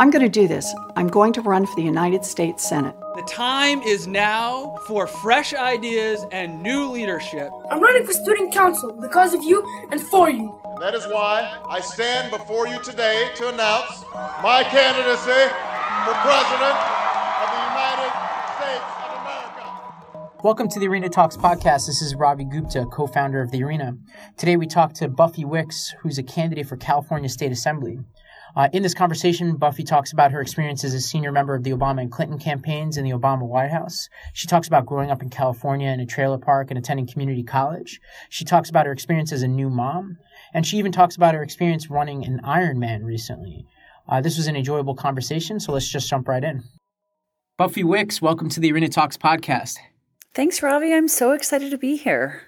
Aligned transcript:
I'm 0.00 0.10
going 0.10 0.22
to 0.22 0.28
do 0.28 0.46
this. 0.46 0.72
I'm 0.94 1.08
going 1.08 1.32
to 1.32 1.40
run 1.40 1.66
for 1.66 1.74
the 1.74 1.82
United 1.82 2.24
States 2.24 2.62
Senate. 2.62 2.94
The 3.16 3.22
time 3.28 3.82
is 3.82 4.06
now 4.06 4.76
for 4.86 5.08
fresh 5.08 5.54
ideas 5.54 6.24
and 6.30 6.62
new 6.62 6.84
leadership. 6.84 7.50
I'm 7.68 7.80
running 7.80 8.06
for 8.06 8.12
student 8.12 8.54
council 8.54 8.92
because 8.92 9.34
of 9.34 9.42
you 9.42 9.66
and 9.90 10.00
for 10.00 10.30
you. 10.30 10.56
And 10.66 10.80
that 10.80 10.94
is 10.94 11.04
why 11.06 11.52
I 11.68 11.80
stand 11.80 12.30
before 12.30 12.68
you 12.68 12.80
today 12.80 13.28
to 13.38 13.48
announce 13.48 14.04
my 14.40 14.62
candidacy 14.70 15.50
for 16.06 16.14
President 16.22 16.78
of 17.42 17.48
the 17.50 17.62
United 17.66 18.12
States 18.54 18.86
of 19.02 19.10
America. 19.18 20.30
Welcome 20.44 20.68
to 20.68 20.78
the 20.78 20.86
Arena 20.86 21.08
Talks 21.08 21.36
podcast. 21.36 21.88
This 21.88 22.02
is 22.02 22.14
Ravi 22.14 22.44
Gupta, 22.44 22.86
co 22.86 23.08
founder 23.08 23.42
of 23.42 23.50
The 23.50 23.64
Arena. 23.64 23.98
Today 24.36 24.56
we 24.56 24.68
talk 24.68 24.92
to 24.92 25.08
Buffy 25.08 25.44
Wicks, 25.44 25.92
who's 26.02 26.18
a 26.18 26.22
candidate 26.22 26.68
for 26.68 26.76
California 26.76 27.28
State 27.28 27.50
Assembly. 27.50 27.98
Uh, 28.56 28.68
in 28.72 28.82
this 28.82 28.94
conversation, 28.94 29.56
Buffy 29.56 29.84
talks 29.84 30.12
about 30.12 30.32
her 30.32 30.40
experience 30.40 30.84
as 30.84 30.94
a 30.94 31.00
senior 31.00 31.32
member 31.32 31.54
of 31.54 31.64
the 31.64 31.70
Obama 31.70 32.00
and 32.00 32.12
Clinton 32.12 32.38
campaigns 32.38 32.96
in 32.96 33.04
the 33.04 33.10
Obama 33.10 33.46
White 33.46 33.70
House. 33.70 34.08
She 34.32 34.46
talks 34.46 34.66
about 34.68 34.86
growing 34.86 35.10
up 35.10 35.22
in 35.22 35.30
California 35.30 35.88
in 35.88 36.00
a 36.00 36.06
trailer 36.06 36.38
park 36.38 36.70
and 36.70 36.78
attending 36.78 37.06
community 37.06 37.42
college. 37.42 38.00
She 38.28 38.44
talks 38.44 38.70
about 38.70 38.86
her 38.86 38.92
experience 38.92 39.32
as 39.32 39.42
a 39.42 39.48
new 39.48 39.70
mom. 39.70 40.18
And 40.54 40.66
she 40.66 40.78
even 40.78 40.92
talks 40.92 41.16
about 41.16 41.34
her 41.34 41.42
experience 41.42 41.90
running 41.90 42.24
an 42.24 42.40
Ironman 42.44 43.04
recently. 43.04 43.66
Uh, 44.08 44.20
this 44.20 44.38
was 44.38 44.46
an 44.46 44.56
enjoyable 44.56 44.94
conversation, 44.94 45.60
so 45.60 45.72
let's 45.72 45.88
just 45.88 46.08
jump 46.08 46.28
right 46.28 46.42
in. 46.42 46.64
Buffy 47.58 47.84
Wicks, 47.84 48.22
welcome 48.22 48.48
to 48.48 48.60
the 48.60 48.72
Arena 48.72 48.88
Talks 48.88 49.16
podcast. 49.16 49.76
Thanks, 50.32 50.62
Ravi. 50.62 50.94
I'm 50.94 51.08
so 51.08 51.32
excited 51.32 51.70
to 51.70 51.78
be 51.78 51.96
here. 51.96 52.47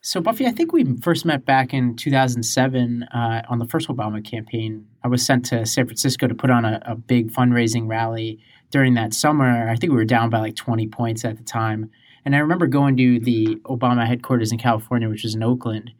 So, 0.00 0.20
Buffy, 0.20 0.46
I 0.46 0.52
think 0.52 0.72
we 0.72 0.96
first 0.98 1.24
met 1.24 1.44
back 1.44 1.74
in 1.74 1.96
2007 1.96 3.02
uh, 3.02 3.42
on 3.48 3.58
the 3.58 3.66
first 3.66 3.88
Obama 3.88 4.24
campaign. 4.24 4.86
I 5.02 5.08
was 5.08 5.26
sent 5.26 5.46
to 5.46 5.66
San 5.66 5.86
Francisco 5.86 6.28
to 6.28 6.34
put 6.36 6.50
on 6.50 6.64
a, 6.64 6.80
a, 6.86 6.94
big 6.94 7.32
fundraising 7.32 7.88
rally 7.88 8.38
during 8.70 8.94
that 8.94 9.12
summer. 9.12 9.68
I 9.68 9.74
think 9.74 9.90
we 9.90 9.98
were 9.98 10.04
down 10.04 10.30
by 10.30 10.38
like 10.38 10.54
20 10.54 10.86
points 10.88 11.24
at 11.24 11.36
the 11.36 11.42
time. 11.42 11.90
And 12.24 12.36
I 12.36 12.38
remember 12.38 12.68
going 12.68 12.96
to 12.96 13.18
the 13.18 13.56
Obama 13.64 14.06
headquarters 14.06 14.52
in 14.52 14.58
California, 14.58 15.08
which 15.08 15.24
was 15.24 15.34
in 15.34 15.42
Oakland. 15.42 15.90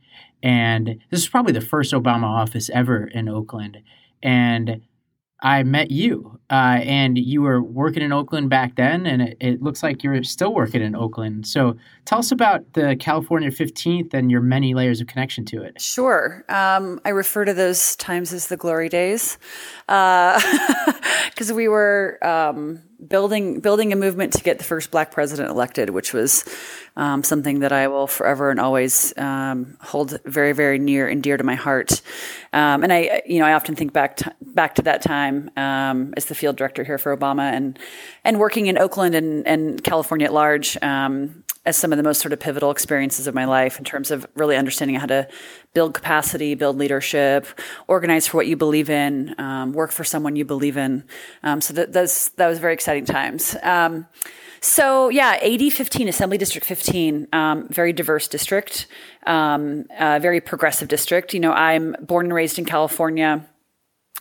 And 0.44 1.00
this 1.10 1.20
was 1.20 1.28
probably 1.28 1.52
the 1.52 1.60
first 1.60 1.92
Obama 1.92 2.24
office 2.24 2.70
ever 2.70 3.04
in 3.06 3.28
Oakland. 3.28 3.78
And 4.22 4.82
I 5.40 5.62
met 5.62 5.92
you, 5.92 6.40
uh, 6.50 6.80
and 6.82 7.16
you 7.16 7.42
were 7.42 7.62
working 7.62 8.02
in 8.02 8.12
Oakland 8.12 8.50
back 8.50 8.74
then, 8.74 9.06
and 9.06 9.22
it, 9.22 9.36
it, 9.40 9.62
looks 9.62 9.84
like 9.84 10.02
you're 10.02 10.24
still 10.24 10.52
working 10.52 10.82
in 10.82 10.96
Oakland. 10.96 11.46
So 11.46 11.76
tell 12.06 12.18
us 12.18 12.32
about 12.32 12.72
the 12.72 12.96
California 12.96 13.50
15th 13.50 14.14
and 14.14 14.32
your 14.32 14.40
many 14.40 14.74
layers 14.74 15.00
of 15.00 15.06
connection 15.06 15.44
to 15.46 15.62
it. 15.62 15.80
Sure. 15.80 16.44
Um, 16.48 17.00
I 17.04 17.10
refer 17.10 17.44
to 17.44 17.54
those 17.54 17.94
times 17.96 18.32
as 18.32 18.48
the 18.48 18.56
glory 18.56 18.88
days 18.88 19.38
because 19.86 20.40
uh, 21.50 21.54
we 21.54 21.68
were 21.68 22.18
um, 22.26 22.82
building 23.06 23.60
building 23.60 23.92
a 23.92 23.96
movement 23.96 24.32
to 24.32 24.42
get 24.42 24.58
the 24.58 24.64
first 24.64 24.90
black 24.90 25.10
president 25.10 25.50
elected, 25.50 25.90
which 25.90 26.12
was 26.12 26.44
um, 26.96 27.22
something 27.22 27.60
that 27.60 27.72
I 27.72 27.86
will 27.88 28.06
forever 28.06 28.50
and 28.50 28.58
always 28.58 29.16
um, 29.16 29.76
hold 29.80 30.18
very 30.24 30.52
very 30.52 30.78
near 30.78 31.06
and 31.06 31.22
dear 31.22 31.36
to 31.36 31.44
my 31.44 31.54
heart. 31.54 32.02
Um, 32.52 32.82
and 32.82 32.92
I, 32.92 33.22
you 33.26 33.38
know, 33.38 33.46
I 33.46 33.52
often 33.52 33.76
think 33.76 33.92
back 33.92 34.16
to, 34.16 34.34
back 34.40 34.74
to 34.76 34.82
that 34.82 35.02
time 35.02 35.50
um, 35.56 36.14
as 36.16 36.24
the 36.24 36.34
field 36.34 36.56
director 36.56 36.82
here 36.82 36.98
for 36.98 37.16
Obama 37.16 37.52
and 37.52 37.78
and 38.24 38.38
working 38.38 38.66
in 38.66 38.78
Oakland 38.78 39.14
and, 39.14 39.46
and 39.46 39.82
California 39.84 40.26
at 40.26 40.32
large 40.32 40.76
um, 40.82 41.44
as 41.66 41.76
some 41.76 41.92
of 41.92 41.98
the 41.98 42.02
most 42.02 42.20
sort 42.22 42.32
of 42.32 42.40
pivotal 42.40 42.70
experiences 42.70 43.26
of 43.26 43.34
my 43.34 43.44
life 43.44 43.78
in 43.78 43.84
terms 43.84 44.10
of 44.10 44.26
really 44.34 44.56
understanding 44.56 44.96
how 44.96 45.04
to 45.04 45.28
build 45.74 45.92
capacity, 45.92 46.54
build 46.54 46.78
leadership, 46.78 47.46
organize 47.86 48.26
for 48.26 48.38
what 48.38 48.46
you 48.46 48.56
believe 48.56 48.88
in, 48.88 49.34
um, 49.38 49.74
work 49.74 49.92
for 49.92 50.02
someone 50.02 50.34
you 50.34 50.46
believe 50.46 50.78
in. 50.78 51.04
So 51.60 51.74
that, 51.74 51.92
that's, 51.92 52.30
that 52.30 52.48
was 52.48 52.58
very 52.58 52.72
exciting 52.72 52.87
times. 53.06 53.56
Um, 53.62 54.06
so 54.60 55.08
yeah, 55.08 55.38
AD 55.42 55.72
15, 55.72 56.08
Assembly 56.08 56.38
District 56.38 56.66
15, 56.66 57.28
um, 57.32 57.68
very 57.68 57.92
diverse 57.92 58.28
district, 58.28 58.86
um, 59.26 59.86
uh, 59.98 60.18
very 60.20 60.40
progressive 60.40 60.88
district. 60.88 61.32
You 61.34 61.40
know, 61.40 61.52
I'm 61.52 61.94
born 62.00 62.26
and 62.26 62.34
raised 62.34 62.58
in 62.58 62.64
California. 62.64 63.46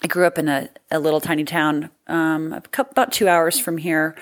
I 0.03 0.07
grew 0.07 0.27
up 0.27 0.37
in 0.37 0.47
a, 0.47 0.69
a 0.91 0.99
little 0.99 1.19
tiny 1.19 1.43
town, 1.43 1.89
um, 2.05 2.61
about 2.77 3.11
two 3.11 3.27
hours 3.27 3.59
from 3.59 3.79
here. 3.79 4.15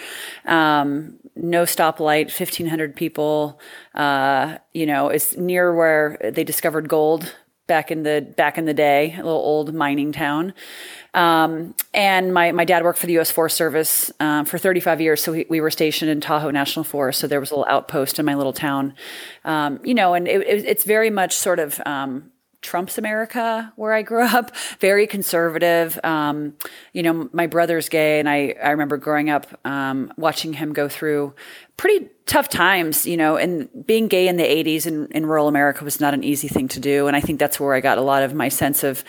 Um, 0.45 1.19
no 1.35 1.63
stoplight, 1.63 2.27
1,500 2.27 2.95
people. 2.95 3.59
Uh, 3.93 4.57
you 4.71 4.85
know, 4.85 5.09
it's 5.09 5.35
near 5.35 5.75
where 5.75 6.17
they 6.33 6.45
discovered 6.45 6.87
gold 6.87 7.35
back 7.67 7.91
in 7.91 8.03
the 8.03 8.25
back 8.35 8.57
in 8.57 8.65
the 8.65 8.73
day, 8.73 9.13
a 9.13 9.17
little 9.17 9.31
old 9.31 9.73
mining 9.73 10.11
town. 10.11 10.53
Um, 11.13 11.73
and 11.93 12.33
my, 12.33 12.51
my 12.51 12.65
dad 12.65 12.83
worked 12.83 12.99
for 12.99 13.07
the 13.07 13.13
U.S. 13.13 13.31
Forest 13.31 13.55
Service 13.55 14.11
um, 14.19 14.43
for 14.43 14.57
35 14.57 14.99
years, 14.99 15.23
so 15.23 15.31
we, 15.31 15.45
we, 15.49 15.61
were 15.61 15.71
stationed 15.71 16.11
in 16.11 16.19
Tahoe 16.19 16.51
National 16.51 16.83
Forest. 16.83 17.21
So 17.21 17.27
there 17.27 17.39
was 17.39 17.51
a 17.51 17.53
little 17.53 17.67
outpost 17.69 18.19
in 18.19 18.25
my 18.25 18.35
little 18.35 18.51
town, 18.51 18.93
um, 19.45 19.79
you 19.81 19.93
know, 19.93 20.13
and 20.13 20.27
it, 20.27 20.41
it, 20.41 20.65
it's 20.65 20.83
very 20.83 21.09
much 21.09 21.33
sort 21.33 21.59
of 21.59 21.81
um, 21.85 22.31
Trump's 22.65 22.97
America 22.97 23.71
where 23.75 23.93
I 23.93 24.01
grew 24.01 24.25
up, 24.25 24.55
very 24.79 25.07
conservative. 25.07 25.99
Um, 26.03 26.55
you 26.93 27.03
know, 27.03 27.29
my 27.31 27.47
brother's 27.47 27.87
gay, 27.87 28.19
and 28.19 28.27
I, 28.27 28.55
I 28.61 28.71
remember 28.71 28.97
growing 28.97 29.29
up 29.29 29.47
um, 29.65 30.11
watching 30.17 30.53
him 30.53 30.73
go 30.73 30.89
through 30.89 31.33
pretty 31.77 32.09
tough 32.25 32.49
times, 32.49 33.05
you 33.05 33.17
know, 33.17 33.37
and 33.37 33.69
being 33.85 34.07
gay 34.07 34.27
in 34.27 34.37
the 34.37 34.43
80s 34.43 34.87
in, 34.87 35.07
in 35.11 35.25
rural 35.25 35.47
America 35.47 35.83
was 35.83 35.99
not 35.99 36.13
an 36.13 36.23
easy 36.23 36.47
thing 36.47 36.67
to 36.69 36.79
do. 36.79 37.07
And 37.07 37.15
I 37.15 37.21
think 37.21 37.39
that's 37.39 37.59
where 37.59 37.73
I 37.73 37.81
got 37.81 37.97
a 37.97 38.01
lot 38.01 38.23
of 38.23 38.33
my 38.33 38.49
sense 38.49 38.83
of 38.83 39.03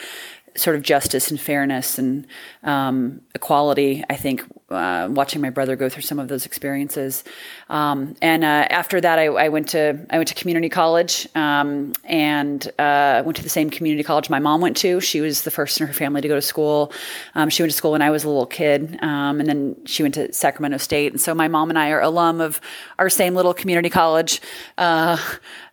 sort 0.57 0.77
of 0.77 0.83
justice 0.83 1.31
and 1.31 1.41
fairness 1.41 1.99
and 1.99 2.27
um, 2.63 3.21
equality. 3.35 4.05
I 4.11 4.17
think 4.17 4.43
uh, 4.69 5.09
watching 5.11 5.41
my 5.41 5.51
brother 5.51 5.77
go 5.77 5.89
through 5.89 6.03
some 6.03 6.19
of 6.19 6.29
those 6.29 6.45
experiences, 6.45 7.23
um, 7.69 8.17
and 8.21 8.43
uh, 8.43 8.67
after 8.69 9.01
that, 9.01 9.19
I, 9.19 9.27
I, 9.27 9.49
went 9.49 9.69
to 9.71 10.05
I 10.11 10.17
went 10.17 10.29
to 10.29 10.35
community 10.35 10.69
college 10.69 11.29
um, 11.35 11.93
and 12.05 12.67
uh, 12.79 13.23
went 13.25 13.37
to 13.37 13.43
the 13.43 13.49
same 13.49 13.71
community 13.71 14.03
college 14.03 14.29
my 14.29 14.41
mom 14.41 14.61
went 14.61 14.77
to. 14.79 15.01
She 15.01 15.21
was 15.21 15.43
the 15.43 15.51
first 15.51 15.81
in 15.81 15.87
her 15.87 15.93
family 15.93 16.21
to 16.21 16.29
go 16.29 16.35
to 16.35 16.43
school. 16.43 16.93
Um, 17.35 17.49
she 17.49 17.63
went 17.63 17.71
to 17.71 17.77
school 17.77 17.93
when 17.93 18.03
I 18.03 18.11
was 18.11 18.25
a 18.25 18.29
little 18.29 18.47
kid, 18.47 18.99
um, 19.03 19.41
and 19.41 19.49
then 19.49 19.77
she 19.87 20.03
went 20.03 20.15
to 20.15 20.33
Sacramento 20.33 20.79
State. 20.79 21.13
And 21.13 21.21
so 21.21 21.35
my 21.35 21.49
mom 21.49 21.71
and 21.71 21.79
I 21.79 21.91
are 21.91 22.01
alum 22.01 22.41
of 22.41 22.61
our 22.99 23.09
same 23.09 23.35
little 23.35 23.55
community 23.55 23.91
college. 23.91 24.41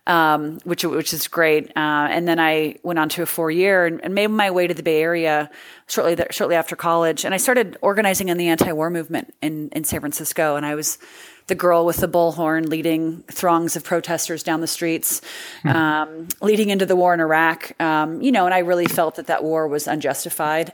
Um, 0.06 0.58
which 0.64 0.84
which 0.84 1.14
is 1.14 1.28
great. 1.28 1.70
Uh, 1.70 2.08
and 2.10 2.28
then 2.28 2.38
I 2.38 2.76
went 2.82 2.98
on 2.98 3.08
to 3.10 3.22
a 3.22 3.26
four 3.26 3.50
year 3.50 3.86
and, 3.86 4.04
and, 4.04 4.14
made 4.14 4.26
my 4.26 4.50
way 4.50 4.66
to 4.66 4.74
the 4.74 4.82
Bay 4.82 5.00
Area 5.00 5.50
shortly 5.86 6.14
th- 6.14 6.34
shortly 6.34 6.56
after 6.56 6.76
college. 6.76 7.24
And 7.24 7.32
I 7.32 7.38
started 7.38 7.78
organizing 7.80 8.28
in 8.28 8.36
the 8.36 8.48
anti 8.48 8.70
war 8.72 8.90
movement 8.90 9.32
in 9.40 9.70
in 9.70 9.84
San 9.84 10.00
Francisco. 10.00 10.56
And 10.56 10.66
I 10.66 10.74
was 10.74 10.98
the 11.46 11.54
girl 11.54 11.84
with 11.84 11.98
the 11.98 12.08
bullhorn 12.08 12.68
leading 12.68 13.22
throngs 13.30 13.76
of 13.76 13.84
protesters 13.84 14.42
down 14.42 14.60
the 14.60 14.66
streets, 14.66 15.20
hmm. 15.62 15.68
um, 15.68 16.28
leading 16.40 16.70
into 16.70 16.86
the 16.86 16.96
war 16.96 17.12
in 17.12 17.20
Iraq. 17.20 17.80
Um, 17.80 18.22
you 18.22 18.32
know, 18.32 18.46
and 18.46 18.54
I 18.54 18.58
really 18.58 18.86
felt 18.86 19.16
that 19.16 19.26
that 19.26 19.44
war 19.44 19.68
was 19.68 19.86
unjustified. 19.86 20.72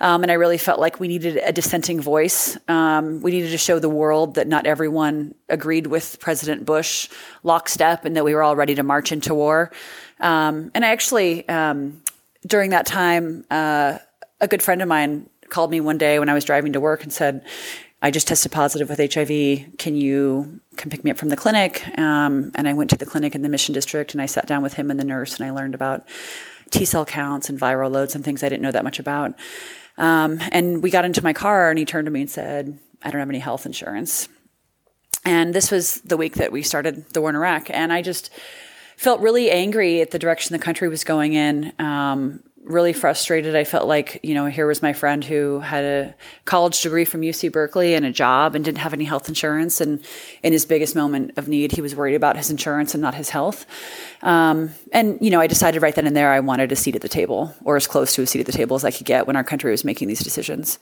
Um, 0.00 0.22
and 0.22 0.30
I 0.30 0.34
really 0.34 0.58
felt 0.58 0.80
like 0.80 1.00
we 1.00 1.08
needed 1.08 1.36
a 1.36 1.52
dissenting 1.52 2.00
voice. 2.00 2.58
Um, 2.68 3.20
we 3.20 3.30
needed 3.30 3.50
to 3.50 3.58
show 3.58 3.78
the 3.78 3.88
world 3.88 4.34
that 4.34 4.48
not 4.48 4.66
everyone 4.66 5.34
agreed 5.48 5.86
with 5.86 6.18
President 6.20 6.64
Bush 6.64 7.08
lockstep 7.42 8.04
and 8.04 8.16
that 8.16 8.24
we 8.24 8.34
were 8.34 8.42
all 8.42 8.56
ready 8.56 8.74
to 8.74 8.82
march 8.82 9.12
into 9.12 9.34
war. 9.34 9.70
Um, 10.20 10.70
and 10.74 10.84
I 10.84 10.88
actually, 10.88 11.48
um, 11.48 12.02
during 12.46 12.70
that 12.70 12.86
time, 12.86 13.44
uh, 13.50 13.98
a 14.40 14.48
good 14.48 14.62
friend 14.62 14.82
of 14.82 14.88
mine 14.88 15.28
called 15.48 15.70
me 15.70 15.80
one 15.80 15.98
day 15.98 16.18
when 16.18 16.28
I 16.28 16.34
was 16.34 16.44
driving 16.44 16.72
to 16.72 16.80
work 16.80 17.02
and 17.02 17.12
said, 17.12 17.44
I 18.02 18.10
just 18.10 18.28
tested 18.28 18.52
positive 18.52 18.90
with 18.90 18.98
HIV. 18.98 19.78
Can 19.78 19.96
you 19.96 20.60
come 20.76 20.90
pick 20.90 21.04
me 21.04 21.10
up 21.10 21.16
from 21.16 21.30
the 21.30 21.36
clinic? 21.36 21.82
Um, 21.96 22.52
and 22.54 22.68
I 22.68 22.74
went 22.74 22.90
to 22.90 22.98
the 22.98 23.06
clinic 23.06 23.34
in 23.34 23.40
the 23.40 23.48
Mission 23.48 23.72
District 23.72 24.12
and 24.12 24.20
I 24.20 24.26
sat 24.26 24.46
down 24.46 24.62
with 24.62 24.74
him 24.74 24.90
and 24.90 25.00
the 25.00 25.04
nurse 25.04 25.36
and 25.38 25.46
I 25.46 25.52
learned 25.52 25.74
about 25.74 26.06
T 26.74 26.84
cell 26.84 27.04
counts 27.04 27.48
and 27.48 27.58
viral 27.58 27.90
loads 27.90 28.14
and 28.14 28.24
things 28.24 28.42
I 28.42 28.48
didn't 28.48 28.62
know 28.62 28.72
that 28.72 28.84
much 28.84 28.98
about. 28.98 29.34
Um, 29.96 30.40
and 30.50 30.82
we 30.82 30.90
got 30.90 31.04
into 31.04 31.22
my 31.22 31.32
car 31.32 31.70
and 31.70 31.78
he 31.78 31.84
turned 31.84 32.06
to 32.06 32.10
me 32.10 32.22
and 32.22 32.30
said, 32.30 32.78
I 33.02 33.10
don't 33.10 33.20
have 33.20 33.28
any 33.28 33.38
health 33.38 33.64
insurance. 33.64 34.28
And 35.24 35.54
this 35.54 35.70
was 35.70 36.00
the 36.02 36.16
week 36.16 36.34
that 36.34 36.52
we 36.52 36.62
started 36.62 37.08
the 37.10 37.20
war 37.20 37.30
in 37.30 37.36
Iraq. 37.36 37.70
And 37.70 37.92
I 37.92 38.02
just 38.02 38.30
felt 38.96 39.20
really 39.20 39.50
angry 39.50 40.00
at 40.00 40.10
the 40.10 40.18
direction 40.18 40.52
the 40.52 40.62
country 40.62 40.88
was 40.88 41.04
going 41.04 41.34
in. 41.34 41.72
Um, 41.78 42.42
really 42.64 42.94
frustrated. 42.94 43.54
I 43.54 43.64
felt 43.64 43.86
like, 43.86 44.20
you 44.22 44.32
know, 44.32 44.46
here 44.46 44.66
was 44.66 44.80
my 44.80 44.94
friend 44.94 45.22
who 45.22 45.60
had 45.60 45.84
a 45.84 46.14
college 46.46 46.80
degree 46.80 47.04
from 47.04 47.20
UC 47.20 47.52
Berkeley 47.52 47.94
and 47.94 48.06
a 48.06 48.10
job 48.10 48.54
and 48.54 48.64
didn't 48.64 48.78
have 48.78 48.94
any 48.94 49.04
health 49.04 49.28
insurance. 49.28 49.82
And 49.82 50.02
in 50.42 50.52
his 50.52 50.64
biggest 50.64 50.96
moment 50.96 51.32
of 51.36 51.46
need, 51.46 51.72
he 51.72 51.82
was 51.82 51.94
worried 51.94 52.14
about 52.14 52.38
his 52.38 52.50
insurance 52.50 52.94
and 52.94 53.02
not 53.02 53.14
his 53.14 53.28
health. 53.28 53.66
Um, 54.22 54.70
and, 54.92 55.18
you 55.20 55.30
know, 55.30 55.40
I 55.40 55.46
decided 55.46 55.82
right 55.82 55.94
then 55.94 56.06
and 56.06 56.16
there 56.16 56.32
I 56.32 56.40
wanted 56.40 56.72
a 56.72 56.76
seat 56.76 56.96
at 56.96 57.02
the 57.02 57.08
table 57.08 57.54
or 57.64 57.76
as 57.76 57.86
close 57.86 58.14
to 58.14 58.22
a 58.22 58.26
seat 58.26 58.40
at 58.40 58.46
the 58.46 58.52
table 58.52 58.76
as 58.76 58.84
I 58.84 58.90
could 58.90 59.06
get 59.06 59.26
when 59.26 59.36
our 59.36 59.44
country 59.44 59.70
was 59.70 59.84
making 59.84 60.08
these 60.08 60.20
decisions. 60.20 60.78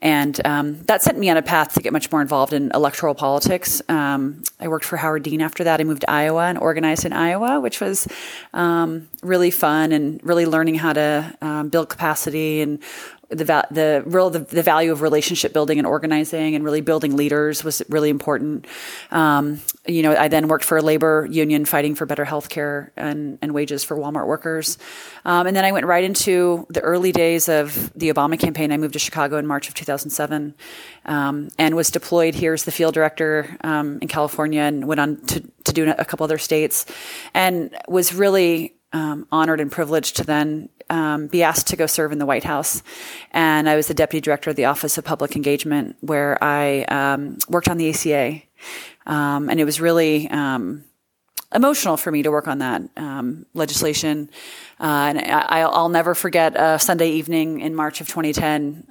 And 0.00 0.40
um, 0.46 0.82
that 0.84 1.02
sent 1.02 1.18
me 1.18 1.28
on 1.28 1.36
a 1.36 1.42
path 1.42 1.74
to 1.74 1.82
get 1.82 1.92
much 1.92 2.10
more 2.10 2.22
involved 2.22 2.54
in 2.54 2.70
electoral 2.72 3.14
politics. 3.14 3.82
Um, 3.90 4.42
I 4.58 4.68
worked 4.68 4.86
for 4.86 4.96
Howard 4.96 5.24
Dean 5.24 5.42
after 5.42 5.64
that. 5.64 5.78
I 5.78 5.84
moved 5.84 6.02
to 6.02 6.10
Iowa 6.10 6.46
and 6.46 6.56
organized 6.56 7.04
in 7.04 7.12
Iowa, 7.12 7.60
which 7.60 7.80
was 7.80 8.08
um, 8.54 9.08
really 9.22 9.50
fun 9.50 9.92
and 9.92 10.20
really 10.22 10.46
learning 10.46 10.76
how 10.76 10.92
to 10.92 11.36
um, 11.40 11.68
build 11.68 11.88
capacity 11.88 12.60
and 12.60 12.82
the 13.30 13.44
va- 13.44 13.66
the 13.70 14.02
real 14.06 14.30
the, 14.30 14.38
the, 14.38 14.62
value 14.62 14.90
of 14.90 15.02
relationship 15.02 15.52
building 15.52 15.78
and 15.78 15.86
organizing 15.86 16.54
and 16.54 16.64
really 16.64 16.80
building 16.80 17.14
leaders 17.16 17.62
was 17.62 17.82
really 17.88 18.08
important. 18.08 18.66
Um, 19.10 19.60
you 19.86 20.02
know, 20.02 20.16
I 20.16 20.28
then 20.28 20.48
worked 20.48 20.64
for 20.64 20.78
a 20.78 20.82
labor 20.82 21.28
union 21.30 21.66
fighting 21.66 21.94
for 21.94 22.06
better 22.06 22.24
health 22.24 22.48
care 22.48 22.90
and, 22.96 23.38
and 23.42 23.52
wages 23.52 23.84
for 23.84 23.96
Walmart 23.96 24.26
workers. 24.26 24.78
Um, 25.26 25.46
and 25.46 25.54
then 25.54 25.64
I 25.64 25.72
went 25.72 25.84
right 25.84 26.04
into 26.04 26.66
the 26.70 26.80
early 26.80 27.12
days 27.12 27.48
of 27.48 27.92
the 27.94 28.10
Obama 28.12 28.38
campaign. 28.38 28.72
I 28.72 28.78
moved 28.78 28.94
to 28.94 28.98
Chicago 28.98 29.36
in 29.36 29.46
March 29.46 29.68
of 29.68 29.74
2007 29.74 30.54
um, 31.04 31.48
and 31.58 31.76
was 31.76 31.90
deployed 31.90 32.34
here 32.34 32.54
as 32.54 32.64
the 32.64 32.72
field 32.72 32.94
director 32.94 33.56
um, 33.62 33.98
in 34.00 34.08
California 34.08 34.62
and 34.62 34.88
went 34.88 35.00
on 35.00 35.20
to, 35.26 35.40
to 35.64 35.72
do 35.72 35.90
a 35.90 36.04
couple 36.04 36.24
other 36.24 36.38
states 36.38 36.86
and 37.34 37.76
was 37.88 38.14
really 38.14 38.77
um, 38.92 39.26
honored 39.30 39.60
and 39.60 39.70
privileged 39.70 40.16
to 40.16 40.24
then 40.24 40.68
um, 40.90 41.26
be 41.26 41.42
asked 41.42 41.66
to 41.68 41.76
go 41.76 41.86
serve 41.86 42.12
in 42.12 42.18
the 42.18 42.26
White 42.26 42.44
House. 42.44 42.82
And 43.32 43.68
I 43.68 43.76
was 43.76 43.88
the 43.88 43.94
deputy 43.94 44.22
director 44.22 44.50
of 44.50 44.56
the 44.56 44.64
Office 44.64 44.98
of 44.98 45.04
Public 45.04 45.36
Engagement, 45.36 45.96
where 46.00 46.42
I 46.42 46.82
um, 46.84 47.38
worked 47.48 47.68
on 47.68 47.76
the 47.76 47.90
ACA. 47.90 48.42
Um, 49.06 49.50
and 49.50 49.60
it 49.60 49.64
was 49.64 49.80
really 49.80 50.28
um, 50.30 50.84
emotional 51.54 51.96
for 51.96 52.10
me 52.10 52.22
to 52.22 52.30
work 52.30 52.48
on 52.48 52.58
that 52.58 52.82
um, 52.96 53.46
legislation. 53.54 54.30
Uh, 54.80 55.12
and 55.14 55.18
I, 55.18 55.66
will 55.66 55.88
never 55.88 56.14
forget 56.14 56.54
a 56.56 56.78
Sunday 56.78 57.10
evening 57.10 57.60
in 57.60 57.74
March 57.74 58.00
of 58.00 58.08
2010 58.08 58.86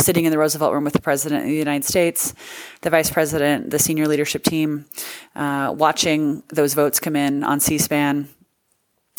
sitting 0.00 0.24
in 0.24 0.30
the 0.30 0.38
Roosevelt 0.38 0.72
room 0.72 0.84
with 0.84 0.92
the 0.92 1.00
President 1.00 1.42
of 1.42 1.48
the 1.48 1.56
United 1.56 1.84
States, 1.84 2.34
the 2.82 2.90
Vice 2.90 3.10
President, 3.10 3.70
the 3.70 3.78
senior 3.78 4.06
leadership 4.06 4.44
team, 4.44 4.86
uh, 5.34 5.74
watching 5.76 6.42
those 6.50 6.74
votes 6.74 7.00
come 7.00 7.16
in 7.16 7.42
on 7.42 7.60
C 7.60 7.78
SPAN. 7.78 8.28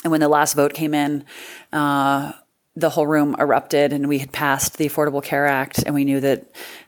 And 0.04 0.12
when 0.12 0.22
the 0.22 0.30
last 0.30 0.54
vote 0.54 0.74
came 0.74 0.94
in, 0.94 1.26
uh, 1.74 2.34
the 2.76 2.90
whole 2.90 3.08
room 3.08 3.36
erupted, 3.38 3.92
and 3.92 4.08
we 4.08 4.20
had 4.20 4.32
passed 4.32 4.78
the 4.78 4.88
Affordable 4.88 5.24
Care 5.24 5.46
Act, 5.46 5.84
and 5.86 5.94
we 5.94 6.06
knew 6.06 6.20
that 6.22 6.46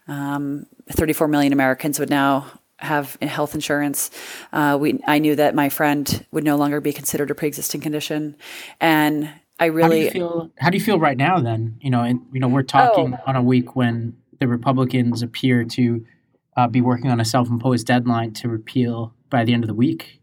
um, 0.07 0.65
34 0.89 1.27
million 1.27 1.53
Americans 1.53 1.99
would 1.99 2.09
now 2.09 2.47
have 2.77 3.17
health 3.21 3.53
insurance. 3.53 4.09
Uh, 4.53 4.77
we, 4.79 4.99
I 5.05 5.19
knew 5.19 5.35
that 5.35 5.53
my 5.53 5.69
friend 5.69 6.25
would 6.31 6.43
no 6.43 6.55
longer 6.55 6.81
be 6.81 6.93
considered 6.93 7.29
a 7.29 7.35
pre-existing 7.35 7.81
condition, 7.81 8.35
and 8.79 9.29
I 9.59 9.65
really. 9.65 9.83
How 9.83 9.89
do 9.89 9.97
you 9.97 10.11
feel, 10.11 10.51
how 10.57 10.69
do 10.69 10.77
you 10.77 10.83
feel 10.83 10.99
right 10.99 11.17
now? 11.17 11.39
Then 11.39 11.77
you 11.81 11.89
know, 11.89 12.01
and 12.01 12.21
you 12.31 12.39
know, 12.39 12.47
we're 12.47 12.63
talking 12.63 13.13
oh. 13.13 13.23
on 13.27 13.35
a 13.35 13.43
week 13.43 13.75
when 13.75 14.15
the 14.39 14.47
Republicans 14.47 15.21
appear 15.21 15.63
to 15.65 16.05
uh, 16.57 16.67
be 16.67 16.81
working 16.81 17.11
on 17.11 17.19
a 17.19 17.25
self-imposed 17.25 17.85
deadline 17.85 18.33
to 18.33 18.49
repeal 18.49 19.13
by 19.29 19.43
the 19.43 19.53
end 19.53 19.63
of 19.63 19.67
the 19.67 19.73
week. 19.73 20.20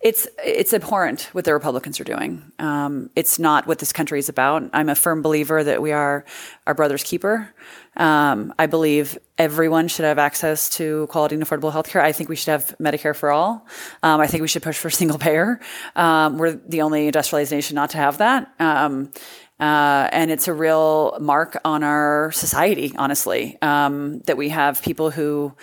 It's 0.00 0.26
it's 0.44 0.72
abhorrent 0.72 1.28
what 1.32 1.44
the 1.44 1.52
Republicans 1.52 2.00
are 2.00 2.04
doing. 2.04 2.52
Um, 2.58 3.10
it's 3.16 3.38
not 3.38 3.66
what 3.66 3.78
this 3.78 3.92
country 3.92 4.18
is 4.18 4.28
about. 4.28 4.68
I'm 4.72 4.88
a 4.88 4.94
firm 4.94 5.22
believer 5.22 5.62
that 5.62 5.82
we 5.82 5.92
are 5.92 6.24
our 6.66 6.74
brother's 6.74 7.02
keeper. 7.02 7.54
Um, 7.96 8.52
I 8.58 8.66
believe 8.66 9.18
everyone 9.38 9.88
should 9.88 10.04
have 10.04 10.18
access 10.18 10.68
to 10.76 11.06
quality 11.08 11.34
and 11.34 11.44
affordable 11.44 11.72
health 11.72 11.88
care. 11.88 12.02
I 12.02 12.12
think 12.12 12.28
we 12.28 12.36
should 12.36 12.50
have 12.50 12.76
Medicare 12.78 13.16
for 13.16 13.30
all. 13.30 13.66
Um, 14.02 14.20
I 14.20 14.26
think 14.26 14.42
we 14.42 14.48
should 14.48 14.62
push 14.62 14.78
for 14.78 14.90
single 15.02 15.18
payer. 15.18 15.60
Um, 15.94 16.38
we're 16.38 16.52
the 16.52 16.82
only 16.82 17.06
industrialized 17.06 17.52
nation 17.52 17.74
not 17.74 17.90
to 17.90 17.98
have 17.98 18.18
that. 18.18 18.52
Um, 18.58 19.12
uh, 19.58 20.08
and 20.12 20.30
it's 20.30 20.48
a 20.48 20.52
real 20.52 21.16
mark 21.18 21.58
on 21.64 21.82
our 21.82 22.30
society, 22.32 22.92
honestly, 22.98 23.56
um, 23.62 24.20
that 24.20 24.36
we 24.36 24.50
have 24.50 24.82
people 24.82 25.10
who 25.10 25.54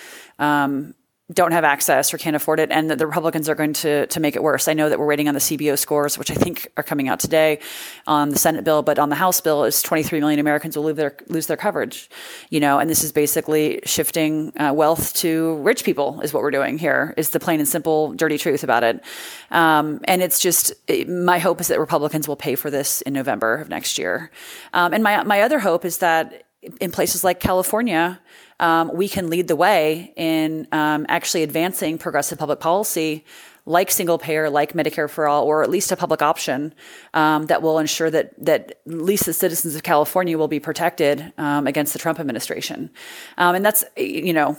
don't 1.31 1.53
have 1.53 1.63
access 1.63 2.13
or 2.13 2.17
can't 2.17 2.35
afford 2.35 2.59
it, 2.59 2.69
and 2.69 2.89
that 2.89 2.97
the 2.97 3.07
Republicans 3.07 3.47
are 3.47 3.55
going 3.55 3.71
to 3.71 4.05
to 4.07 4.19
make 4.19 4.35
it 4.35 4.43
worse. 4.43 4.67
I 4.67 4.73
know 4.73 4.89
that 4.89 4.99
we're 4.99 5.07
waiting 5.07 5.29
on 5.29 5.33
the 5.33 5.39
CBO 5.39 5.79
scores, 5.79 6.17
which 6.17 6.29
I 6.29 6.33
think 6.33 6.67
are 6.75 6.83
coming 6.83 7.07
out 7.07 7.21
today 7.21 7.59
on 8.05 8.29
the 8.29 8.37
Senate 8.37 8.65
bill, 8.65 8.81
but 8.81 8.99
on 8.99 9.07
the 9.07 9.15
House 9.15 9.39
bill, 9.39 9.63
is 9.63 9.81
23 9.81 10.19
million 10.19 10.39
Americans 10.39 10.75
will 10.75 10.83
lose 10.83 10.97
their 10.97 11.15
lose 11.29 11.47
their 11.47 11.55
coverage. 11.55 12.09
You 12.49 12.59
know, 12.59 12.77
and 12.77 12.89
this 12.89 13.05
is 13.05 13.13
basically 13.13 13.79
shifting 13.85 14.51
uh, 14.59 14.73
wealth 14.73 15.13
to 15.15 15.55
rich 15.57 15.85
people. 15.85 16.19
Is 16.21 16.33
what 16.33 16.43
we're 16.43 16.51
doing 16.51 16.77
here. 16.77 17.13
Is 17.15 17.29
the 17.29 17.39
plain 17.39 17.59
and 17.59 17.69
simple, 17.69 18.11
dirty 18.11 18.37
truth 18.37 18.63
about 18.65 18.83
it. 18.83 19.01
Um, 19.49 20.01
and 20.03 20.21
it's 20.21 20.39
just 20.39 20.73
it, 20.87 21.07
my 21.07 21.39
hope 21.39 21.61
is 21.61 21.69
that 21.69 21.79
Republicans 21.79 22.27
will 22.27 22.35
pay 22.35 22.55
for 22.55 22.69
this 22.69 23.01
in 23.01 23.13
November 23.13 23.55
of 23.55 23.69
next 23.69 23.97
year. 23.97 24.29
Um, 24.73 24.93
and 24.93 25.01
my 25.01 25.23
my 25.23 25.41
other 25.41 25.59
hope 25.59 25.85
is 25.85 25.99
that 25.99 26.43
in 26.80 26.92
places 26.92 27.24
like 27.24 27.39
California 27.39 28.19
um, 28.60 28.92
we 28.94 29.07
can 29.10 29.30
lead 29.30 29.48
the 29.48 29.56
way 29.56 30.13
in 30.15 30.68
um, 30.71 31.06
actually 31.10 31.44
advancing 31.44 31.98
progressive 31.98 32.38
public 32.38 32.60
policy 32.60 33.25
like 33.65 33.89
single 33.89 34.18
payer, 34.18 34.50
like 34.50 34.74
Medicare 34.74 35.10
for 35.10 35.27
all, 35.27 35.45
or 35.45 35.63
at 35.63 35.69
least 35.69 35.92
a 35.92 35.95
public 35.95 36.21
option 36.21 36.74
um, 37.13 37.45
that 37.45 37.62
will 37.62 37.80
ensure 37.80 38.10
that 38.10 38.33
that 38.44 38.71
at 38.86 38.94
least 38.94 39.25
the 39.25 39.33
citizens 39.33 39.75
of 39.75 39.83
California 39.83 40.38
will 40.38 40.50
be 40.50 40.60
protected 40.60 41.31
um, 41.38 41.65
against 41.65 41.94
the 41.94 42.00
Trump 42.00 42.19
administration. 42.19 42.89
Um, 43.38 43.56
and 43.56 43.65
that's 43.65 43.86
you 43.95 44.33
know 44.33 44.57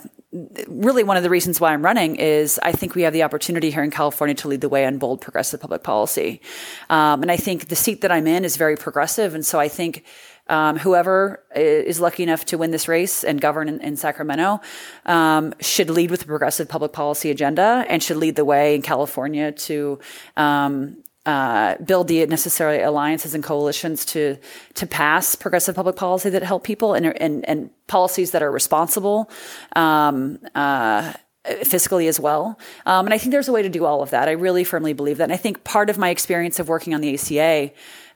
really 0.67 1.03
one 1.03 1.17
of 1.17 1.23
the 1.23 1.29
reasons 1.29 1.61
why 1.61 1.71
I'm 1.71 1.83
running 1.83 2.15
is 2.15 2.59
I 2.63 2.71
think 2.71 2.95
we 2.95 3.03
have 3.03 3.13
the 3.13 3.23
opportunity 3.23 3.69
here 3.69 3.83
in 3.83 3.91
California 3.91 4.35
to 4.35 4.47
lead 4.47 4.61
the 4.61 4.69
way 4.69 4.85
on 4.85 4.97
bold 4.97 5.21
progressive 5.21 5.61
public 5.61 5.83
policy. 5.83 6.41
Um, 6.89 7.21
and 7.21 7.31
I 7.31 7.37
think 7.37 7.67
the 7.67 7.75
seat 7.75 8.01
that 8.01 8.11
I'm 8.11 8.25
in 8.25 8.43
is 8.43 8.57
very 8.57 8.75
progressive, 8.75 9.35
and 9.35 9.45
so 9.45 9.59
I 9.59 9.67
think 9.67 10.03
um, 10.47 10.77
whoever 10.77 11.43
is 11.55 11.99
lucky 11.99 12.23
enough 12.23 12.45
to 12.45 12.57
win 12.57 12.71
this 12.71 12.87
race 12.87 13.23
and 13.23 13.41
govern 13.41 13.67
in, 13.67 13.79
in 13.81 13.97
Sacramento 13.97 14.61
um, 15.05 15.53
should 15.59 15.89
lead 15.89 16.11
with 16.11 16.23
a 16.23 16.25
progressive 16.25 16.69
public 16.69 16.93
policy 16.93 17.31
agenda 17.31 17.85
and 17.89 18.03
should 18.03 18.17
lead 18.17 18.35
the 18.35 18.45
way 18.45 18.75
in 18.75 18.81
California 18.81 19.51
to 19.51 19.99
um, 20.37 20.97
uh, 21.25 21.75
build 21.77 22.07
the 22.07 22.25
necessary 22.27 22.81
alliances 22.81 23.33
and 23.33 23.43
coalitions 23.43 24.05
to 24.05 24.37
to 24.75 24.85
pass 24.85 25.33
progressive 25.33 25.75
public 25.75 25.95
policy 25.95 26.29
that 26.29 26.43
help 26.43 26.63
people 26.63 26.93
and 26.93 27.07
and, 27.19 27.47
and 27.49 27.71
policies 27.87 28.31
that 28.31 28.43
are 28.43 28.51
responsible. 28.51 29.29
Um, 29.75 30.39
uh, 30.53 31.13
fiscally 31.45 32.07
as 32.07 32.19
well. 32.19 32.59
Um, 32.87 33.05
and 33.05 33.13
I 33.13 33.19
think 33.19 33.31
there's 33.31 33.47
a 33.47 33.51
way 33.51 33.61
to 33.61 33.69
do 33.69 33.85
all 33.85 34.01
of 34.01 34.09
that. 34.09 34.27
I 34.27 34.31
really 34.31 34.63
firmly 34.63 34.93
believe 34.93 35.17
that. 35.17 35.25
And 35.25 35.33
I 35.33 35.37
think 35.37 35.63
part 35.63 35.91
of 35.91 35.97
my 35.99 36.09
experience 36.09 36.59
of 36.59 36.67
working 36.67 36.95
on 36.95 37.01
the 37.01 37.13
ACA 37.13 37.71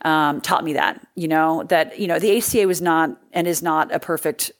um, 0.05 0.41
taught 0.41 0.63
me 0.63 0.73
that, 0.73 1.05
you 1.15 1.27
know, 1.27 1.63
that, 1.63 1.99
you 1.99 2.07
know, 2.07 2.19
the 2.19 2.37
ACA 2.37 2.67
was 2.67 2.81
not 2.81 3.17
and 3.33 3.47
is 3.47 3.61
not 3.61 3.93
a 3.93 3.99
perfect 3.99 4.51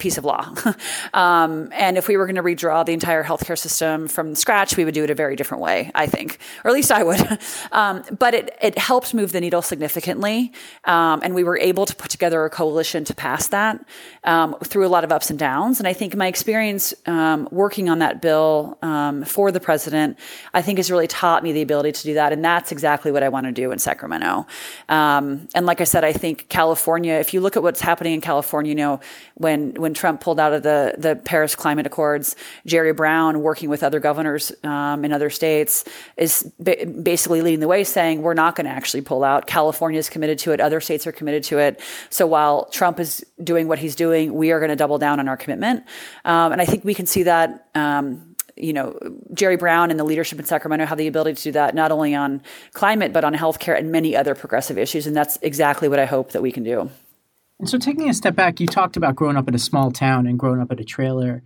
piece 0.00 0.18
of 0.18 0.24
law. 0.24 0.52
um, 1.14 1.68
and 1.72 1.96
if 1.96 2.08
we 2.08 2.16
were 2.16 2.26
going 2.26 2.36
to 2.36 2.42
redraw 2.42 2.84
the 2.84 2.92
entire 2.92 3.22
healthcare 3.22 3.58
system 3.58 4.08
from 4.08 4.34
scratch, 4.34 4.76
we 4.76 4.84
would 4.84 4.94
do 4.94 5.04
it 5.04 5.10
a 5.10 5.14
very 5.14 5.36
different 5.36 5.62
way, 5.62 5.90
I 5.94 6.06
think, 6.06 6.38
or 6.64 6.70
at 6.70 6.74
least 6.74 6.90
I 6.90 7.02
would. 7.04 7.38
um, 7.72 8.02
but 8.18 8.34
it, 8.34 8.56
it 8.60 8.78
helped 8.78 9.14
move 9.14 9.32
the 9.32 9.40
needle 9.40 9.62
significantly. 9.62 10.52
Um, 10.84 11.20
and 11.22 11.34
we 11.34 11.44
were 11.44 11.58
able 11.58 11.86
to 11.86 11.94
put 11.94 12.10
together 12.10 12.44
a 12.44 12.50
coalition 12.50 13.04
to 13.04 13.14
pass 13.14 13.48
that 13.48 13.84
um, 14.24 14.56
through 14.64 14.86
a 14.86 14.88
lot 14.88 15.04
of 15.04 15.12
ups 15.12 15.30
and 15.30 15.38
downs. 15.38 15.78
And 15.78 15.86
I 15.86 15.92
think 15.92 16.16
my 16.16 16.26
experience 16.26 16.94
um, 17.06 17.46
working 17.50 17.88
on 17.88 17.98
that 17.98 18.22
bill 18.22 18.78
um, 18.82 19.24
for 19.24 19.52
the 19.52 19.60
president, 19.60 20.18
I 20.54 20.62
think 20.62 20.78
has 20.78 20.90
really 20.90 21.06
taught 21.06 21.42
me 21.42 21.52
the 21.52 21.62
ability 21.62 21.92
to 21.92 22.02
do 22.02 22.14
that. 22.14 22.32
And 22.32 22.44
that's 22.44 22.72
exactly 22.72 23.12
what 23.12 23.22
I 23.22 23.28
want 23.28 23.46
to 23.46 23.52
do 23.52 23.70
in 23.70 23.78
Sacramento. 23.78 24.46
and 24.88 25.66
like 25.66 25.80
I 25.80 25.84
said, 25.84 26.04
I 26.04 26.12
think 26.12 26.48
California, 26.48 27.14
if 27.14 27.34
you 27.34 27.40
look 27.40 27.56
at 27.56 27.62
what's 27.62 27.80
happening 27.80 28.14
in 28.14 28.20
California, 28.20 28.70
you 28.70 28.76
know, 28.76 29.00
when 29.34 29.74
when 29.74 29.89
Trump 29.94 30.20
pulled 30.20 30.40
out 30.40 30.52
of 30.52 30.62
the 30.62 30.94
the 30.98 31.16
Paris 31.16 31.54
Climate 31.54 31.86
Accords, 31.86 32.36
Jerry 32.66 32.92
Brown, 32.92 33.42
working 33.42 33.68
with 33.68 33.82
other 33.82 34.00
governors 34.00 34.52
um, 34.64 35.04
in 35.04 35.12
other 35.12 35.30
states, 35.30 35.84
is 36.16 36.50
ba- 36.58 36.86
basically 36.86 37.42
leading 37.42 37.60
the 37.60 37.68
way, 37.68 37.84
saying 37.84 38.22
we're 38.22 38.34
not 38.34 38.56
going 38.56 38.66
to 38.66 38.70
actually 38.70 39.02
pull 39.02 39.24
out. 39.24 39.46
California 39.46 39.98
is 39.98 40.08
committed 40.08 40.38
to 40.40 40.52
it. 40.52 40.60
Other 40.60 40.80
states 40.80 41.06
are 41.06 41.12
committed 41.12 41.44
to 41.44 41.58
it. 41.58 41.80
So 42.10 42.26
while 42.26 42.66
Trump 42.66 43.00
is 43.00 43.24
doing 43.42 43.68
what 43.68 43.78
he's 43.78 43.94
doing, 43.94 44.34
we 44.34 44.52
are 44.52 44.58
going 44.58 44.70
to 44.70 44.76
double 44.76 44.98
down 44.98 45.20
on 45.20 45.28
our 45.28 45.36
commitment. 45.36 45.84
Um, 46.24 46.52
and 46.52 46.60
I 46.60 46.64
think 46.64 46.84
we 46.84 46.94
can 46.94 47.06
see 47.06 47.24
that. 47.24 47.68
Um, 47.74 48.26
you 48.56 48.72
know, 48.74 48.98
Jerry 49.32 49.56
Brown 49.56 49.90
and 49.90 49.98
the 49.98 50.04
leadership 50.04 50.38
in 50.38 50.44
Sacramento 50.44 50.84
have 50.84 50.98
the 50.98 51.06
ability 51.06 51.34
to 51.34 51.42
do 51.44 51.52
that 51.52 51.74
not 51.74 51.90
only 51.90 52.14
on 52.14 52.42
climate, 52.74 53.12
but 53.12 53.24
on 53.24 53.34
healthcare 53.34 53.78
and 53.78 53.90
many 53.90 54.14
other 54.14 54.34
progressive 54.34 54.76
issues. 54.76 55.06
And 55.06 55.16
that's 55.16 55.38
exactly 55.40 55.88
what 55.88 55.98
I 55.98 56.04
hope 56.04 56.32
that 56.32 56.42
we 56.42 56.52
can 56.52 56.62
do. 56.62 56.90
And 57.60 57.68
so, 57.68 57.78
taking 57.78 58.08
a 58.08 58.14
step 58.14 58.34
back, 58.34 58.58
you 58.58 58.66
talked 58.66 58.96
about 58.96 59.14
growing 59.14 59.36
up 59.36 59.46
in 59.46 59.54
a 59.54 59.58
small 59.58 59.92
town 59.92 60.26
and 60.26 60.38
growing 60.38 60.60
up 60.60 60.72
at 60.72 60.80
a 60.80 60.84
trailer. 60.84 61.42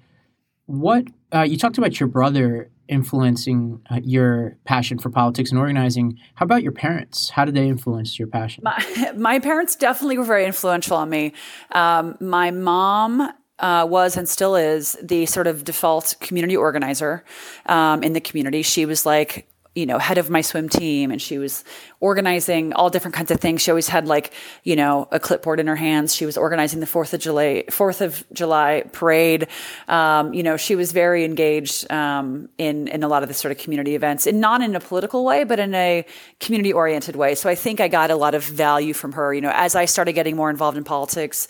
What 0.67 1.09
uh, 1.35 1.43
you 1.43 1.59
talked 1.59 1.77
about 1.77 1.99
your 1.99 2.09
brother 2.09 2.71
influencing 2.89 3.81
uh, 3.91 4.01
your 4.03 4.57
passion 4.65 4.99
for 4.99 5.11
politics 5.11 5.51
and 5.51 5.59
organizing. 5.59 6.19
How 6.35 6.45
about 6.45 6.63
your 6.63 6.73
parents? 6.73 7.31
How 7.31 7.45
did 7.45 7.55
they 7.55 7.67
influence 7.67 8.19
your 8.19 8.29
passion? 8.29 8.63
My, 8.65 9.13
my 9.17 9.39
parents 9.39 9.75
definitely 9.77 10.19
were 10.19 10.25
very 10.25 10.45
influential 10.45 10.97
on 10.97 11.11
me. 11.11 11.33
Um, 11.73 12.17
my 12.21 12.51
mom 12.51 13.33
uh, 13.59 13.87
was 13.89 14.17
and 14.17 14.29
still 14.29 14.57
is 14.57 14.97
the 15.03 15.27
sort 15.27 15.47
of 15.47 15.65
default 15.65 16.15
community 16.21 16.57
organizer 16.57 17.25
um, 17.67 18.03
in 18.03 18.13
the 18.13 18.21
community. 18.21 18.63
She 18.63 18.85
was 18.85 19.07
like 19.07 19.49
you 19.75 19.87
know, 19.87 19.99
head 19.99 20.19
of 20.19 20.31
my 20.31 20.41
swim 20.41 20.69
team 20.69 21.11
and 21.11 21.21
she 21.21 21.37
was 21.37 21.65
organizing 22.01 22.73
all 22.75 22.91
different 22.91 23.15
kinds 23.15 23.31
of 23.31 23.41
things. 23.41 23.61
She 23.61 23.71
always 23.71 23.89
had 23.89 24.07
like, 24.07 24.33
you 24.63 24.77
know, 24.77 25.09
a 25.11 25.19
clipboard 25.19 25.59
in 25.59 25.67
her 25.67 25.77
hands. 25.77 26.15
She 26.15 26.27
was 26.27 26.37
organizing 26.37 26.81
the 26.81 26.87
4th 26.87 27.13
of 27.13 27.21
July, 27.21 27.65
4th 27.69 28.01
of 28.01 28.25
July 28.33 28.85
parade. 28.93 29.49
Um, 29.89 30.33
you 30.33 30.43
know, 30.43 30.57
she 30.57 30.77
was 30.77 30.93
very 30.93 31.25
engaged, 31.25 31.91
um, 31.91 32.49
in, 32.57 32.87
in 32.89 33.03
a 33.03 33.09
lot 33.09 33.23
of 33.23 33.29
the 33.29 33.35
sort 33.35 33.51
of 33.51 33.59
community 33.59 33.97
events 33.97 34.27
and 34.27 34.41
not 34.41 34.63
in 34.63 34.77
a 34.77 34.81
political 34.81 35.25
way, 35.25 35.43
but 35.45 35.59
in 35.59 35.75
a 35.75 36.07
community 36.39 36.73
oriented 36.73 37.17
way. 37.17 37.35
So 37.35 37.51
I 37.51 37.57
think 37.57 37.81
I 37.81 37.89
got 37.89 38.11
a 38.11 38.17
lot 38.17 38.35
of 38.35 38.45
value 38.45 38.95
from 38.95 39.13
her, 39.13 39.35
you 39.35 39.41
know, 39.41 39.53
as 39.53 39.75
I 39.75 39.87
started 39.87 40.13
getting 40.13 40.37
more 40.37 40.51
involved 40.51 40.79
in 40.79 40.85
politics 40.85 41.49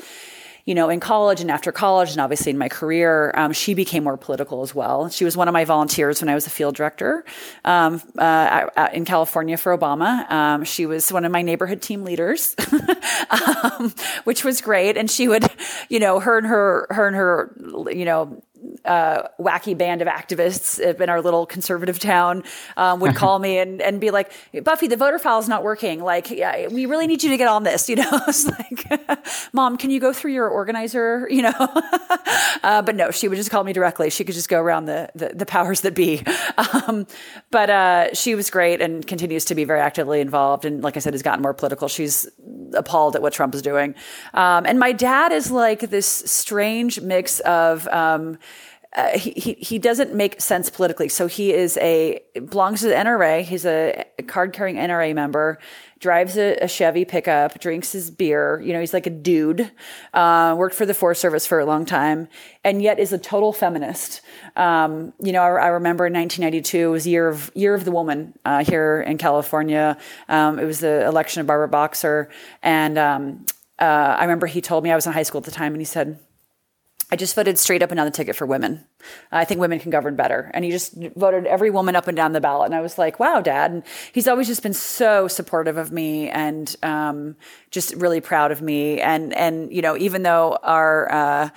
you 0.65 0.75
know, 0.75 0.89
in 0.89 0.99
college 0.99 1.41
and 1.41 1.51
after 1.51 1.73
college, 1.73 2.13
and 2.13 2.21
obviously 2.21 2.51
in 2.51 2.59
my 2.59 2.69
career, 2.69 3.33
um, 3.37 3.53
she 3.53 3.75
became 3.75 4.05
more 4.05 4.17
political 4.17 4.63
as 4.63 4.75
well. 4.75 5.09
She 5.11 5.25
was 5.25 5.37
one 5.37 5.47
of 5.47 5.53
my 5.53 5.65
volunteers 5.65 6.23
when 6.23 6.29
I 6.31 6.35
was 6.35 6.47
a 6.47 6.51
field 6.51 6.75
director 6.75 7.25
um, 7.65 8.01
uh, 8.19 8.89
in 8.93 9.05
California 9.05 9.57
for 9.59 9.77
Obama. 9.77 10.31
Um, 10.31 10.65
she 10.65 10.87
was 10.87 11.13
one 11.13 11.25
of 11.25 11.33
my 11.33 11.43
neighborhood 11.43 11.83
team 11.83 12.03
leaders, 12.03 12.57
um, 13.31 13.95
which 14.25 14.43
was 14.43 14.63
great. 14.63 14.97
And 14.97 15.11
she 15.11 15.29
would, 15.29 15.47
you 15.91 16.01
know, 16.01 16.19
her 16.21 16.39
and 16.39 16.47
her, 16.47 16.87
her 16.91 17.07
and 17.07 17.17
her, 17.17 17.91
you 17.93 18.07
know, 18.07 18.43
uh, 18.85 19.29
wacky 19.41 19.77
band 19.77 20.03
of 20.03 20.09
activists 20.09 20.79
in 20.79 21.09
our 21.09 21.21
little 21.21 21.47
conservative 21.47 21.99
town 21.99 22.45
um, 22.77 23.01
would 23.01 23.15
call 23.15 23.39
me 23.39 23.59
and, 23.59 23.81
and 23.81 24.01
be 24.01 24.11
like, 24.11 24.33
Buffy, 24.63 24.87
the 24.87 24.97
voter 24.97 25.19
file 25.19 25.39
is 25.39 25.49
not 25.49 25.63
working. 25.63 26.03
Like, 26.03 26.31
yeah, 26.31 26.69
we 26.69 26.87
really 26.87 27.07
need 27.07 27.23
you 27.23 27.31
to 27.31 27.37
get 27.37 27.49
on 27.49 27.63
this. 27.63 27.89
You 27.95 28.03
know, 28.03 28.21
it's 28.27 28.47
like, 28.47 29.25
Mom, 29.53 29.77
can 29.77 29.91
you 29.91 30.01
go 30.01 30.13
through 30.13 30.33
your 30.33 30.49
organizer? 30.49 31.29
You 31.35 31.43
know, 31.43 31.83
uh, 32.63 32.83
but 32.83 32.95
no, 32.95 33.11
she 33.11 33.29
would 33.29 33.37
just 33.37 33.51
call 33.51 33.65
me 33.65 33.73
directly. 33.73 34.09
She 34.09 34.25
could 34.25 34.35
just 34.35 34.49
go 34.49 34.61
around 34.61 34.87
the 34.87 35.11
the, 35.15 35.31
the 35.35 35.47
powers 35.47 35.81
that 35.83 35.95
be. 35.95 36.23
Um, 36.57 37.07
but 37.51 37.71
uh, 37.71 38.15
she 38.15 38.35
was 38.35 38.51
great 38.51 38.81
and 38.81 39.07
continues 39.07 39.45
to 39.47 39.55
be 39.55 39.65
very 39.65 39.81
actively 39.81 40.21
involved. 40.21 40.65
And 40.65 40.83
like 40.83 40.97
I 40.97 41.01
said, 41.01 41.13
has 41.13 41.23
gotten 41.23 41.43
more 41.43 41.55
political. 41.55 41.89
She's 41.89 42.29
appalled 42.75 43.17
at 43.17 43.23
what 43.23 43.33
Trump 43.33 43.55
is 43.55 43.63
doing. 43.63 43.95
Um, 44.35 44.67
and 44.67 44.79
my 44.79 44.93
dad 44.93 45.33
is 45.33 45.51
like 45.51 45.81
this 45.81 46.07
strange 46.07 47.01
mix 47.01 47.41
of. 47.41 47.89
Um, 47.89 48.39
uh, 48.95 49.19
he, 49.19 49.55
he 49.55 49.79
doesn't 49.79 50.15
make 50.15 50.41
sense 50.41 50.71
politically. 50.71 51.09
So 51.09 51.27
he 51.27 51.53
is 51.53 51.77
a 51.79 52.21
belongs 52.35 52.81
to 52.83 52.89
the 52.89 52.95
NRA. 52.95 53.43
He's 53.43 53.67
a 53.67 54.05
card 54.29 54.53
carrying 54.53 54.77
NRA 54.77 55.13
member. 55.15 55.59
Drives 55.99 56.37
a, 56.37 56.57
a, 56.59 56.69
Chevy 56.69 57.05
pickup. 57.05 57.59
Drinks 57.59 57.91
his 57.91 58.11
beer. 58.11 58.61
You 58.61 58.73
know, 58.73 58.79
he's 58.79 58.93
like 58.93 59.07
a 59.07 59.11
dude. 59.11 59.71
Uh, 60.13 60.55
worked 60.57 60.77
for 60.77 60.87
the 60.87 60.95
Forest 60.95 61.23
Service 61.23 61.45
for 61.45 61.59
a 61.59 61.65
long 61.65 61.85
time, 61.87 62.29
and 62.63 62.81
yet 62.83 63.01
is 63.01 63.13
a 63.13 63.19
total 63.19 63.53
feminist. 63.53 64.21
Um, 64.55 65.13
you 65.21 65.33
know, 65.33 65.43
I, 65.43 65.49
I, 65.49 65.67
remember 65.69 66.07
in 66.07 66.13
1992 66.13 66.91
was 66.91 67.07
year 67.07 67.27
of 67.27 67.51
year 67.55 67.75
of 67.75 67.85
the 67.85 67.91
woman 67.91 68.39
uh, 68.45 68.63
here 68.63 69.01
in 69.01 69.19
California. 69.19 69.97
Um, 70.29 70.61
it 70.61 70.67
was 70.67 70.81
the 70.81 71.05
election 71.07 71.41
of 71.41 71.47
Barbara 71.49 71.69
Boxer, 71.69 72.29
and 72.63 72.97
um, 72.99 73.47
uh, 73.81 73.85
I 73.85 74.23
remember 74.23 74.47
he 74.47 74.61
told 74.61 74.85
me 74.85 74.93
I 74.93 74.95
was 74.95 75.07
in 75.07 75.13
high 75.13 75.25
school 75.25 75.41
at 75.41 75.45
the 75.45 75.51
time, 75.51 75.73
and 75.73 75.81
he 75.81 75.87
said 75.87 76.21
I 77.15 77.17
just 77.17 77.37
voted 77.37 77.61
straight 77.61 77.81
up 77.81 77.93
and 77.93 77.97
down 77.97 78.07
the 78.07 78.11
ticket 78.11 78.35
for 78.35 78.45
women. 78.45 78.85
I 79.31 79.45
think 79.45 79.61
women 79.61 79.79
can 79.79 79.93
govern 79.93 80.17
better. 80.17 80.51
And 80.53 80.65
he 80.65 80.73
just 80.73 80.97
voted 81.15 81.47
every 81.47 81.71
woman 81.71 81.95
up 81.95 82.09
and 82.09 82.17
down 82.17 82.33
the 82.33 82.41
ballot. 82.41 82.67
And 82.67 82.75
I 82.75 82.81
was 82.81 82.99
like, 82.99 83.21
wow, 83.21 83.41
dad. 83.41 83.71
And 83.71 83.85
he's 84.13 84.27
always 84.27 84.49
just 84.49 84.65
been 84.65 84.75
so 84.75 85.29
supportive 85.29 85.77
of 85.77 85.93
me 85.93 86.29
and 86.29 86.75
um, 86.83 87.37
just 87.71 87.95
really 87.95 88.21
proud 88.21 88.51
of 88.51 88.63
me. 88.63 89.01
And, 89.01 89.33
and, 89.33 89.73
you 89.73 89.81
know, 89.81 89.97
even 89.97 90.25
though 90.25 90.59
our, 90.65 91.13
uh, 91.13 91.51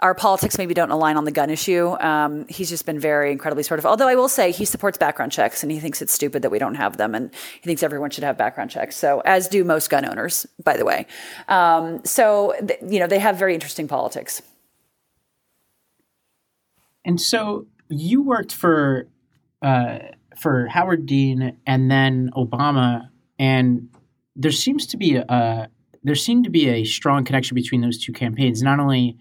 our 0.00 0.14
politics 0.14 0.58
maybe 0.58 0.74
don't 0.74 0.90
align 0.90 1.16
on 1.16 1.24
the 1.24 1.32
gun 1.32 1.48
issue. 1.48 1.96
Um, 2.00 2.46
he's 2.48 2.68
just 2.68 2.84
been 2.84 3.00
very 3.00 3.32
incredibly 3.32 3.62
supportive. 3.62 3.86
Although 3.86 4.08
I 4.08 4.14
will 4.14 4.28
say 4.28 4.52
he 4.52 4.66
supports 4.66 4.98
background 4.98 5.32
checks 5.32 5.62
and 5.62 5.72
he 5.72 5.80
thinks 5.80 6.02
it's 6.02 6.12
stupid 6.12 6.42
that 6.42 6.50
we 6.50 6.58
don't 6.58 6.76
have 6.76 6.98
them, 6.98 7.14
and 7.14 7.30
he 7.60 7.66
thinks 7.66 7.82
everyone 7.82 8.10
should 8.10 8.24
have 8.24 8.36
background 8.36 8.70
checks. 8.70 8.94
So 8.94 9.22
as 9.24 9.48
do 9.48 9.64
most 9.64 9.90
gun 9.90 10.04
owners, 10.04 10.46
by 10.62 10.76
the 10.76 10.84
way. 10.84 11.06
Um, 11.48 12.04
so 12.04 12.54
th- 12.64 12.78
you 12.86 13.00
know 13.00 13.08
they 13.08 13.18
have 13.18 13.38
very 13.38 13.54
interesting 13.54 13.88
politics. 13.88 14.42
And 17.08 17.18
so 17.18 17.66
you 17.88 18.22
worked 18.22 18.52
for 18.52 19.08
uh, 19.62 19.98
for 20.36 20.66
Howard 20.66 21.06
Dean 21.06 21.56
and 21.66 21.90
then 21.90 22.30
Obama, 22.36 23.08
and 23.38 23.88
there 24.36 24.52
seems 24.52 24.86
to 24.88 24.98
be 24.98 25.16
a 25.16 25.68
there 26.04 26.14
seemed 26.14 26.44
to 26.44 26.50
be 26.50 26.68
a 26.68 26.84
strong 26.84 27.24
connection 27.24 27.54
between 27.54 27.80
those 27.80 27.98
two 27.98 28.12
campaigns. 28.12 28.62
Not 28.62 28.78
only 28.78 29.16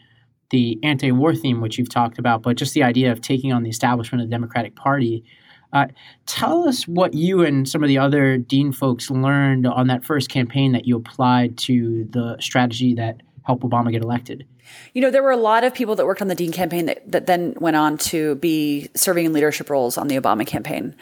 the 0.49 0.77
anti-war 0.83 1.33
theme, 1.33 1.61
which 1.61 1.77
you've 1.77 1.89
talked 1.89 2.19
about, 2.19 2.43
but 2.43 2.57
just 2.57 2.73
the 2.73 2.83
idea 2.83 3.09
of 3.09 3.21
taking 3.21 3.53
on 3.53 3.63
the 3.63 3.69
establishment 3.69 4.21
of 4.21 4.29
the 4.29 4.35
Democratic 4.35 4.75
Party. 4.75 5.23
Uh, 5.71 5.87
tell 6.25 6.67
us 6.67 6.89
what 6.89 7.13
you 7.13 7.41
and 7.41 7.67
some 7.69 7.83
of 7.83 7.87
the 7.87 7.97
other 7.97 8.37
Dean 8.37 8.73
folks 8.73 9.09
learned 9.09 9.65
on 9.65 9.87
that 9.87 10.05
first 10.05 10.29
campaign 10.29 10.73
that 10.73 10.85
you 10.85 10.97
applied 10.97 11.57
to 11.57 12.05
the 12.11 12.35
strategy 12.41 12.93
that 12.95 13.21
helped 13.47 13.63
Obama 13.63 13.91
get 13.91 14.03
elected. 14.03 14.45
You 14.93 15.01
know, 15.01 15.09
there 15.09 15.23
were 15.23 15.31
a 15.31 15.37
lot 15.37 15.63
of 15.63 15.73
people 15.73 15.95
that 15.95 16.05
worked 16.05 16.21
on 16.21 16.27
the 16.27 16.35
Dean 16.35 16.51
campaign 16.51 16.85
that, 16.85 17.09
that 17.09 17.25
then 17.25 17.55
went 17.59 17.77
on 17.77 17.97
to 17.99 18.35
be 18.35 18.89
serving 18.93 19.25
in 19.25 19.33
leadership 19.33 19.69
roles 19.69 19.97
on 19.97 20.09
the 20.09 20.17
Obama 20.17 20.45
campaign. 20.45 20.95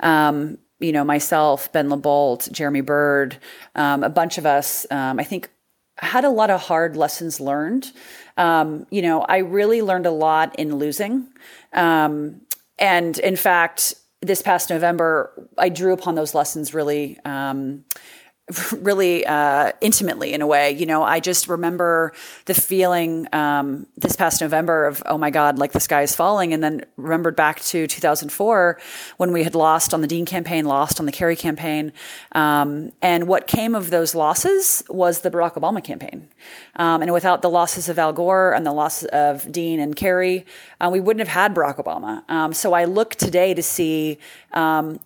Um, 0.00 0.58
you 0.80 0.92
know, 0.92 1.04
myself, 1.04 1.70
Ben 1.72 1.88
LaBolt, 1.88 2.50
Jeremy 2.52 2.80
Bird, 2.80 3.36
um, 3.74 4.02
a 4.02 4.08
bunch 4.08 4.38
of 4.38 4.46
us, 4.46 4.86
um, 4.90 5.20
I 5.20 5.24
think, 5.24 5.50
had 5.98 6.24
a 6.24 6.30
lot 6.30 6.48
of 6.48 6.62
hard 6.62 6.96
lessons 6.96 7.38
learned. 7.38 7.92
Um, 8.38 8.86
you 8.90 9.02
know, 9.02 9.20
I 9.20 9.38
really 9.38 9.82
learned 9.82 10.06
a 10.06 10.10
lot 10.10 10.58
in 10.58 10.76
losing. 10.76 11.28
Um, 11.74 12.40
and 12.78 13.18
in 13.18 13.36
fact, 13.36 13.92
this 14.22 14.40
past 14.40 14.70
November, 14.70 15.48
I 15.58 15.68
drew 15.68 15.92
upon 15.92 16.14
those 16.14 16.34
lessons 16.34 16.72
really 16.72 17.18
um, 17.26 17.84
really 18.72 19.26
uh, 19.26 19.72
intimately 19.80 20.32
in 20.32 20.42
a 20.42 20.46
way. 20.46 20.72
You 20.72 20.86
know, 20.86 21.02
I 21.02 21.20
just 21.20 21.48
remember 21.48 22.12
the 22.46 22.54
feeling 22.54 23.26
um, 23.32 23.86
this 23.96 24.16
past 24.16 24.40
November 24.40 24.86
of, 24.86 25.02
oh 25.06 25.18
my 25.18 25.30
God, 25.30 25.58
like 25.58 25.72
the 25.72 25.80
sky 25.80 26.02
is 26.02 26.14
falling. 26.14 26.52
And 26.52 26.62
then 26.62 26.84
remembered 26.96 27.36
back 27.36 27.60
to 27.60 27.86
2004 27.86 28.78
when 29.16 29.32
we 29.32 29.42
had 29.42 29.54
lost 29.54 29.94
on 29.94 30.00
the 30.00 30.06
Dean 30.06 30.26
campaign, 30.26 30.64
lost 30.64 31.00
on 31.00 31.06
the 31.06 31.12
Kerry 31.12 31.36
campaign. 31.36 31.92
Um, 32.32 32.92
and 33.02 33.26
what 33.26 33.46
came 33.46 33.74
of 33.74 33.90
those 33.90 34.14
losses 34.14 34.82
was 34.88 35.20
the 35.20 35.30
Barack 35.30 35.54
Obama 35.54 35.82
campaign. 35.82 36.28
Um, 36.76 37.02
and 37.02 37.12
without 37.12 37.42
the 37.42 37.50
losses 37.50 37.88
of 37.88 37.98
Al 37.98 38.12
Gore 38.12 38.52
and 38.52 38.66
the 38.66 38.72
loss 38.72 39.04
of 39.04 39.50
Dean 39.50 39.80
and 39.80 39.94
Kerry, 39.94 40.46
uh, 40.80 40.88
we 40.92 41.00
wouldn't 41.00 41.26
have 41.26 41.34
had 41.34 41.54
Barack 41.54 41.76
Obama. 41.76 42.28
Um, 42.30 42.52
so 42.52 42.72
I 42.72 42.84
look 42.84 43.14
today 43.14 43.54
to 43.54 43.62
see 43.62 44.18
um, 44.52 44.98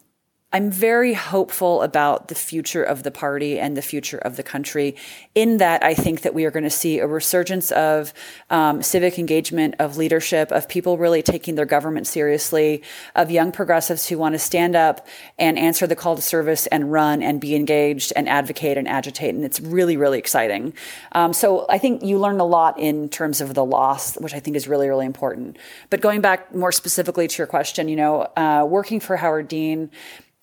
I'm 0.55 0.71
very 0.71 1.15
hopeful 1.15 1.83
about 1.83 2.29
the 2.29 2.37
future 2.37 2.85
of 2.85 3.03
the 3.03 3.11
party 3.11 3.59
and 3.59 3.77
the 3.77 3.83
future 3.83 4.19
of 4.19 4.37
the 4.37 4.45
country. 4.45 4.95
In 5.35 5.57
that, 5.57 5.83
I 5.83 5.95
think 5.95 6.21
that 6.21 6.33
we 6.33 6.45
are 6.45 6.53
going 6.53 6.63
to 6.63 6.71
see 6.71 7.01
a 7.01 7.09
resurgence 7.09 7.73
of 7.73 8.15
um, 8.51 8.81
civic 8.81 9.19
engagement, 9.19 9.75
of 9.81 9.97
leadership, 9.97 10.53
of 10.53 10.69
people 10.69 10.97
really 10.97 11.23
taking 11.23 11.57
their 11.57 11.67
government 11.67 12.07
seriously, 12.07 12.85
of 13.17 13.33
young 13.33 13.51
progressives 13.51 14.09
who 14.09 14.17
want 14.17 14.37
to 14.37 14.39
stand 14.39 14.77
up 14.77 15.09
and 15.41 15.59
answer 15.59 15.89
the 15.89 15.97
call 15.97 16.15
to 16.15 16.23
service 16.23 16.69
and 16.69 16.93
run 16.93 17.21
and 17.21 17.41
be 17.41 17.57
engaged 17.57 18.13
and 18.15 18.29
advocate 18.29 18.79
and 18.79 18.87
agitate. 18.87 19.35
And 19.35 19.45
it's 19.45 19.59
really, 19.59 19.97
really 19.97 20.21
exciting. 20.21 20.73
Um, 21.11 21.33
so 21.33 21.67
I 21.69 21.79
think 21.79 22.05
you 22.05 22.17
learn 22.17 22.39
a 22.39 22.47
lot 22.47 22.79
in 22.79 23.09
terms 23.09 23.41
of 23.41 23.55
the 23.55 23.65
loss, 23.65 24.15
which 24.19 24.35
I 24.35 24.39
think 24.39 24.55
is 24.55 24.69
really, 24.69 24.89
really 24.89 25.07
important. 25.07 25.59
But 25.91 26.01
going 26.01 26.21
back 26.21 26.55
more 26.55 26.71
specifically 26.71 27.27
to 27.27 27.39
your 27.39 27.49
question, 27.49 27.89
you 27.89 27.97
know, 27.97 28.29
uh, 28.37 28.65
working 28.71 29.01
for 29.01 29.17
Howard 29.17 29.49
Dean, 29.49 29.91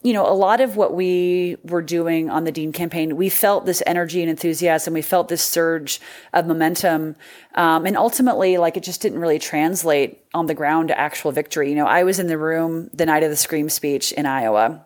you 0.04 0.14
know, 0.14 0.28
a 0.28 0.34
lot 0.34 0.62
of 0.62 0.78
what 0.78 0.96
we 0.96 1.58
were 1.64 1.82
doing 1.82 2.30
on 2.30 2.44
the 2.44 2.52
Dean 2.52 2.72
campaign, 2.72 3.16
we 3.16 3.30
felt 3.30 3.66
this 3.66 3.84
energy 3.86 4.22
and 4.22 4.30
enthusiasm. 4.30 4.94
We 4.94 5.04
felt 5.04 5.28
this 5.28 5.44
surge 5.44 6.02
of 6.34 6.48
momentum. 6.48 7.16
Um, 7.54 7.86
and 7.86 7.96
ultimately, 7.96 8.58
like, 8.58 8.78
it 8.78 8.84
just 8.84 9.02
didn't 9.02 9.20
really 9.20 9.38
translate 9.38 10.20
on 10.34 10.48
the 10.48 10.56
ground 10.56 10.88
to 10.88 11.00
actual 11.00 11.32
victory. 11.32 11.70
You 11.70 11.76
know, 11.76 11.86
I 11.86 12.04
was 12.04 12.20
in 12.20 12.28
the 12.28 12.38
room 12.38 12.90
the 12.94 13.06
night 13.06 13.22
of 13.22 13.30
the 13.30 13.36
Scream 13.36 13.70
speech 13.70 14.12
in 14.12 14.26
Iowa. 14.26 14.86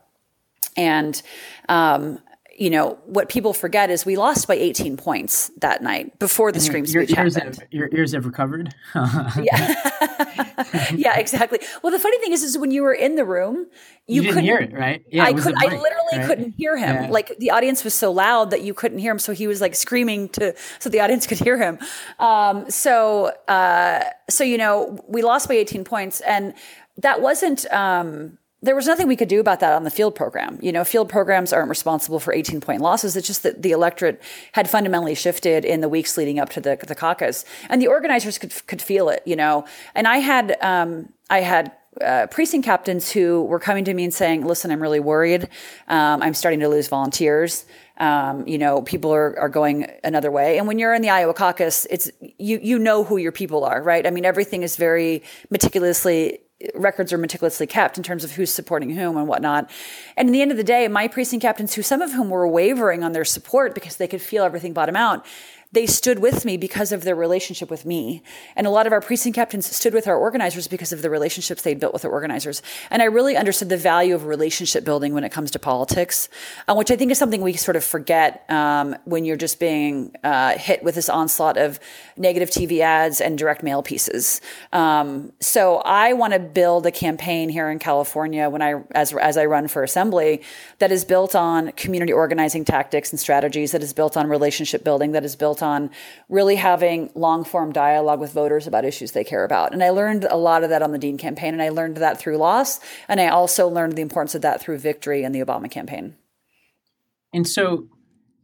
And 0.76 1.22
um, 1.70 2.20
you 2.58 2.70
know, 2.70 2.98
what 3.06 3.28
people 3.28 3.54
forget 3.54 3.90
is 3.90 4.06
we 4.06 4.16
lost 4.16 4.48
by 4.48 4.56
18 4.56 4.96
points 4.96 5.52
that 5.58 5.84
night 5.84 6.18
before 6.20 6.54
the 6.54 6.62
scream 6.62 6.86
your, 6.86 7.04
speech 7.04 7.16
your 7.16 7.26
ears 7.26 7.36
happened. 7.36 7.60
Have, 7.60 7.68
your 7.72 7.90
ears 7.92 8.14
have 8.14 8.26
recovered. 8.26 8.74
yeah, 8.96 10.92
yeah, 10.96 11.18
exactly. 11.18 11.60
Well, 11.84 11.92
the 11.92 12.00
funny 12.00 12.18
thing 12.20 12.32
is, 12.32 12.44
is 12.44 12.58
when 12.58 12.72
you 12.72 12.84
were 12.84 12.94
in 12.94 13.16
the 13.16 13.26
room, 13.26 13.68
you, 14.08 14.22
you 14.22 14.30
couldn't 14.30 14.46
hear 14.46 14.58
it, 14.58 14.72
right? 14.72 15.04
Yeah, 15.10 15.26
I 15.26 15.34
could. 15.34 15.54
I 15.58 15.66
literally 15.66 16.18
right? 16.18 16.28
couldn't 16.28 16.52
hear 16.52 16.78
him. 16.78 17.06
Yeah. 17.06 17.10
Like 17.10 17.38
the 17.40 17.52
audience 17.52 17.84
was 17.84 17.94
so 17.94 18.12
loud 18.12 18.52
that 18.52 18.62
you 18.62 18.74
couldn't 18.74 19.00
hear 19.00 19.12
him. 19.12 19.20
So 19.20 19.34
he 19.34 19.48
was 19.48 19.60
like 19.60 19.76
screaming 19.76 20.30
to 20.30 20.56
so 20.80 20.90
the 20.90 21.02
audience 21.02 21.28
could 21.28 21.40
hear 21.40 21.58
him. 21.58 21.78
Um, 22.20 22.70
so, 22.70 23.34
uh, 23.50 24.06
so 24.30 24.46
you 24.46 24.58
know, 24.58 24.98
we 25.10 25.24
lost 25.24 25.50
by 25.50 25.56
18 25.56 25.84
points, 25.84 26.22
and 26.22 26.54
that 26.98 27.22
wasn't. 27.22 27.70
Um, 27.74 28.38
there 28.66 28.76
was 28.76 28.88
nothing 28.88 29.08
we 29.08 29.16
could 29.16 29.28
do 29.28 29.40
about 29.40 29.60
that 29.60 29.74
on 29.74 29.84
the 29.84 29.92
field 29.92 30.16
program. 30.16 30.58
You 30.62 30.72
know, 30.72 30.84
field 30.84 31.08
programs 31.08 31.54
aren't 31.54 31.70
responsible 31.70 32.20
for 32.20 32.34
18 32.34 32.62
point 32.62 32.82
losses. 32.82 33.16
It's 33.16 33.28
just 33.28 33.44
that 33.44 33.62
the 33.62 33.72
electorate 33.72 34.22
had 34.54 34.70
fundamentally 34.70 35.16
shifted 35.16 35.64
in 35.64 35.82
the 35.82 35.90
weeks 35.90 36.18
leading 36.18 36.40
up 36.40 36.50
to 36.50 36.62
the, 36.62 36.78
the 36.88 36.96
caucus, 36.96 37.46
and 37.70 37.82
the 37.82 37.88
organizers 37.88 38.38
could 38.38 38.54
could 38.68 38.82
feel 38.82 39.10
it. 39.10 39.22
You 39.26 39.36
know, 39.36 39.66
and 39.94 40.08
I 40.08 40.18
had 40.18 40.58
um, 40.62 41.10
I 41.30 41.42
had 41.42 41.72
uh, 42.02 42.28
precinct 42.28 42.66
captains 42.66 43.12
who 43.12 43.44
were 43.44 43.60
coming 43.60 43.86
to 43.86 43.94
me 43.94 44.04
and 44.04 44.14
saying, 44.14 44.46
"Listen, 44.46 44.72
I'm 44.72 44.82
really 44.82 45.00
worried. 45.00 45.48
Um, 45.88 46.22
I'm 46.24 46.34
starting 46.34 46.60
to 46.62 46.68
lose 46.68 46.88
volunteers. 46.88 47.66
Um, 47.98 48.46
you 48.46 48.58
know, 48.58 48.82
people 48.82 49.14
are, 49.14 49.40
are 49.40 49.48
going 49.48 49.90
another 50.04 50.30
way. 50.30 50.58
And 50.58 50.68
when 50.68 50.80
you're 50.80 50.94
in 50.94 51.02
the 51.02 51.12
Iowa 51.12 51.34
caucus, 51.34 51.88
it's 51.90 52.12
you 52.38 52.60
you 52.62 52.80
know 52.80 53.04
who 53.04 53.18
your 53.18 53.32
people 53.32 53.64
are, 53.64 53.82
right? 53.82 54.06
I 54.06 54.10
mean, 54.10 54.26
everything 54.26 54.64
is 54.64 54.76
very 54.76 55.24
meticulously 55.50 56.40
records 56.74 57.12
are 57.12 57.18
meticulously 57.18 57.68
kept 57.68 57.98
in 57.98 58.04
terms 58.04 58.24
of 58.24 58.32
who's 58.32 58.52
supporting 58.52 58.92
whom 58.92 59.18
and 59.18 59.28
whatnot. 59.28 59.70
And 60.16 60.30
in 60.30 60.34
the 60.34 60.42
end 60.42 60.52
of 60.52 60.58
the 60.58 60.64
day, 60.64 60.88
my 60.88 61.08
precinct 61.08 61.42
captains, 61.42 61.74
who 61.74 61.82
some 61.82 62.02
of 62.02 62.14
whom 62.14 62.30
were 62.30 62.48
wavering 62.48 63.04
on 63.04 63.12
their 63.12 63.26
support 63.26 63.76
because 63.76 63.98
they 63.98 64.08
could 64.08 64.22
feel 64.22 64.44
everything 64.44 64.74
bottom 64.74 64.96
out, 64.96 65.26
they 65.76 65.86
stood 65.86 66.20
with 66.20 66.46
me 66.46 66.56
because 66.56 66.92
of 66.92 67.04
their 67.04 67.16
relationship 67.16 67.70
with 67.70 67.86
me. 67.86 68.24
And 68.56 68.66
a 68.66 68.70
lot 68.70 68.88
of 68.88 68.94
our 68.94 69.02
precinct 69.02 69.36
captains 69.36 69.68
stood 69.76 69.94
with 69.94 70.08
our 70.08 70.18
organizers 70.18 70.68
because 70.68 70.94
of 70.94 71.02
the 71.02 71.10
relationships 71.10 71.62
they'd 71.62 71.80
built 71.80 71.92
with 71.92 72.02
their 72.02 72.12
organizers. 72.12 72.62
And 72.90 73.02
I 73.02 73.06
really 73.06 73.36
understood 73.36 73.68
the 73.70 73.78
value 73.78 74.16
of 74.16 74.26
relationship 74.26 74.86
building 74.86 75.14
when 75.14 75.26
it 75.26 75.34
comes 75.34 75.52
to 75.52 75.60
politics, 75.60 76.30
uh, 76.68 76.76
which 76.76 76.92
I 76.92 76.96
think 76.96 77.12
is 77.12 77.20
something 77.20 77.42
we 77.42 77.54
sort 77.54 77.76
of 77.76 77.84
forget 77.84 78.46
um, 78.50 78.96
when 79.04 79.26
you're 79.26 79.36
just 79.36 79.60
being 79.60 80.16
uh, 80.24 80.58
hit 80.58 80.82
with 80.82 80.96
this 80.96 81.10
onslaught 81.10 81.58
of 81.58 81.80
negative 82.16 82.50
TV 82.50 82.80
ads 82.80 83.20
and 83.20 83.38
direct 83.38 83.62
mail 83.62 83.84
pieces. 83.84 84.40
Um, 84.72 85.34
so 85.42 85.80
I 85.80 86.14
want 86.14 86.32
to 86.34 86.40
build 86.40 86.86
a 86.86 86.92
campaign 86.92 87.50
here 87.50 87.70
in 87.70 87.80
California 87.80 88.50
when 88.50 88.62
I, 88.62 88.82
as, 88.92 89.14
as 89.14 89.36
I 89.36 89.46
run 89.46 89.68
for 89.68 89.84
assembly, 89.84 90.42
that 90.80 90.94
is 90.94 91.04
built 91.04 91.36
on 91.36 91.74
community 91.74 92.14
organizing 92.14 92.64
tactics 92.64 93.12
and 93.12 93.20
strategies, 93.20 93.74
that 93.74 93.84
is 93.84 93.92
built 93.92 94.16
on 94.16 94.28
relationship 94.30 94.82
building, 94.86 95.12
that 95.12 95.26
is 95.26 95.36
built 95.36 95.62
on 95.66 95.90
really 96.30 96.56
having 96.56 97.12
long 97.16 97.44
form 97.44 97.74
dialogue 97.74 98.22
with 98.22 98.32
voters 98.32 98.68
about 98.68 98.86
issues 98.86 99.12
they 99.12 99.26
care 99.26 99.44
about. 99.44 99.74
And 99.74 99.84
I 99.84 99.90
learned 99.90 100.24
a 100.24 100.38
lot 100.38 100.64
of 100.64 100.70
that 100.70 100.82
on 100.82 100.94
the 100.94 100.98
Dean 100.98 101.18
campaign, 101.18 101.54
and 101.54 101.62
I 101.62 101.70
learned 101.70 101.98
that 101.98 102.18
through 102.18 102.38
loss, 102.38 102.80
and 103.10 103.20
I 103.20 103.28
also 103.28 103.68
learned 103.68 103.98
the 103.98 104.02
importance 104.02 104.36
of 104.36 104.42
that 104.44 104.62
through 104.62 104.78
victory 104.78 105.24
in 105.24 105.34
the 105.34 105.42
Obama 105.42 105.70
campaign. 105.70 106.16
And 107.34 107.46
so, 107.48 107.90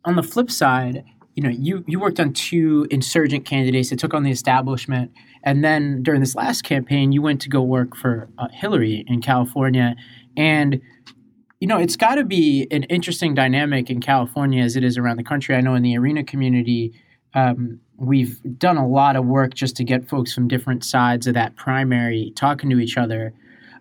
on 0.04 0.16
the 0.18 0.24
flip 0.24 0.52
side, 0.52 1.06
you 1.36 1.44
know, 1.44 1.50
you 1.50 1.86
you 1.88 2.00
worked 2.00 2.20
on 2.20 2.34
two 2.34 2.88
insurgent 2.92 3.46
candidates 3.46 3.90
that 3.92 4.00
took 4.00 4.14
on 4.14 4.24
the 4.24 4.32
establishment, 4.32 5.12
and 5.44 5.64
then 5.64 6.04
during 6.04 6.20
this 6.20 6.36
last 6.36 6.64
campaign, 6.64 7.14
you 7.14 7.22
went 7.22 7.40
to 7.42 7.50
go 7.50 7.62
work 7.62 7.96
for 7.96 8.28
uh, 8.38 8.48
Hillary 8.52 9.06
in 9.08 9.22
California, 9.22 9.96
and 10.36 10.82
you 11.62 11.68
know, 11.68 11.78
it's 11.78 11.96
got 11.96 12.16
to 12.16 12.24
be 12.24 12.68
an 12.72 12.84
interesting 12.84 13.36
dynamic 13.36 13.92
in 13.92 14.02
California 14.02 14.64
as 14.64 14.76
it 14.76 14.84
is 14.84 14.98
around 14.98 15.18
the 15.18 15.24
country. 15.24 15.56
I 15.56 15.62
know 15.62 15.76
in 15.76 15.84
the 15.84 15.96
arena 15.96 16.24
community, 16.24 16.92
um, 17.34 17.80
we've 17.98 18.40
done 18.58 18.78
a 18.78 18.88
lot 18.88 19.16
of 19.16 19.26
work 19.26 19.54
just 19.54 19.76
to 19.78 19.84
get 19.84 20.10
folks 20.10 20.34
from 20.34 20.48
different 20.48 20.84
sides 20.84 21.28
of 21.28 21.34
that 21.36 21.56
primary 21.56 22.34
talking 22.36 22.70
to 22.70 22.80
each 22.80 22.98
other. 22.98 23.34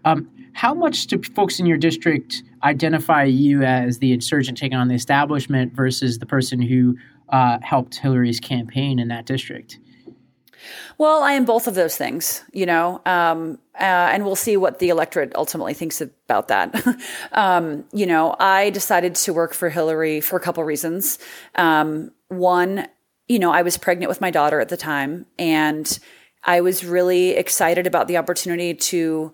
Um, 0.04 0.30
how 0.52 0.74
much 0.74 1.06
do 1.06 1.20
folks 1.22 1.58
in 1.58 1.66
your 1.66 1.78
district 1.78 2.42
identify 2.62 3.24
you 3.24 3.62
as 3.62 3.98
the 3.98 4.12
insurgent 4.12 4.58
taking 4.58 4.76
on 4.76 4.88
the 4.88 4.94
establishment 4.94 5.72
versus 5.72 6.18
the 6.18 6.26
person 6.26 6.60
who 6.60 6.96
uh, 7.28 7.58
helped 7.62 7.96
Hillary's 7.96 8.40
campaign 8.40 8.98
in 8.98 9.08
that 9.08 9.26
district? 9.26 9.78
Well, 10.98 11.22
I 11.22 11.32
am 11.32 11.46
both 11.46 11.66
of 11.66 11.74
those 11.74 11.96
things, 11.96 12.44
you 12.52 12.66
know, 12.66 13.00
um, 13.06 13.58
uh, 13.74 13.84
and 14.12 14.24
we'll 14.24 14.36
see 14.36 14.58
what 14.58 14.78
the 14.78 14.90
electorate 14.90 15.34
ultimately 15.34 15.72
thinks 15.72 16.02
about 16.02 16.48
that. 16.48 16.74
um, 17.32 17.84
you 17.92 18.04
know, 18.04 18.36
I 18.38 18.68
decided 18.70 19.14
to 19.14 19.32
work 19.32 19.54
for 19.54 19.70
Hillary 19.70 20.20
for 20.20 20.36
a 20.36 20.40
couple 20.40 20.62
reasons. 20.64 21.18
Um, 21.54 22.10
one, 22.28 22.86
you 23.30 23.38
know, 23.38 23.52
I 23.52 23.62
was 23.62 23.78
pregnant 23.78 24.08
with 24.08 24.20
my 24.20 24.32
daughter 24.32 24.58
at 24.58 24.70
the 24.70 24.76
time, 24.76 25.24
and 25.38 26.00
I 26.42 26.62
was 26.62 26.84
really 26.84 27.30
excited 27.36 27.86
about 27.86 28.08
the 28.08 28.16
opportunity 28.16 28.74
to 28.74 29.32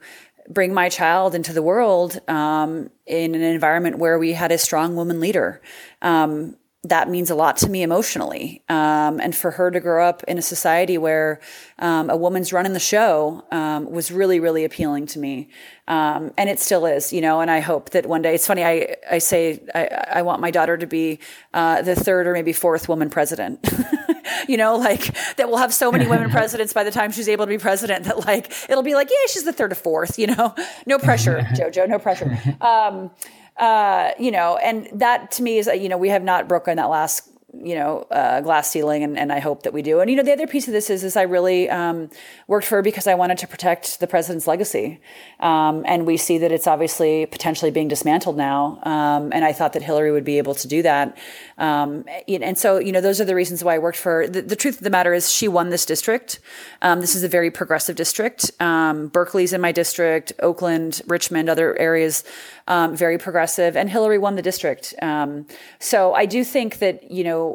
bring 0.50 0.74
my 0.74 0.90
child 0.90 1.34
into 1.34 1.54
the 1.54 1.62
world 1.62 2.20
um, 2.28 2.90
in 3.06 3.34
an 3.34 3.40
environment 3.40 3.96
where 3.96 4.18
we 4.18 4.34
had 4.34 4.52
a 4.52 4.58
strong 4.58 4.96
woman 4.96 5.18
leader. 5.18 5.62
Um, 6.02 6.56
that 6.88 7.08
means 7.08 7.30
a 7.30 7.34
lot 7.34 7.56
to 7.58 7.70
me 7.70 7.82
emotionally. 7.82 8.62
Um, 8.68 9.20
and 9.20 9.34
for 9.34 9.52
her 9.52 9.70
to 9.70 9.80
grow 9.80 10.06
up 10.06 10.22
in 10.24 10.38
a 10.38 10.42
society 10.42 10.98
where 10.98 11.40
um, 11.78 12.10
a 12.10 12.16
woman's 12.16 12.52
running 12.52 12.72
the 12.72 12.80
show 12.80 13.44
um, 13.50 13.90
was 13.90 14.10
really, 14.10 14.40
really 14.40 14.64
appealing 14.64 15.06
to 15.06 15.18
me. 15.18 15.48
Um, 15.88 16.32
and 16.36 16.50
it 16.50 16.58
still 16.58 16.86
is, 16.86 17.12
you 17.12 17.20
know, 17.20 17.40
and 17.40 17.50
I 17.50 17.60
hope 17.60 17.90
that 17.90 18.06
one 18.06 18.22
day, 18.22 18.34
it's 18.34 18.46
funny, 18.46 18.64
I, 18.64 18.96
I 19.10 19.18
say 19.18 19.60
I, 19.74 19.86
I 20.14 20.22
want 20.22 20.40
my 20.40 20.50
daughter 20.50 20.76
to 20.76 20.86
be 20.86 21.20
uh, 21.54 21.82
the 21.82 21.94
third 21.94 22.26
or 22.26 22.32
maybe 22.32 22.52
fourth 22.52 22.88
woman 22.88 23.10
president. 23.10 23.66
you 24.48 24.56
know, 24.56 24.76
like 24.76 25.14
that 25.36 25.48
we'll 25.48 25.58
have 25.58 25.72
so 25.72 25.92
many 25.92 26.06
women 26.06 26.30
presidents 26.38 26.72
by 26.72 26.84
the 26.84 26.90
time 26.90 27.12
she's 27.12 27.28
able 27.28 27.44
to 27.44 27.50
be 27.50 27.58
president 27.58 28.04
that 28.04 28.26
like 28.26 28.52
it'll 28.68 28.82
be 28.82 28.94
like, 28.94 29.10
yeah, 29.10 29.26
she's 29.28 29.44
the 29.44 29.52
third 29.52 29.72
or 29.72 29.76
fourth, 29.76 30.18
you 30.18 30.26
know, 30.26 30.54
no 30.86 30.98
pressure, 30.98 31.40
Jojo, 31.52 31.88
no 31.88 31.99
pressure. 31.99 32.38
Uh, 33.58 34.10
you 34.19 34.30
know, 34.30 34.56
and 34.58 34.88
that 34.92 35.30
to 35.32 35.42
me 35.42 35.58
is, 35.58 35.66
you 35.66 35.88
know, 35.88 35.97
we 35.97 36.10
have 36.10 36.23
not 36.23 36.47
broken 36.47 36.76
that 36.76 36.90
last 36.90 37.30
you 37.62 37.75
know, 37.75 38.06
uh, 38.10 38.40
glass 38.40 38.71
ceiling, 38.71 39.02
and, 39.02 39.19
and 39.19 39.32
I 39.32 39.38
hope 39.38 39.62
that 39.62 39.73
we 39.73 39.82
do. 39.82 40.00
And 40.00 40.10
you 40.10 40.16
know, 40.16 40.23
the 40.23 40.32
other 40.32 40.47
piece 40.47 40.66
of 40.66 40.73
this 40.73 40.90
is, 40.90 41.04
is 41.04 41.16
I 41.16 41.23
really 41.23 41.69
um, 41.71 42.10
worked 42.47 42.66
for 42.66 42.82
because 42.82 43.06
I 43.06 43.14
wanted 43.14 43.38
to 43.38 43.47
protect 43.47 44.00
the 44.00 44.06
president's 44.06 44.47
legacy, 44.47 45.00
um, 45.40 45.84
and 45.86 46.06
we 46.06 46.16
see 46.16 46.38
that 46.38 46.52
it's 46.52 46.66
obviously 46.66 47.26
potentially 47.26 47.71
being 47.71 47.88
dismantled 47.88 48.36
now. 48.36 48.80
Um, 48.82 49.32
and 49.32 49.45
I 49.45 49.52
thought 49.52 49.73
that 49.75 49.82
Hillary 49.82 50.12
would 50.12 50.25
be 50.25 50.38
able 50.38 50.54
to 50.54 50.69
do 50.69 50.82
that. 50.82 51.16
Um, 51.58 52.04
and 52.28 52.58
so, 52.58 52.78
you 52.78 52.92
know, 52.92 53.00
those 53.00 53.21
are 53.21 53.25
the 53.25 53.34
reasons 53.34 53.64
why 53.64 53.75
I 53.75 53.78
worked 53.78 53.99
for. 53.99 54.26
The, 54.26 54.42
the 54.42 54.56
truth 54.56 54.76
of 54.76 54.84
the 54.84 54.90
matter 54.90 55.14
is, 55.14 55.30
she 55.30 55.49
won 55.49 55.71
this 55.71 55.86
district. 55.86 56.40
Um, 56.82 57.00
this 57.00 57.14
is 57.14 57.23
a 57.23 57.28
very 57.28 57.50
progressive 57.50 57.97
district. 57.97 58.50
Um, 58.60 59.08
Berkeley's 59.08 59.52
in 59.52 59.60
my 59.60 59.73
district, 59.73 60.32
Oakland, 60.40 61.02
Richmond, 61.06 61.49
other 61.49 61.78
areas, 61.78 62.25
very 62.69 63.19
progressive, 63.19 63.76
and 63.76 63.88
Hillary 63.88 64.19
won 64.19 64.36
the 64.36 64.42
district. 64.42 64.95
so 65.78 66.14
I 66.14 66.26
do 66.26 66.45
think 66.45 66.78
that 66.78 67.10
you 67.10 67.25
know 67.25 67.46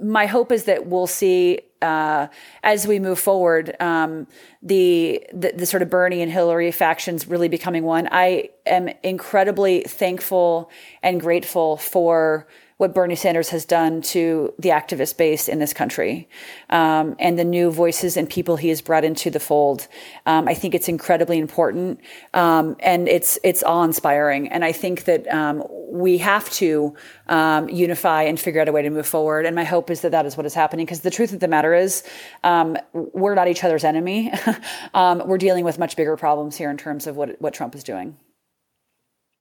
my 0.00 0.26
hope 0.26 0.52
is 0.52 0.64
that 0.64 0.86
we'll 0.86 1.06
see 1.06 1.60
uh, 1.82 2.28
as 2.62 2.86
we 2.86 2.98
move 2.98 3.18
forward 3.18 3.76
um, 3.80 4.26
the, 4.62 5.26
the, 5.32 5.52
the 5.56 5.66
sort 5.66 5.82
of 5.82 5.90
Bernie 5.90 6.22
and 6.22 6.30
Hillary 6.30 6.70
factions 6.70 7.26
really 7.26 7.48
becoming 7.48 7.82
one. 7.82 8.08
I 8.10 8.50
am 8.64 8.88
incredibly 9.02 9.82
thankful 9.82 10.70
and 11.02 11.20
grateful 11.20 11.76
for 11.76 12.46
what 12.82 12.94
Bernie 12.94 13.14
Sanders 13.14 13.50
has 13.50 13.64
done 13.64 14.02
to 14.02 14.52
the 14.58 14.70
activist 14.70 15.16
base 15.16 15.48
in 15.48 15.60
this 15.60 15.72
country 15.72 16.28
um, 16.68 17.14
and 17.20 17.38
the 17.38 17.44
new 17.44 17.70
voices 17.70 18.16
and 18.16 18.28
people 18.28 18.56
he 18.56 18.70
has 18.70 18.82
brought 18.82 19.04
into 19.04 19.30
the 19.30 19.38
fold. 19.38 19.86
Um, 20.26 20.48
I 20.48 20.54
think 20.54 20.74
it's 20.74 20.88
incredibly 20.88 21.38
important 21.38 22.00
um, 22.34 22.74
and 22.80 23.08
it's 23.08 23.38
it's 23.44 23.62
awe 23.62 23.84
inspiring. 23.84 24.48
And 24.48 24.64
I 24.64 24.72
think 24.72 25.04
that 25.04 25.28
um, 25.28 25.62
we 25.70 26.18
have 26.18 26.50
to 26.54 26.96
um, 27.28 27.68
unify 27.68 28.24
and 28.24 28.40
figure 28.40 28.60
out 28.60 28.68
a 28.68 28.72
way 28.72 28.82
to 28.82 28.90
move 28.90 29.06
forward. 29.06 29.46
And 29.46 29.54
my 29.54 29.62
hope 29.62 29.88
is 29.88 30.00
that 30.00 30.10
that 30.10 30.26
is 30.26 30.36
what 30.36 30.44
is 30.44 30.54
happening 30.54 30.84
because 30.84 31.02
the 31.02 31.10
truth 31.10 31.32
of 31.32 31.38
the 31.38 31.46
matter 31.46 31.71
is 31.74 32.02
um, 32.44 32.76
we're 32.92 33.34
not 33.34 33.48
each 33.48 33.64
other's 33.64 33.84
enemy. 33.84 34.32
we're 34.94 35.38
dealing 35.38 35.64
with 35.64 35.78
much 35.78 35.96
bigger 35.96 36.16
problems 36.16 36.56
here 36.56 36.70
in 36.70 36.76
terms 36.76 37.06
of 37.06 37.16
what 37.16 37.40
what 37.40 37.54
Trump 37.54 37.74
is 37.74 37.84
doing. 37.84 38.16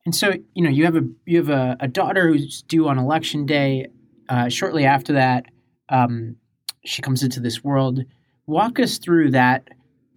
And 0.06 0.16
so, 0.16 0.34
you 0.54 0.64
know, 0.64 0.70
you 0.70 0.86
have 0.86 0.96
a 0.96 1.02
you 1.26 1.38
have 1.38 1.50
a, 1.50 1.78
a 1.80 1.88
daughter 1.88 2.28
who's 2.28 2.62
due 2.64 2.88
on 2.88 2.98
election 2.98 3.46
day. 3.46 3.88
Uh, 4.30 4.50
shortly 4.50 4.86
after 4.86 5.14
that, 5.14 5.46
um, 5.90 6.38
she 6.86 7.02
comes 7.02 7.24
into 7.24 7.40
this 7.40 7.64
world. 7.64 8.00
Walk 8.48 8.80
us 8.80 8.98
through 8.98 9.32
that 9.32 9.68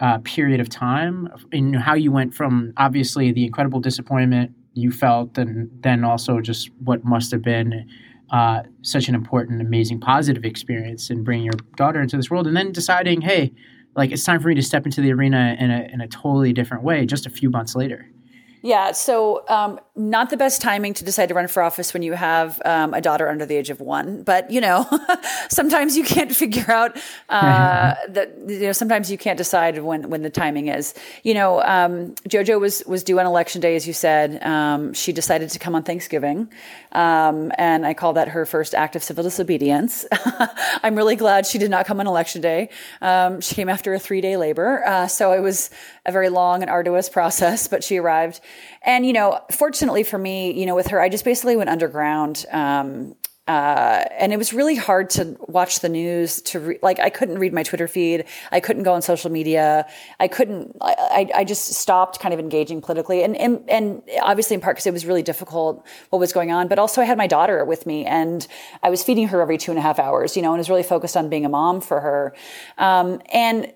uh, 0.01 0.19
period 0.19 0.61
of 0.61 0.69
time 0.69 1.29
and 1.53 1.77
how 1.77 1.95
you 1.95 2.13
went 2.13 2.35
from 2.35 2.73
obviously 2.77 3.33
the 3.33 3.45
incredible 3.45 3.81
disappointment 3.81 4.53
you 4.73 4.91
felt, 4.91 5.37
and 5.39 5.71
then 5.83 6.05
also 6.05 6.41
just 6.41 6.71
what 6.79 7.05
must 7.05 7.31
have 7.31 7.43
been 7.43 7.87
uh, 8.31 8.63
such 8.83 9.09
an 9.09 9.15
important, 9.15 9.61
amazing, 9.61 10.01
positive 10.01 10.45
experience 10.45 11.11
in 11.11 11.25
bringing 11.25 11.45
your 11.45 11.59
daughter 11.77 12.01
into 12.01 12.17
this 12.17 12.31
world, 12.31 12.47
and 12.47 12.57
then 12.57 12.73
deciding, 12.73 13.21
hey, 13.21 13.53
like 13.97 14.11
it's 14.11 14.25
time 14.25 14.41
for 14.41 14.49
me 14.49 14.55
to 14.55 14.63
step 14.63 14.85
into 14.87 15.01
the 15.01 15.13
arena 15.13 15.57
in 15.59 15.71
a 15.71 15.89
in 15.93 16.01
a 16.01 16.09
totally 16.09 16.53
different 16.53 16.83
way. 16.83 17.07
Just 17.07 17.27
a 17.27 17.31
few 17.31 17.51
months 17.51 17.77
later. 17.77 18.11
Yeah, 18.65 18.93
so 18.93 19.45
um, 19.49 19.79
not 19.95 20.31
the 20.31 20.39
best 20.39 20.63
timing 20.63 20.95
to 20.95 21.05
decide 21.05 21.29
to 21.29 21.35
run 21.35 21.49
for 21.49 21.63
office 21.63 21.93
when 21.93 22.03
you 22.03 22.15
have 22.15 22.63
um, 22.65 22.95
a 22.95 23.03
daughter 23.03 23.29
under 23.29 23.45
the 23.45 23.57
age 23.57 23.69
of 23.69 23.79
one. 23.79 24.23
But 24.23 24.51
you 24.51 24.59
know, 24.59 24.89
sometimes 25.51 25.99
you 25.99 26.03
can't 26.03 26.35
figure 26.35 26.73
out 26.73 26.97
uh, 27.29 27.95
that. 28.09 28.35
You 28.49 28.61
know, 28.61 28.73
sometimes 28.73 29.11
you 29.11 29.19
can't 29.19 29.37
decide 29.37 29.83
when 29.83 30.09
when 30.09 30.23
the 30.23 30.31
timing 30.31 30.69
is. 30.69 30.95
You 31.25 31.35
know, 31.35 31.63
um, 31.63 32.15
JoJo 32.27 32.59
was 32.59 32.83
was 32.87 33.05
due 33.05 33.21
on 33.21 33.27
election 33.27 33.61
day, 33.61 33.77
as 33.77 33.87
you 33.87 33.93
said. 33.93 34.43
Um, 34.43 34.95
she 34.95 35.13
decided 35.13 35.51
to 35.51 35.59
come 35.59 35.75
on 35.75 35.83
Thanksgiving, 35.83 36.49
um, 36.93 37.53
and 37.59 37.85
I 37.85 37.93
call 37.93 38.15
that 38.15 38.29
her 38.29 38.47
first 38.47 38.75
act 38.75 38.97
of 38.97 39.03
civil 39.03 39.25
disobedience. 39.25 40.07
I'm 40.83 40.97
really 40.97 41.17
glad 41.17 41.45
she 41.45 41.59
did 41.59 41.71
not 41.71 41.85
come 41.85 42.01
on 42.01 42.07
election 42.07 42.41
day. 42.41 42.71
Um, 43.03 43.43
she 43.43 43.55
came 43.55 43.69
after 43.69 43.93
a 43.93 43.99
three 43.99 44.23
day 44.23 44.39
labor, 44.39 44.83
uh, 44.87 45.07
so 45.07 45.33
it 45.33 45.41
was 45.41 45.69
a 46.07 46.13
very 46.13 46.31
long 46.31 46.63
and 46.63 46.71
arduous 46.71 47.11
process, 47.11 47.69
but 47.69 47.85
she 47.85 47.99
arrived. 47.99 48.41
And, 48.83 49.07
you 49.07 49.13
know, 49.13 49.41
fortunately 49.51 50.03
for 50.03 50.19
me, 50.19 50.53
you 50.53 50.67
know, 50.67 50.75
with 50.75 50.89
her, 50.89 51.01
I 51.01 51.09
just 51.09 51.25
basically 51.25 51.57
went 51.57 51.71
underground. 51.71 52.45
Um, 52.51 53.17
uh, 53.47 54.05
and 54.19 54.33
it 54.33 54.39
was 54.39 54.55
really 54.55 54.75
hard 54.75 55.11
to 55.11 55.37
watch 55.49 55.81
the 55.81 55.89
news 55.91 56.41
to 56.41 56.61
re- 56.61 56.79
like 56.83 56.99
i 56.99 57.11
couldn't 57.11 57.39
read 57.39 57.53
my 57.53 57.63
twitter 57.63 57.87
feed. 57.87 58.25
I 58.51 58.61
couldn't 58.61 58.85
go 58.85 58.95
on 58.95 59.03
social 59.03 59.31
media. 59.31 59.87
I 60.19 60.29
couldn't 60.29 60.75
i, 60.81 61.29
I 61.35 61.45
just 61.45 61.75
stopped 61.75 62.21
kind 62.21 62.33
of 62.33 62.41
engaging 62.41 62.81
politically. 62.81 63.23
And, 63.23 63.37
and, 63.37 63.63
and 63.69 64.03
obviously 64.23 64.55
in 64.55 64.63
part 64.63 64.77
because 64.77 64.87
it 64.87 64.95
was 64.95 65.05
really 65.05 65.23
difficult 65.23 65.87
what 66.09 66.21
was 66.21 66.33
going 66.33 66.53
on 66.53 66.69
but 66.69 66.79
also 66.79 67.03
i 67.03 67.05
had 67.05 67.19
my 67.19 67.27
daughter 67.27 67.67
with 67.67 67.85
me 67.85 68.07
and 68.07 68.47
i 68.83 68.89
was 68.89 69.05
feeding 69.05 69.29
her 69.29 69.43
every 69.43 69.59
two 69.59 69.71
and 69.71 69.79
a 69.79 69.83
half 69.83 69.99
hours 69.99 70.37
you 70.37 70.43
know 70.43 70.53
and 70.53 70.59
was 70.59 70.71
really 70.71 70.83
focused 70.83 71.17
on 71.17 71.29
being 71.29 71.45
a 71.45 71.51
mom 71.51 71.83
for 71.83 72.01
her. 72.01 72.35
Um, 72.79 73.21
and 73.31 73.71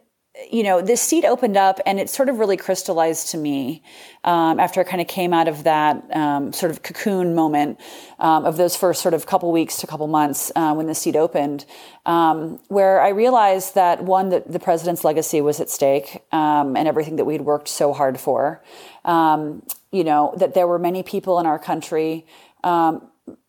you 0.50 0.62
know, 0.62 0.80
this 0.80 1.00
seat 1.00 1.24
opened 1.24 1.56
up 1.56 1.80
and 1.84 1.98
it 1.98 2.08
sort 2.08 2.28
of 2.28 2.38
really 2.38 2.56
crystallized 2.56 3.30
to 3.30 3.38
me 3.38 3.82
um, 4.24 4.60
after 4.60 4.80
I 4.80 4.84
kind 4.84 5.00
of 5.00 5.08
came 5.08 5.32
out 5.34 5.48
of 5.48 5.64
that 5.64 6.04
um, 6.14 6.52
sort 6.52 6.70
of 6.70 6.82
cocoon 6.82 7.34
moment 7.34 7.80
um, 8.18 8.44
of 8.44 8.56
those 8.56 8.76
first 8.76 9.02
sort 9.02 9.14
of 9.14 9.26
couple 9.26 9.50
weeks 9.50 9.78
to 9.78 9.86
couple 9.86 10.06
months 10.06 10.52
uh, 10.54 10.74
when 10.74 10.86
the 10.86 10.94
seat 10.94 11.16
opened, 11.16 11.64
um, 12.06 12.60
where 12.68 13.00
I 13.00 13.08
realized 13.08 13.74
that 13.74 14.04
one, 14.04 14.28
that 14.28 14.50
the 14.50 14.60
president's 14.60 15.04
legacy 15.04 15.40
was 15.40 15.60
at 15.60 15.70
stake 15.70 16.22
um, 16.32 16.76
and 16.76 16.86
everything 16.86 17.16
that 17.16 17.24
we'd 17.24 17.42
worked 17.42 17.68
so 17.68 17.92
hard 17.92 18.20
for. 18.20 18.62
Um, 19.04 19.62
you 19.90 20.04
know, 20.04 20.34
that 20.36 20.54
there 20.54 20.66
were 20.66 20.78
many 20.78 21.02
people 21.02 21.40
in 21.40 21.46
our 21.46 21.58
country 21.58 22.26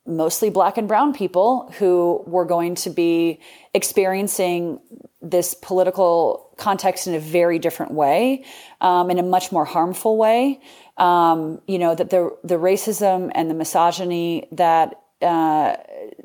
mostly 0.10 0.50
black 0.50 0.78
and 0.78 0.88
brown 0.88 1.14
people 1.14 1.72
who 1.78 2.24
were 2.26 2.46
going 2.46 2.76
to 2.76 2.90
be 2.90 3.40
experiencing 3.74 4.80
this 5.22 5.54
political 5.54 6.50
context 6.58 7.08
in 7.08 7.14
a 7.14 7.20
very 7.20 7.60
different 7.60 7.94
way, 7.94 8.44
um, 8.82 9.10
in 9.12 9.20
a 9.20 9.24
much 9.24 9.52
more 9.52 9.66
harmful 9.66 10.18
way. 10.18 10.60
Um, 10.98 11.62
you 11.68 11.80
know 11.80 11.96
that 11.96 12.10
the 12.10 12.36
the 12.44 12.56
racism 12.56 13.32
and 13.34 13.50
the 13.50 13.54
misogyny 13.54 14.48
that 14.52 15.00
uh, 15.22 15.78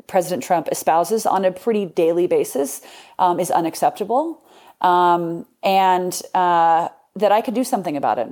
President 0.06 0.42
Trump 0.42 0.68
espouses 0.72 1.26
on 1.26 1.44
a 1.44 1.52
pretty 1.52 1.86
daily 1.86 2.26
basis 2.26 2.80
um, 3.18 3.38
is 3.38 3.50
unacceptable, 3.50 4.42
um, 4.80 5.46
and 5.62 6.20
uh, 6.34 6.88
that 7.16 7.30
I 7.30 7.40
could 7.40 7.54
do 7.54 7.64
something 7.64 7.96
about 7.96 8.18
it 8.18 8.28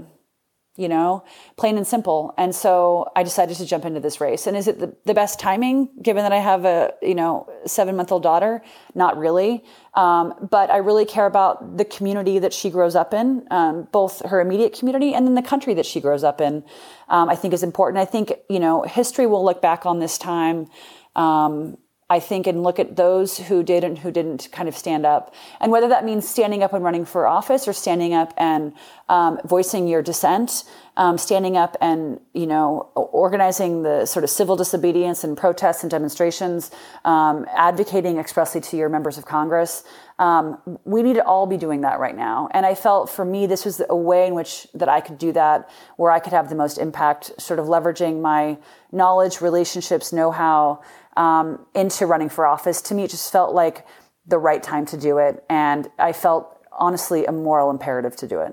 you 0.77 0.89
know, 0.89 1.23
plain 1.57 1.77
and 1.77 1.87
simple. 1.87 2.33
And 2.39 2.55
so 2.55 3.11
I 3.15 3.23
decided 3.23 3.59
to 3.59 3.67
jump 3.67 3.85
into 3.85 4.01
this 4.01 4.23
race. 4.23 4.47
And 4.47 4.57
is 4.57 4.69
it 4.69 4.79
the, 4.79 4.97
the 5.05 5.13
best 5.13 5.39
timing 5.39 5.91
given 6.01 6.23
that 6.23 6.33
I 6.33 6.39
have 6.39 6.65
a, 6.65 6.95
you 7.03 7.15
know, 7.15 7.47
seven 7.67 7.95
month 7.95 8.11
old 8.11 8.23
daughter? 8.23 8.63
Not 8.95 9.19
really. 9.19 9.65
Um, 9.93 10.49
but 10.51 10.71
I 10.71 10.79
really 10.79 11.05
care 11.05 11.27
about 11.27 11.77
the 11.77 11.85
community 11.85 12.39
that 12.39 12.55
she 12.55 12.71
grows 12.71 12.97
up 12.97 13.13
in, 13.13 13.47
um, 13.51 13.87
both 13.93 14.25
her 14.25 14.41
immediate 14.41 14.73
community 14.73 15.13
and 15.13 15.27
then 15.27 15.35
the 15.35 15.43
country 15.43 15.75
that 15.75 15.85
she 15.85 16.01
grows 16.01 16.25
up 16.25 16.41
in, 16.41 16.65
um, 17.11 17.29
I 17.29 17.37
think 17.37 17.53
is 17.53 17.63
important. 17.63 18.01
I 18.01 18.07
think, 18.07 18.33
you 18.49 18.59
know, 18.59 18.83
history 18.83 19.27
will 19.27 19.45
look 19.45 19.61
back 19.61 19.85
on 19.85 19.99
this 19.99 20.17
time 20.17 20.69
um, 21.15 21.77
I 22.11 22.21
think, 22.21 22.47
and 22.47 22.63
look 22.63 22.79
at 22.79 22.97
those 22.97 23.39
who 23.39 23.63
did 23.63 23.85
and 23.85 23.99
who 23.99 24.11
didn't 24.11 24.49
kind 24.53 24.69
of 24.69 24.77
stand 24.77 25.07
up. 25.07 25.35
And 25.61 25.73
whether 25.73 25.89
that 25.89 26.05
means 26.05 26.29
standing 26.29 26.63
up 26.63 26.75
and 26.75 26.85
running 26.85 27.07
for 27.07 27.27
office 27.27 27.67
or 27.67 27.73
standing 27.73 28.13
up 28.13 28.35
and 28.37 28.75
um, 29.09 29.39
voicing 29.45 29.89
your 29.89 30.03
dissent, 30.03 30.65
um, 30.99 31.17
standing 31.17 31.57
up 31.57 31.75
and, 31.81 32.21
you 32.35 32.47
know, 32.47 32.91
organizing 32.95 33.83
the 33.83 34.05
sort 34.05 34.25
of 34.25 34.31
civil 34.31 34.57
disobedience 34.57 35.25
and 35.25 35.39
protests 35.39 35.83
and 35.83 35.91
demonstrations, 35.91 36.71
um, 37.07 37.47
advocating 37.55 38.19
expressly 38.19 38.61
to 38.61 38.77
your 38.77 38.91
members 38.91 39.17
of 39.17 39.25
Congress. 39.25 39.83
Um, 40.19 40.79
we 40.85 41.03
need 41.03 41.15
to 41.15 41.25
all 41.25 41.47
be 41.47 41.57
doing 41.57 41.81
that 41.81 41.99
right 41.99 42.17
now. 42.17 42.49
And 42.53 42.67
I 42.67 42.75
felt 42.75 43.09
for 43.09 43.25
me, 43.25 43.47
this 43.47 43.65
was 43.65 43.81
a 43.89 43.97
way 43.97 44.27
in 44.27 44.35
which 44.35 44.67
that 44.75 44.89
I 44.89 45.01
could 45.01 45.17
do 45.17 45.33
that, 45.33 45.71
where 45.97 46.11
I 46.11 46.19
could 46.19 46.35
have 46.35 46.51
the 46.51 46.55
most 46.55 46.77
impact, 46.77 47.41
sort 47.41 47.59
of 47.59 47.67
leveraging 47.67 48.21
my 48.21 48.59
knowledge, 48.93 49.41
relationships, 49.41 50.13
know-how, 50.13 50.83
um, 51.17 51.67
into 51.75 52.07
running 52.07 52.29
for 52.29 52.47
office. 52.47 52.81
To 52.83 52.95
me, 52.95 53.05
it 53.05 53.11
just 53.11 53.31
felt 53.33 53.55
like 53.55 53.87
the 54.27 54.39
right 54.39 54.63
time 54.63 54.87
to 54.87 54.97
do 54.97 55.19
it. 55.19 55.45
And 55.51 55.91
I 55.99 56.13
felt 56.13 56.59
honestly 56.73 57.27
a 57.27 57.33
moral 57.33 57.71
imperative 57.71 58.17
to 58.17 58.27
do 58.27 58.41
it. 58.41 58.53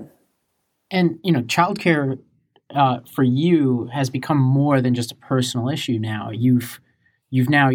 And, 0.92 1.20
you 1.24 1.32
know, 1.32 1.42
childcare 1.44 2.20
uh, 2.74 3.00
for 3.14 3.24
you 3.24 3.90
has 3.94 4.10
become 4.10 4.38
more 4.38 4.82
than 4.82 4.94
just 4.94 5.12
a 5.12 5.16
personal 5.16 5.70
issue 5.70 6.00
now. 6.00 6.32
You've, 6.32 6.80
you've 7.30 7.50
now 7.50 7.72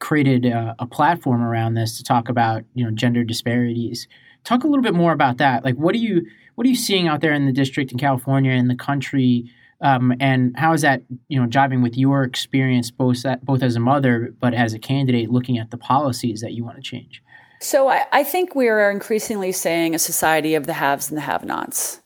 created 0.00 0.44
a, 0.44 0.74
a 0.78 0.86
platform 0.86 1.42
around 1.42 1.74
this 1.74 1.96
to 1.98 2.04
talk 2.04 2.28
about, 2.28 2.64
you 2.74 2.84
know, 2.84 2.90
gender 2.90 3.24
disparities. 3.24 4.08
Talk 4.44 4.64
a 4.64 4.66
little 4.66 4.82
bit 4.82 4.94
more 4.94 5.12
about 5.12 5.38
that. 5.38 5.64
Like, 5.64 5.76
what 5.76 5.94
are 5.94 5.98
you, 5.98 6.26
what 6.54 6.66
are 6.66 6.70
you 6.70 6.76
seeing 6.76 7.08
out 7.08 7.20
there 7.20 7.32
in 7.32 7.46
the 7.46 7.52
district 7.52 7.92
in 7.92 7.98
California 7.98 8.52
and 8.52 8.68
the 8.68 8.76
country 8.76 9.50
um, 9.80 10.12
and 10.20 10.56
how 10.56 10.72
is 10.72 10.82
that, 10.82 11.02
you 11.28 11.40
know, 11.40 11.46
jiving 11.46 11.82
with 11.82 11.96
your 11.96 12.24
experience 12.24 12.90
both 12.90 13.22
that, 13.22 13.44
both 13.44 13.62
as 13.62 13.76
a 13.76 13.80
mother 13.80 14.34
but 14.40 14.54
as 14.54 14.74
a 14.74 14.78
candidate 14.78 15.30
looking 15.30 15.58
at 15.58 15.70
the 15.70 15.76
policies 15.76 16.40
that 16.40 16.52
you 16.52 16.64
want 16.64 16.76
to 16.76 16.82
change? 16.82 17.22
So 17.60 17.88
I, 17.88 18.06
I 18.12 18.24
think 18.24 18.54
we 18.54 18.68
are 18.68 18.90
increasingly 18.90 19.52
saying 19.52 19.94
a 19.94 19.98
society 19.98 20.54
of 20.54 20.66
the 20.66 20.74
haves 20.74 21.08
and 21.08 21.16
the 21.16 21.22
have-nots. 21.22 22.00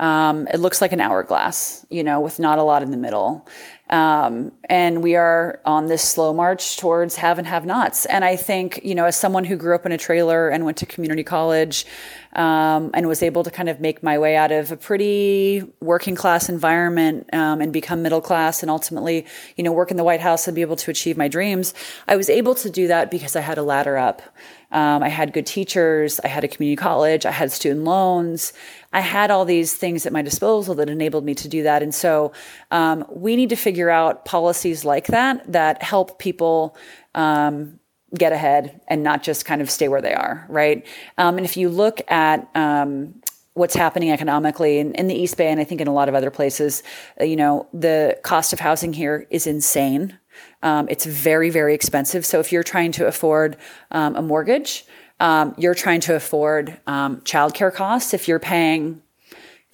Um, 0.00 0.48
it 0.48 0.58
looks 0.58 0.80
like 0.80 0.92
an 0.92 1.00
hourglass, 1.00 1.86
you 1.88 2.02
know, 2.02 2.20
with 2.20 2.38
not 2.38 2.58
a 2.58 2.62
lot 2.62 2.82
in 2.82 2.90
the 2.90 2.96
middle. 2.96 3.46
Um, 3.92 4.52
and 4.70 5.02
we 5.02 5.16
are 5.16 5.60
on 5.66 5.86
this 5.86 6.02
slow 6.02 6.32
march 6.32 6.78
towards 6.78 7.16
have 7.16 7.38
and 7.38 7.46
have 7.46 7.66
nots. 7.66 8.06
And 8.06 8.24
I 8.24 8.36
think, 8.36 8.80
you 8.82 8.94
know, 8.94 9.04
as 9.04 9.16
someone 9.16 9.44
who 9.44 9.54
grew 9.54 9.74
up 9.74 9.84
in 9.84 9.92
a 9.92 9.98
trailer 9.98 10.48
and 10.48 10.64
went 10.64 10.78
to 10.78 10.86
community 10.86 11.22
college 11.22 11.84
um, 12.32 12.90
and 12.94 13.06
was 13.06 13.22
able 13.22 13.44
to 13.44 13.50
kind 13.50 13.68
of 13.68 13.80
make 13.80 14.02
my 14.02 14.18
way 14.18 14.34
out 14.34 14.50
of 14.50 14.72
a 14.72 14.78
pretty 14.78 15.70
working 15.80 16.14
class 16.14 16.48
environment 16.48 17.28
um, 17.34 17.60
and 17.60 17.70
become 17.70 18.00
middle 18.00 18.22
class 18.22 18.62
and 18.62 18.70
ultimately, 18.70 19.26
you 19.56 19.64
know, 19.64 19.72
work 19.72 19.90
in 19.90 19.98
the 19.98 20.04
White 20.04 20.20
House 20.20 20.48
and 20.48 20.54
be 20.54 20.62
able 20.62 20.76
to 20.76 20.90
achieve 20.90 21.18
my 21.18 21.28
dreams, 21.28 21.74
I 22.08 22.16
was 22.16 22.30
able 22.30 22.54
to 22.56 22.70
do 22.70 22.88
that 22.88 23.10
because 23.10 23.36
I 23.36 23.40
had 23.40 23.58
a 23.58 23.62
ladder 23.62 23.98
up. 23.98 24.22
Um, 24.72 25.02
I 25.02 25.08
had 25.08 25.32
good 25.32 25.46
teachers. 25.46 26.18
I 26.20 26.28
had 26.28 26.44
a 26.44 26.48
community 26.48 26.76
college. 26.76 27.26
I 27.26 27.30
had 27.30 27.52
student 27.52 27.84
loans. 27.84 28.52
I 28.92 29.00
had 29.00 29.30
all 29.30 29.44
these 29.44 29.74
things 29.74 30.06
at 30.06 30.12
my 30.12 30.22
disposal 30.22 30.74
that 30.76 30.88
enabled 30.88 31.24
me 31.24 31.34
to 31.36 31.48
do 31.48 31.62
that. 31.62 31.82
And 31.82 31.94
so 31.94 32.32
um, 32.70 33.04
we 33.08 33.36
need 33.36 33.50
to 33.50 33.56
figure 33.56 33.90
out 33.90 34.24
policies 34.24 34.84
like 34.84 35.06
that 35.08 35.52
that 35.52 35.82
help 35.82 36.18
people 36.18 36.76
um, 37.14 37.78
get 38.16 38.32
ahead 38.32 38.80
and 38.88 39.02
not 39.02 39.22
just 39.22 39.44
kind 39.44 39.62
of 39.62 39.70
stay 39.70 39.88
where 39.88 40.02
they 40.02 40.14
are, 40.14 40.46
right? 40.48 40.86
Um, 41.18 41.36
and 41.36 41.44
if 41.44 41.56
you 41.56 41.68
look 41.68 42.00
at 42.10 42.48
um, 42.54 43.14
what's 43.54 43.74
happening 43.74 44.10
economically 44.10 44.78
in, 44.78 44.94
in, 44.94 45.08
the 45.08 45.14
East 45.14 45.36
Bay 45.36 45.48
and 45.48 45.60
I 45.60 45.64
think 45.64 45.80
in 45.80 45.88
a 45.88 45.92
lot 45.92 46.08
of 46.08 46.14
other 46.14 46.30
places, 46.30 46.82
uh, 47.20 47.24
you 47.24 47.36
know, 47.36 47.68
the 47.72 48.18
cost 48.22 48.52
of 48.52 48.60
housing 48.60 48.92
here 48.92 49.26
is 49.30 49.46
insane. 49.46 50.18
Um, 50.62 50.88
it's 50.88 51.04
very, 51.04 51.50
very 51.50 51.74
expensive. 51.74 52.24
So 52.24 52.40
if 52.40 52.52
you're 52.52 52.62
trying 52.62 52.92
to 52.92 53.06
afford 53.06 53.56
um, 53.90 54.16
a 54.16 54.22
mortgage, 54.22 54.84
um, 55.20 55.54
you're 55.58 55.74
trying 55.74 56.00
to 56.02 56.14
afford 56.14 56.78
um, 56.86 57.20
childcare 57.20 57.72
costs. 57.72 58.14
If 58.14 58.28
you're 58.28 58.38
paying 58.38 59.01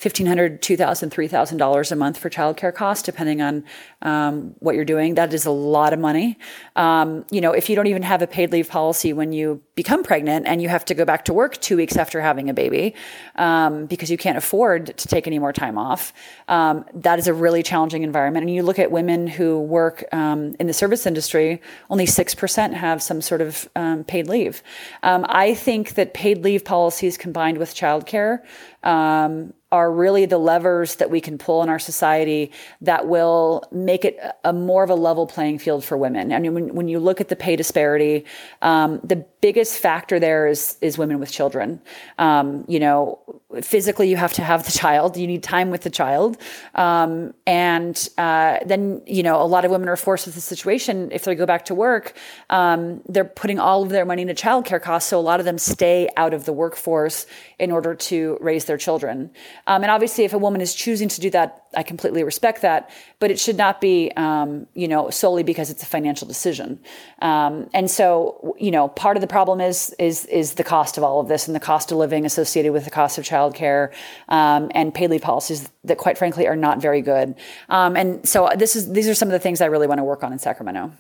$1,500, 0.01 0.61
$2,000, 0.61 1.11
$3,000 1.11 1.93
a 1.93 1.97
month 1.97 2.19
for 2.19 2.31
childcare 2.31 2.73
costs, 2.73 3.03
depending 3.03 3.43
on 3.43 3.65
um, 4.03 4.55
what 4.61 4.77
you're 4.77 4.85
doing. 4.85 5.17
That 5.17 5.35
is 5.35 5.45
a 5.45 5.51
lot 5.51 5.93
of 5.93 5.99
money. 5.99 6.39
Um, 6.77 7.25
you 7.33 7.41
know, 7.41 7.51
if 7.51 7.69
you 7.69 7.75
don't 7.75 7.89
even 7.89 8.03
have 8.03 8.23
a 8.23 8.29
paid 8.29 8.53
leave 8.53 8.69
policy 8.69 9.13
when 9.13 9.33
you 9.33 9.61
become 9.75 10.05
pregnant 10.05 10.47
and 10.47 10.63
you 10.63 10.69
have 10.69 10.85
to 10.85 10.95
go 10.95 11.05
back 11.05 11.25
to 11.25 11.33
work 11.33 11.57
two 11.57 11.77
weeks 11.77 11.97
after 11.97 12.21
having 12.21 12.49
a 12.49 12.55
baby 12.55 12.95
um, 13.35 13.87
because 13.87 14.09
you 14.09 14.17
can't 14.17 14.39
afford 14.39 14.97
to 14.99 15.09
take 15.09 15.27
any 15.27 15.41
more 15.41 15.53
time 15.53 15.77
off, 15.77 16.13
um, 16.47 16.85
that 16.95 17.19
is 17.19 17.27
a 17.27 17.35
really 17.35 17.65
challenging 17.65 18.05
environment. 18.05 18.45
And 18.47 18.55
you 18.55 18.63
look 18.63 18.79
at 18.79 18.93
women 18.93 19.27
who 19.27 19.59
work 19.59 20.05
um, 20.13 20.55
in 20.61 20.69
the 20.69 20.73
service 20.73 21.07
industry, 21.07 21.61
only 21.91 22.07
6% 22.07 22.73
have 22.73 23.03
some 23.03 23.21
sort 23.21 23.41
of 23.41 23.69
um, 23.75 24.05
paid 24.05 24.29
leave. 24.29 24.63
I 25.03 25.55
think 25.55 25.95
that 25.95 26.15
paid 26.15 26.45
leave 26.45 26.65
policies 26.65 27.17
combined 27.19 27.59
with 27.59 27.75
childcare 27.75 28.43
um, 28.85 29.53
are 29.71 29.93
really 29.93 30.25
the 30.25 30.39
levers 30.39 30.97
that 30.97 31.11
we 31.11 31.21
can 31.21 31.37
pull 31.37 31.63
in 31.63 31.69
our 31.69 31.79
society 31.79 32.51
that 32.81 33.07
will 33.07 33.65
make 33.71 34.05
it 34.05 34.19
a 34.43 34.53
more 34.53 34.83
of 34.83 34.89
a 34.89 34.95
level 34.95 35.27
playing 35.27 35.59
field 35.59 35.85
for 35.85 35.97
women. 35.97 36.33
I 36.33 36.39
mean, 36.39 36.55
when, 36.55 36.75
when 36.75 36.89
you 36.89 36.99
look 36.99 37.21
at 37.21 37.29
the 37.29 37.37
pay 37.37 37.55
disparity, 37.55 38.25
um, 38.63 39.01
the 39.05 39.27
biggest 39.41 39.79
factor 39.79 40.19
there 40.19 40.47
is 40.47 40.77
is 40.81 40.99
women 40.99 41.21
with 41.21 41.31
children. 41.31 41.81
Um, 42.19 42.65
you 42.67 42.81
know, 42.81 43.21
physically 43.63 44.09
you 44.09 44.17
have 44.17 44.33
to 44.35 44.43
have 44.43 44.65
the 44.65 44.73
child. 44.73 45.17
You 45.17 45.27
need 45.27 45.43
time 45.43 45.71
with 45.71 45.83
the 45.83 45.91
child, 45.91 46.39
um, 46.75 47.35
and 47.47 48.09
uh, 48.17 48.59
then 48.65 49.03
you 49.07 49.23
know 49.23 49.43
a 49.43 49.45
lot 49.45 49.65
of 49.65 49.71
women 49.71 49.89
are 49.89 49.97
forced 49.97 50.27
with 50.27 50.35
the 50.35 50.41
situation. 50.41 51.11
If 51.13 51.25
they 51.25 51.35
go 51.35 51.47
back 51.47 51.67
to 51.67 51.75
work, 51.75 52.15
um, 52.51 53.03
they're 53.07 53.25
putting 53.25 53.59
all 53.59 53.83
of 53.83 53.91
their 53.91 54.05
money 54.05 54.23
into 54.23 54.35
childcare 54.35 54.81
costs. 54.81 55.11
So 55.11 55.19
a 55.19 55.21
lot 55.21 55.41
of 55.41 55.47
them 55.47 55.59
stay 55.59 56.09
out 56.17 56.33
of 56.33 56.45
the 56.45 56.53
workforce 56.53 57.27
in 57.59 57.71
order 57.71 57.95
to 57.95 58.39
raise 58.41 58.65
their 58.65 58.79
children. 58.79 59.31
Um, 59.69 59.83
and 59.83 59.91
obviously, 59.91 60.25
if 60.25 60.33
a 60.33 60.39
woman 60.39 60.63
is 60.63 60.75
choosing 60.75 61.09
to 61.09 61.21
do 61.21 61.29
that, 61.31 61.67
I 61.77 61.83
completely 61.83 62.25
respect 62.25 62.63
that. 62.63 62.91
But 63.19 63.31
it 63.31 63.39
should 63.39 63.59
not 63.59 63.83
be, 63.83 64.11
um, 64.17 64.67
you 64.73 64.89
know, 64.89 65.11
solely 65.11 65.43
because 65.43 65.69
it's 65.69 65.83
a 65.83 65.87
financial 65.87 66.27
decision. 66.27 66.81
Um, 67.21 67.69
and 67.75 67.91
so, 67.91 68.57
you 68.59 68.71
know, 68.71 68.89
part 68.89 69.19
of 69.19 69.21
the 69.21 69.27
problem 69.27 69.61
is 69.61 69.95
is 69.99 70.25
is 70.25 70.55
the 70.55 70.65
cost 70.65 70.97
of 70.97 71.05
all 71.05 71.21
of 71.21 71.29
this 71.29 71.47
and 71.47 71.55
the 71.55 71.61
cost 71.61 71.93
of 71.93 71.99
living 71.99 72.25
associated 72.25 72.73
with 72.73 72.87
the 72.87 72.91
cost 72.91 73.19
of 73.19 73.25
childcare 73.25 73.93
um, 74.31 74.71
and 74.75 74.95
paid 74.95 75.11
leave 75.11 75.21
policies 75.21 75.69
that, 75.85 75.99
quite 75.99 76.17
frankly, 76.17 76.49
are 76.49 76.57
not 76.57 76.81
very 76.81 77.03
good. 77.03 77.35
Um, 77.69 77.95
and 77.95 78.27
so, 78.27 78.49
this 78.57 78.75
is 78.75 78.91
these 78.91 79.07
are 79.07 79.15
some 79.15 79.29
of 79.29 79.33
the 79.33 79.39
things 79.39 79.61
I 79.61 79.67
really 79.67 79.87
want 79.87 79.99
to 79.99 80.05
work 80.05 80.25
on 80.25 80.33
in 80.33 80.39
Sacramento. 80.39 80.93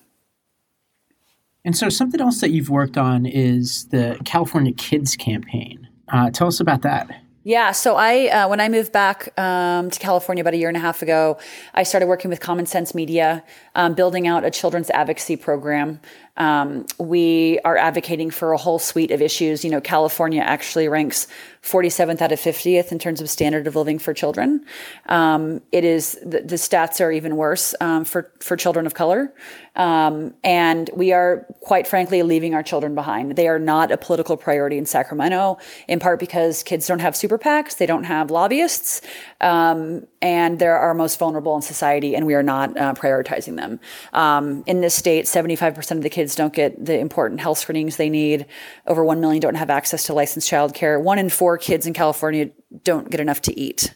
And 1.64 1.74
so, 1.74 1.88
something 1.88 2.20
else 2.20 2.42
that 2.42 2.50
you've 2.50 2.68
worked 2.68 2.98
on 2.98 3.24
is 3.24 3.86
the 3.86 4.20
California 4.26 4.74
Kids 4.74 5.16
Campaign. 5.16 5.88
Uh, 6.12 6.30
tell 6.30 6.48
us 6.48 6.60
about 6.60 6.82
that. 6.82 7.08
Yeah, 7.48 7.72
so 7.72 7.96
I 7.96 8.26
uh, 8.26 8.48
when 8.50 8.60
I 8.60 8.68
moved 8.68 8.92
back 8.92 9.32
um, 9.40 9.90
to 9.90 9.98
California 9.98 10.42
about 10.42 10.52
a 10.52 10.58
year 10.58 10.68
and 10.68 10.76
a 10.76 10.80
half 10.80 11.00
ago, 11.00 11.38
I 11.72 11.82
started 11.82 12.06
working 12.06 12.28
with 12.28 12.40
Common 12.40 12.66
Sense 12.66 12.94
Media, 12.94 13.42
um, 13.74 13.94
building 13.94 14.26
out 14.26 14.44
a 14.44 14.50
children's 14.50 14.90
advocacy 14.90 15.36
program. 15.36 15.98
Um, 16.38 16.86
we 16.98 17.58
are 17.64 17.76
advocating 17.76 18.30
for 18.30 18.52
a 18.52 18.56
whole 18.56 18.78
suite 18.78 19.10
of 19.10 19.20
issues. 19.20 19.64
You 19.64 19.70
know, 19.70 19.80
California 19.80 20.40
actually 20.40 20.88
ranks 20.88 21.26
47th 21.62 22.22
out 22.22 22.32
of 22.32 22.38
50th 22.38 22.92
in 22.92 22.98
terms 22.98 23.20
of 23.20 23.28
standard 23.28 23.66
of 23.66 23.76
living 23.76 23.98
for 23.98 24.14
children. 24.14 24.64
Um, 25.06 25.60
it 25.72 25.84
is 25.84 26.18
the, 26.22 26.40
the, 26.40 26.54
stats 26.54 27.00
are 27.00 27.10
even 27.10 27.36
worse 27.36 27.74
um, 27.80 28.04
for 28.04 28.30
for 28.40 28.56
children 28.56 28.86
of 28.86 28.94
color, 28.94 29.32
um, 29.76 30.34
and 30.44 30.88
we 30.94 31.12
are 31.12 31.46
quite 31.60 31.86
frankly 31.86 32.22
leaving 32.22 32.54
our 32.54 32.62
children 32.62 32.94
behind. 32.94 33.36
They 33.36 33.48
are 33.48 33.58
not 33.58 33.90
a 33.90 33.96
political 33.96 34.36
priority 34.36 34.78
in 34.78 34.86
Sacramento, 34.86 35.58
in 35.88 35.98
part 35.98 36.20
because 36.20 36.62
kids 36.62 36.86
don't 36.86 37.00
have 37.00 37.16
super 37.16 37.38
PACs, 37.38 37.76
they 37.76 37.86
don't 37.86 38.04
have 38.04 38.30
lobbyists, 38.30 39.00
um, 39.40 40.06
and 40.20 40.58
they're 40.58 40.76
our 40.76 40.94
most 40.94 41.18
vulnerable 41.18 41.54
in 41.56 41.62
society, 41.62 42.14
and 42.14 42.26
we 42.26 42.34
are 42.34 42.42
not 42.42 42.76
uh, 42.76 42.94
prioritizing 42.94 43.56
them. 43.56 43.80
Um, 44.12 44.64
in 44.66 44.80
this 44.80 44.94
state, 44.94 45.26
75% 45.26 45.90
of 45.92 46.02
the 46.02 46.10
kids 46.10 46.34
don't 46.34 46.52
get 46.52 46.84
the 46.84 46.98
important 46.98 47.40
health 47.40 47.58
screenings 47.58 47.96
they 47.96 48.10
need. 48.10 48.46
Over 48.86 49.04
1 49.04 49.20
million 49.20 49.40
don't 49.40 49.54
have 49.54 49.70
access 49.70 50.04
to 50.04 50.14
licensed 50.14 50.50
childcare. 50.50 51.00
One 51.00 51.18
in 51.18 51.28
four 51.28 51.58
kids 51.58 51.86
in 51.86 51.92
California 51.94 52.50
don't 52.82 53.10
get 53.10 53.20
enough 53.20 53.42
to 53.42 53.58
eat 53.58 53.94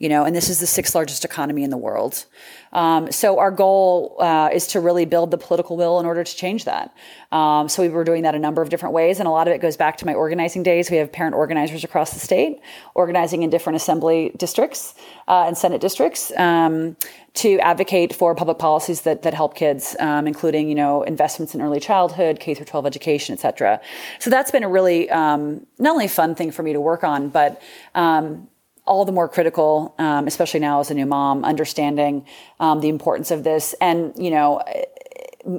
you 0.00 0.08
know, 0.08 0.24
and 0.24 0.34
this 0.34 0.48
is 0.48 0.60
the 0.60 0.66
sixth 0.66 0.94
largest 0.94 1.26
economy 1.26 1.62
in 1.62 1.68
the 1.68 1.76
world. 1.76 2.24
Um, 2.72 3.12
so 3.12 3.38
our 3.38 3.50
goal 3.50 4.16
uh, 4.18 4.48
is 4.50 4.66
to 4.68 4.80
really 4.80 5.04
build 5.04 5.30
the 5.30 5.36
political 5.36 5.76
will 5.76 6.00
in 6.00 6.06
order 6.06 6.24
to 6.24 6.36
change 6.36 6.64
that. 6.64 6.94
Um, 7.30 7.68
so 7.68 7.82
we 7.82 7.90
were 7.90 8.02
doing 8.02 8.22
that 8.22 8.34
a 8.34 8.38
number 8.38 8.62
of 8.62 8.70
different 8.70 8.94
ways, 8.94 9.18
and 9.20 9.28
a 9.28 9.30
lot 9.30 9.46
of 9.46 9.52
it 9.52 9.60
goes 9.60 9.76
back 9.76 9.98
to 9.98 10.06
my 10.06 10.14
organizing 10.14 10.62
days. 10.62 10.90
We 10.90 10.96
have 10.96 11.12
parent 11.12 11.36
organizers 11.36 11.84
across 11.84 12.14
the 12.14 12.18
state 12.18 12.60
organizing 12.94 13.42
in 13.42 13.50
different 13.50 13.76
assembly 13.76 14.32
districts 14.38 14.94
uh, 15.28 15.44
and 15.46 15.56
senate 15.56 15.82
districts. 15.82 16.32
Um, 16.36 16.96
to 17.32 17.60
advocate 17.60 18.12
for 18.12 18.34
public 18.34 18.58
policies 18.58 19.02
that, 19.02 19.22
that 19.22 19.34
help 19.34 19.54
kids, 19.54 19.94
um, 20.00 20.26
including 20.26 20.68
you 20.68 20.74
know 20.74 21.02
investments 21.04 21.54
in 21.54 21.62
early 21.62 21.78
childhood, 21.78 22.40
K 22.40 22.54
through 22.54 22.66
12 22.66 22.86
education, 22.86 23.32
et 23.34 23.38
cetera. 23.38 23.80
So 24.18 24.30
that's 24.30 24.50
been 24.50 24.64
a 24.64 24.68
really 24.68 25.08
um, 25.10 25.64
not 25.78 25.92
only 25.92 26.08
fun 26.08 26.34
thing 26.34 26.50
for 26.50 26.64
me 26.64 26.72
to 26.72 26.80
work 26.80 27.04
on, 27.04 27.28
but 27.28 27.62
um, 27.94 28.48
all 28.90 29.04
the 29.04 29.12
more 29.12 29.28
critical, 29.28 29.94
um, 29.98 30.26
especially 30.26 30.58
now 30.58 30.80
as 30.80 30.90
a 30.90 30.94
new 30.94 31.06
mom, 31.06 31.44
understanding 31.44 32.26
um, 32.58 32.80
the 32.80 32.88
importance 32.88 33.30
of 33.30 33.44
this. 33.44 33.72
And, 33.80 34.12
you 34.18 34.32
know, 34.32 34.60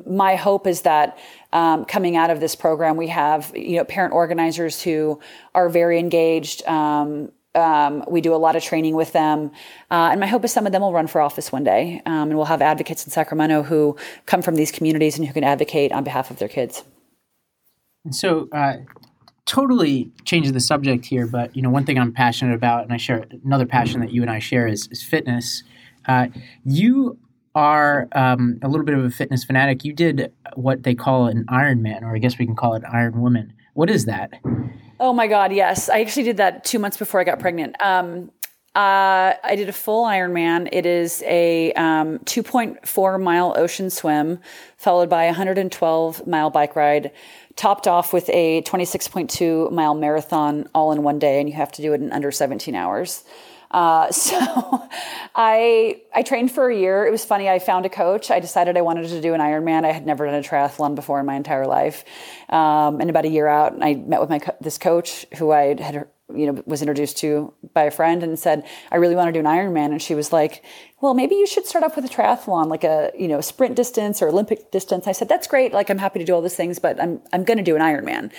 my 0.06 0.36
hope 0.36 0.67
is 0.67 0.82
that 0.82 1.17
um, 1.54 1.86
coming 1.86 2.17
out 2.17 2.30
of 2.30 2.41
this 2.41 2.56
program, 2.58 2.98
we 2.98 3.08
have, 3.08 3.56
you 3.56 3.78
know, 3.78 3.86
parent 3.86 4.13
organizers 4.13 4.82
who 4.82 5.22
are 5.56 5.70
very 5.70 5.98
engaged. 5.98 6.67
Um, 6.67 7.32
um, 7.56 8.04
we 8.10 8.20
do 8.20 8.36
a 8.36 8.41
lot 8.46 8.58
of 8.58 8.63
training 8.63 8.96
with 8.96 9.13
them. 9.13 9.52
Uh, 9.89 10.10
and 10.12 10.20
my 10.20 10.28
hope 10.28 10.44
is 10.44 10.52
some 10.52 10.65
of 10.65 10.74
them 10.74 10.82
will 10.82 10.91
run 10.91 11.08
for 11.08 11.22
office 11.22 11.54
one 11.54 11.63
day. 11.63 12.02
Um, 12.06 12.30
and 12.30 12.36
we'll 12.36 12.46
have 12.46 12.62
advocates 12.62 13.06
in 13.06 13.12
Sacramento 13.12 13.63
who 13.63 13.96
come 14.26 14.41
from 14.41 14.56
these 14.56 14.74
communities 14.74 15.17
and 15.17 15.26
who 15.26 15.34
can 15.34 15.46
advocate 15.46 15.94
on 15.94 16.04
behalf 16.04 16.32
of 16.32 16.38
their 16.38 16.50
kids. 16.50 16.84
And 18.04 18.13
so, 18.13 18.50
uh, 18.52 18.74
totally 19.52 20.10
changing 20.24 20.54
the 20.54 20.62
subject 20.62 21.06
here, 21.06 21.28
but 21.28 21.54
you 21.54 21.62
know, 21.62 21.70
one 21.70 21.84
thing 21.84 22.00
I'm 22.00 22.14
passionate 22.14 22.56
about, 22.56 22.84
and 22.84 22.94
I 22.94 22.98
share 22.98 23.26
another 23.44 23.66
passion 23.66 24.00
that 24.00 24.14
you 24.14 24.22
and 24.22 24.32
I 24.32 24.40
share 24.40 24.66
is, 24.66 24.88
is 24.92 25.04
fitness. 25.04 25.64
Uh, 26.08 26.28
you 26.64 27.18
are 27.54 28.08
um, 28.14 28.60
a 28.62 28.70
little 28.70 28.86
bit 28.86 28.96
of 28.98 29.04
a 29.04 29.10
fitness 29.10 29.44
fanatic. 29.44 29.84
You 29.84 29.92
did 29.92 30.32
what 30.56 30.84
they 30.84 30.96
call 30.96 31.28
an 31.28 31.44
Ironman, 31.48 32.02
or 32.04 32.16
I 32.16 32.20
guess 32.20 32.38
we 32.38 32.46
can 32.46 32.56
call 32.56 32.76
it 32.76 32.84
Iron 32.90 33.20
Woman. 33.20 33.52
What 33.74 33.90
is 33.90 34.06
that? 34.06 34.32
Oh 35.02 35.12
my 35.12 35.28
God, 35.28 35.52
yes. 35.52 35.90
I 35.90 36.00
actually 36.00 36.24
did 36.24 36.38
that 36.38 36.64
two 36.64 36.80
months 36.80 36.96
before 36.96 37.20
I 37.20 37.26
got 37.26 37.40
pregnant. 37.40 37.76
Um, 37.82 38.32
uh, 38.74 39.36
I 39.44 39.56
did 39.58 39.68
a 39.68 39.74
full 39.74 40.06
Ironman. 40.06 40.70
It 40.72 40.86
is 40.86 41.22
a 41.28 41.74
um, 41.74 42.20
2.4 42.20 43.22
mile 43.22 43.54
ocean 43.58 43.90
swim, 43.90 44.40
followed 44.78 45.10
by 45.10 45.26
a 45.26 45.32
112 45.32 46.26
mile 46.26 46.50
bike 46.50 46.78
ride, 46.78 47.12
topped 47.56 47.88
off 47.88 48.14
with 48.14 48.30
a 48.30 48.62
26.2 48.64 49.72
mile 49.72 49.96
marathon 49.96 50.68
all 50.74 50.92
in 50.92 51.04
one 51.04 51.20
day, 51.20 51.40
and 51.40 51.50
you 51.50 51.56
have 51.56 51.72
to 51.74 51.82
do 51.82 51.94
it 51.94 52.02
in 52.02 52.12
under 52.12 52.32
17 52.32 52.76
hours. 52.76 53.24
Uh, 53.72 54.12
so 54.12 54.38
I 55.36 56.02
I 56.14 56.22
trained 56.24 56.52
for 56.52 56.70
a 56.70 56.76
year. 56.76 57.06
It 57.06 57.12
was 57.12 57.26
funny. 57.26 57.50
I 57.50 57.60
found 57.60 57.86
a 57.86 57.90
coach. 57.90 58.30
I 58.30 58.40
decided 58.40 58.78
I 58.78 58.82
wanted 58.82 59.08
to 59.10 59.22
do 59.22 59.34
an 59.34 59.42
Ironman. 59.42 59.86
I 59.86 59.92
had 59.92 60.06
never 60.06 60.26
done 60.26 60.36
a 60.36 60.44
triathlon 60.44 60.96
before 60.96 61.20
in 61.20 61.26
my 61.26 61.36
entire 61.36 61.66
life. 61.66 62.04
Um, 62.50 63.02
and 63.02 63.10
about 63.10 63.26
a 63.26 63.30
year 63.30 63.48
out, 63.48 63.82
I 63.82 63.96
met 63.96 64.20
with 64.20 64.30
my 64.30 64.40
this 64.60 64.78
coach 64.78 65.26
who 65.38 65.52
I 65.52 65.82
had 65.82 66.08
you 66.36 66.52
know 66.52 66.63
was 66.65 66.82
introduced 66.82 67.17
to 67.17 67.54
by 67.74 67.84
a 67.84 67.91
friend 67.91 68.24
and 68.24 68.38
said 68.38 68.65
I 68.91 68.98
really 68.98 69.15
want 69.15 69.28
to 69.28 69.32
do 69.32 69.39
an 69.39 69.46
Ironman. 69.46 69.91
And 69.91 70.02
she 70.02 70.15
was 70.15 70.32
like 70.32 70.63
well 71.02 71.13
maybe 71.13 71.36
you 71.36 71.48
should 71.48 71.65
start 71.65 71.84
off 71.84 71.96
with 71.96 72.06
a 72.06 72.10
triathlon 72.10 72.67
like 72.67 72.84
a 72.84 73.12
you 73.17 73.28
know 73.28 73.41
sprint 73.41 73.76
distance 73.76 74.22
or 74.22 74.30
Olympic 74.30 74.72
distance. 74.72 75.08
I 75.08 75.12
said 75.12 75.30
that's 75.30 75.48
great 75.48 75.74
like 75.74 75.89
I'm 75.89 75.98
happy 75.98 76.20
to 76.20 76.26
do 76.26 76.34
all 76.34 76.41
those 76.41 76.56
things 76.56 76.80
but 76.80 77.02
I'm 77.02 77.22
I'm 77.34 77.44
going 77.44 77.58
to 77.58 77.63
do 77.63 77.76
an 77.76 77.82
Ironman. 77.82 78.32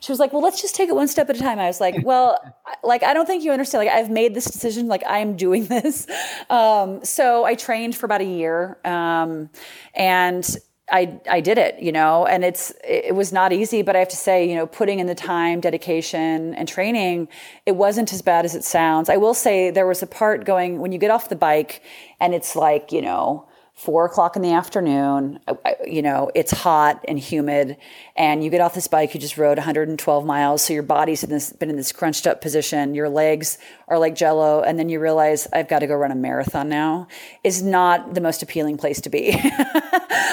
She 0.00 0.12
was 0.12 0.18
like 0.18 0.32
well 0.32 0.42
let's 0.42 0.60
just 0.60 0.74
take 0.74 0.88
it 0.88 0.94
one 0.94 1.08
step 1.08 1.30
at 1.30 1.36
a 1.36 1.40
time. 1.40 1.58
I 1.58 1.66
was 1.66 1.80
like 1.80 1.96
well 2.04 2.38
like 2.82 3.02
I 3.02 3.14
don't 3.14 3.26
think 3.26 3.44
you 3.44 3.52
understand 3.52 3.86
like 3.86 3.94
I've 3.94 4.10
made 4.10 4.34
this 4.34 4.46
decision 4.46 4.88
like 4.88 5.02
I'm 5.06 5.36
doing 5.36 5.66
this. 5.66 6.06
Um, 6.48 7.04
so 7.04 7.44
I 7.44 7.54
trained 7.54 7.96
for 7.96 8.06
about 8.06 8.20
a 8.20 8.24
year 8.24 8.78
um, 8.84 9.50
and 9.94 10.48
I, 10.90 11.20
I 11.28 11.40
did 11.40 11.58
it, 11.58 11.80
you 11.80 11.92
know, 11.92 12.26
and 12.26 12.44
it's, 12.44 12.72
it 12.82 13.14
was 13.14 13.32
not 13.32 13.52
easy, 13.52 13.82
but 13.82 13.94
I 13.94 14.00
have 14.00 14.08
to 14.08 14.16
say, 14.16 14.48
you 14.48 14.54
know, 14.56 14.66
putting 14.66 14.98
in 14.98 15.06
the 15.06 15.14
time, 15.14 15.60
dedication 15.60 16.54
and 16.54 16.66
training, 16.68 17.28
it 17.66 17.76
wasn't 17.76 18.12
as 18.12 18.22
bad 18.22 18.44
as 18.44 18.54
it 18.54 18.64
sounds. 18.64 19.08
I 19.08 19.16
will 19.16 19.34
say 19.34 19.70
there 19.70 19.86
was 19.86 20.02
a 20.02 20.06
part 20.06 20.44
going 20.44 20.80
when 20.80 20.92
you 20.92 20.98
get 20.98 21.10
off 21.10 21.28
the 21.28 21.36
bike 21.36 21.82
and 22.18 22.34
it's 22.34 22.56
like, 22.56 22.92
you 22.92 23.02
know, 23.02 23.46
four 23.80 24.04
o'clock 24.04 24.36
in 24.36 24.42
the 24.42 24.52
afternoon. 24.52 25.40
You 25.86 26.02
know, 26.02 26.30
it's 26.34 26.52
hot 26.52 27.02
and 27.08 27.18
humid, 27.18 27.78
and 28.14 28.44
you 28.44 28.50
get 28.50 28.60
off 28.60 28.74
this 28.74 28.88
bike. 28.88 29.14
You 29.14 29.20
just 29.20 29.38
rode 29.38 29.56
112 29.56 30.26
miles, 30.26 30.62
so 30.62 30.74
your 30.74 30.82
body's 30.82 31.24
in 31.24 31.30
this, 31.30 31.52
been 31.52 31.70
in 31.70 31.76
this 31.76 31.90
crunched 31.90 32.26
up 32.26 32.42
position. 32.42 32.94
Your 32.94 33.08
legs 33.08 33.56
are 33.88 33.98
like 33.98 34.14
jello, 34.14 34.60
and 34.60 34.78
then 34.78 34.90
you 34.90 35.00
realize 35.00 35.48
I've 35.52 35.68
got 35.68 35.78
to 35.78 35.86
go 35.86 35.94
run 35.94 36.12
a 36.12 36.16
marathon 36.16 36.68
now. 36.68 37.08
Is 37.42 37.62
not 37.62 38.14
the 38.14 38.20
most 38.20 38.42
appealing 38.42 38.76
place 38.76 39.00
to 39.02 39.10
be, 39.10 39.32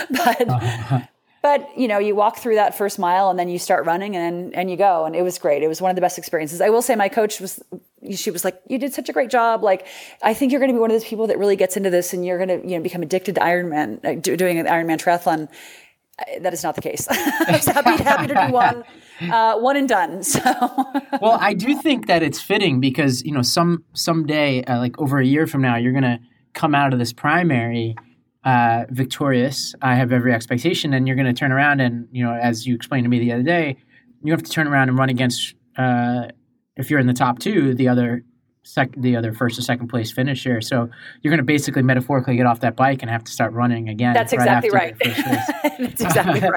but. 0.09 0.49
Uh-huh. 0.49 1.01
But 1.47 1.77
you 1.77 1.87
know, 1.87 1.97
you 1.97 2.13
walk 2.13 2.39
through 2.39 2.55
that 2.55 2.77
first 2.77 2.99
mile 2.99 3.29
and 3.29 3.39
then 3.39 3.47
you 3.47 3.57
start 3.57 3.85
running 3.85 4.17
and 4.17 4.53
and 4.53 4.69
you 4.69 4.75
go 4.75 5.05
and 5.05 5.15
it 5.15 5.21
was 5.21 5.39
great. 5.39 5.63
It 5.63 5.69
was 5.69 5.81
one 5.81 5.89
of 5.89 5.95
the 5.95 6.01
best 6.01 6.17
experiences. 6.17 6.59
I 6.59 6.67
will 6.67 6.81
say 6.81 6.93
my 6.93 7.07
coach 7.07 7.39
was 7.39 7.63
she 8.13 8.31
was 8.31 8.43
like, 8.43 8.59
"You 8.67 8.77
did 8.77 8.93
such 8.93 9.07
a 9.07 9.13
great 9.13 9.29
job. 9.29 9.63
Like, 9.63 9.87
I 10.21 10.33
think 10.33 10.51
you're 10.51 10.59
going 10.59 10.71
to 10.71 10.73
be 10.73 10.79
one 10.81 10.91
of 10.91 10.95
those 10.95 11.07
people 11.07 11.27
that 11.27 11.37
really 11.37 11.55
gets 11.55 11.77
into 11.77 11.89
this, 11.89 12.11
and 12.11 12.25
you're 12.25 12.37
going 12.37 12.61
to, 12.61 12.67
you 12.67 12.75
know, 12.75 12.83
become 12.83 13.01
addicted 13.01 13.35
to 13.35 13.41
Ironman, 13.41 14.03
uh, 14.03 14.19
doing 14.19 14.59
an 14.59 14.65
Ironman 14.65 14.97
triathlon." 14.97 15.47
That 16.41 16.51
is 16.51 16.63
not 16.63 16.75
the 16.75 16.81
case. 16.81 17.07
I 17.09 17.45
was 17.49 17.65
happy, 17.65 18.03
happy 18.03 18.27
to 18.27 18.33
do 18.33 18.51
one, 18.51 18.83
uh, 19.31 19.57
one 19.57 19.77
and 19.77 19.87
done. 19.87 20.23
So, 20.23 20.41
well, 21.21 21.37
I 21.39 21.53
do 21.53 21.79
think 21.79 22.07
that 22.07 22.23
it's 22.23 22.41
fitting 22.41 22.81
because 22.81 23.23
you 23.23 23.31
know, 23.31 23.41
some 23.41 23.85
someday, 23.93 24.65
uh, 24.65 24.79
like 24.79 24.99
over 24.99 25.17
a 25.17 25.25
year 25.25 25.47
from 25.47 25.61
now, 25.61 25.77
you're 25.77 25.93
going 25.93 26.03
to 26.03 26.19
come 26.53 26.75
out 26.75 26.91
of 26.91 26.99
this 26.99 27.13
primary 27.13 27.95
uh, 28.47 28.85
victorious. 28.91 29.75
I 29.81 29.95
have 29.95 30.13
every 30.13 30.31
expectation, 30.31 30.93
and 30.93 31.05
you're 31.05 31.17
going 31.17 31.27
to 31.27 31.33
turn 31.33 31.51
around 31.51 31.81
and 31.81 32.07
you 32.13 32.23
know, 32.23 32.33
as 32.33 32.65
you 32.65 32.75
explained 32.75 33.03
to 33.03 33.09
me 33.09 33.19
the 33.19 33.33
other 33.33 33.43
day, 33.43 33.75
you 34.23 34.31
have 34.31 34.41
to 34.41 34.49
turn 34.49 34.67
around 34.67 34.87
and 34.87 34.97
run 34.97 35.09
against 35.09 35.53
uh, 35.77 36.29
if 36.77 36.89
you're 36.89 37.01
in 37.01 37.07
the 37.07 37.13
top 37.13 37.39
two, 37.39 37.73
the 37.73 37.89
other 37.89 38.23
sec- 38.63 38.95
the 38.95 39.17
other 39.17 39.33
first 39.33 39.59
or 39.59 39.63
second 39.63 39.89
place 39.89 40.13
finisher. 40.13 40.61
So 40.61 40.89
you're 41.21 41.31
going 41.31 41.39
to 41.39 41.43
basically 41.43 41.81
metaphorically 41.81 42.37
get 42.37 42.45
off 42.45 42.61
that 42.61 42.77
bike 42.77 43.01
and 43.01 43.11
have 43.11 43.25
to 43.25 43.31
start 43.33 43.51
running 43.51 43.89
again. 43.89 44.13
That's 44.13 44.31
exactly 44.31 44.69
right. 44.69 44.95
That's 45.03 46.01
exactly 46.01 46.49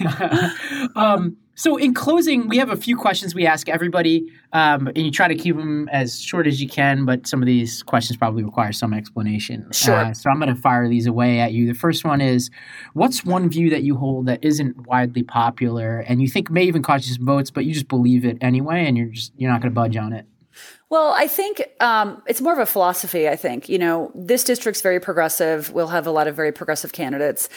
right. 0.02 0.90
um, 0.94 1.38
so 1.60 1.76
in 1.76 1.92
closing, 1.92 2.48
we 2.48 2.56
have 2.56 2.70
a 2.70 2.76
few 2.76 2.96
questions 2.96 3.34
we 3.34 3.46
ask 3.46 3.68
everybody, 3.68 4.32
um, 4.54 4.86
and 4.86 4.96
you 4.96 5.10
try 5.10 5.28
to 5.28 5.34
keep 5.34 5.56
them 5.56 5.90
as 5.90 6.18
short 6.18 6.46
as 6.46 6.58
you 6.62 6.66
can. 6.66 7.04
But 7.04 7.26
some 7.26 7.42
of 7.42 7.46
these 7.46 7.82
questions 7.82 8.16
probably 8.16 8.42
require 8.42 8.72
some 8.72 8.94
explanation. 8.94 9.70
Sure. 9.70 9.94
Uh, 9.94 10.14
so 10.14 10.30
I'm 10.30 10.40
going 10.40 10.48
to 10.48 10.58
fire 10.58 10.88
these 10.88 11.06
away 11.06 11.38
at 11.38 11.52
you. 11.52 11.66
The 11.66 11.78
first 11.78 12.02
one 12.02 12.22
is, 12.22 12.50
what's 12.94 13.26
one 13.26 13.50
view 13.50 13.68
that 13.68 13.82
you 13.82 13.94
hold 13.94 14.24
that 14.24 14.42
isn't 14.42 14.86
widely 14.86 15.22
popular, 15.22 15.98
and 15.98 16.22
you 16.22 16.28
think 16.28 16.50
may 16.50 16.64
even 16.64 16.82
cost 16.82 17.06
you 17.06 17.14
some 17.14 17.26
votes, 17.26 17.50
but 17.50 17.66
you 17.66 17.74
just 17.74 17.88
believe 17.88 18.24
it 18.24 18.38
anyway, 18.40 18.86
and 18.86 18.96
you're 18.96 19.08
just 19.08 19.34
you're 19.36 19.50
not 19.50 19.60
going 19.60 19.70
to 19.70 19.74
budge 19.74 19.98
on 19.98 20.14
it? 20.14 20.24
Well, 20.88 21.12
I 21.12 21.26
think 21.26 21.62
um, 21.80 22.22
it's 22.26 22.40
more 22.40 22.54
of 22.54 22.58
a 22.58 22.64
philosophy. 22.64 23.28
I 23.28 23.36
think 23.36 23.68
you 23.68 23.78
know 23.78 24.12
this 24.14 24.44
district's 24.44 24.80
very 24.80 24.98
progressive. 24.98 25.70
We'll 25.74 25.88
have 25.88 26.06
a 26.06 26.10
lot 26.10 26.26
of 26.26 26.34
very 26.34 26.52
progressive 26.52 26.92
candidates. 26.92 27.50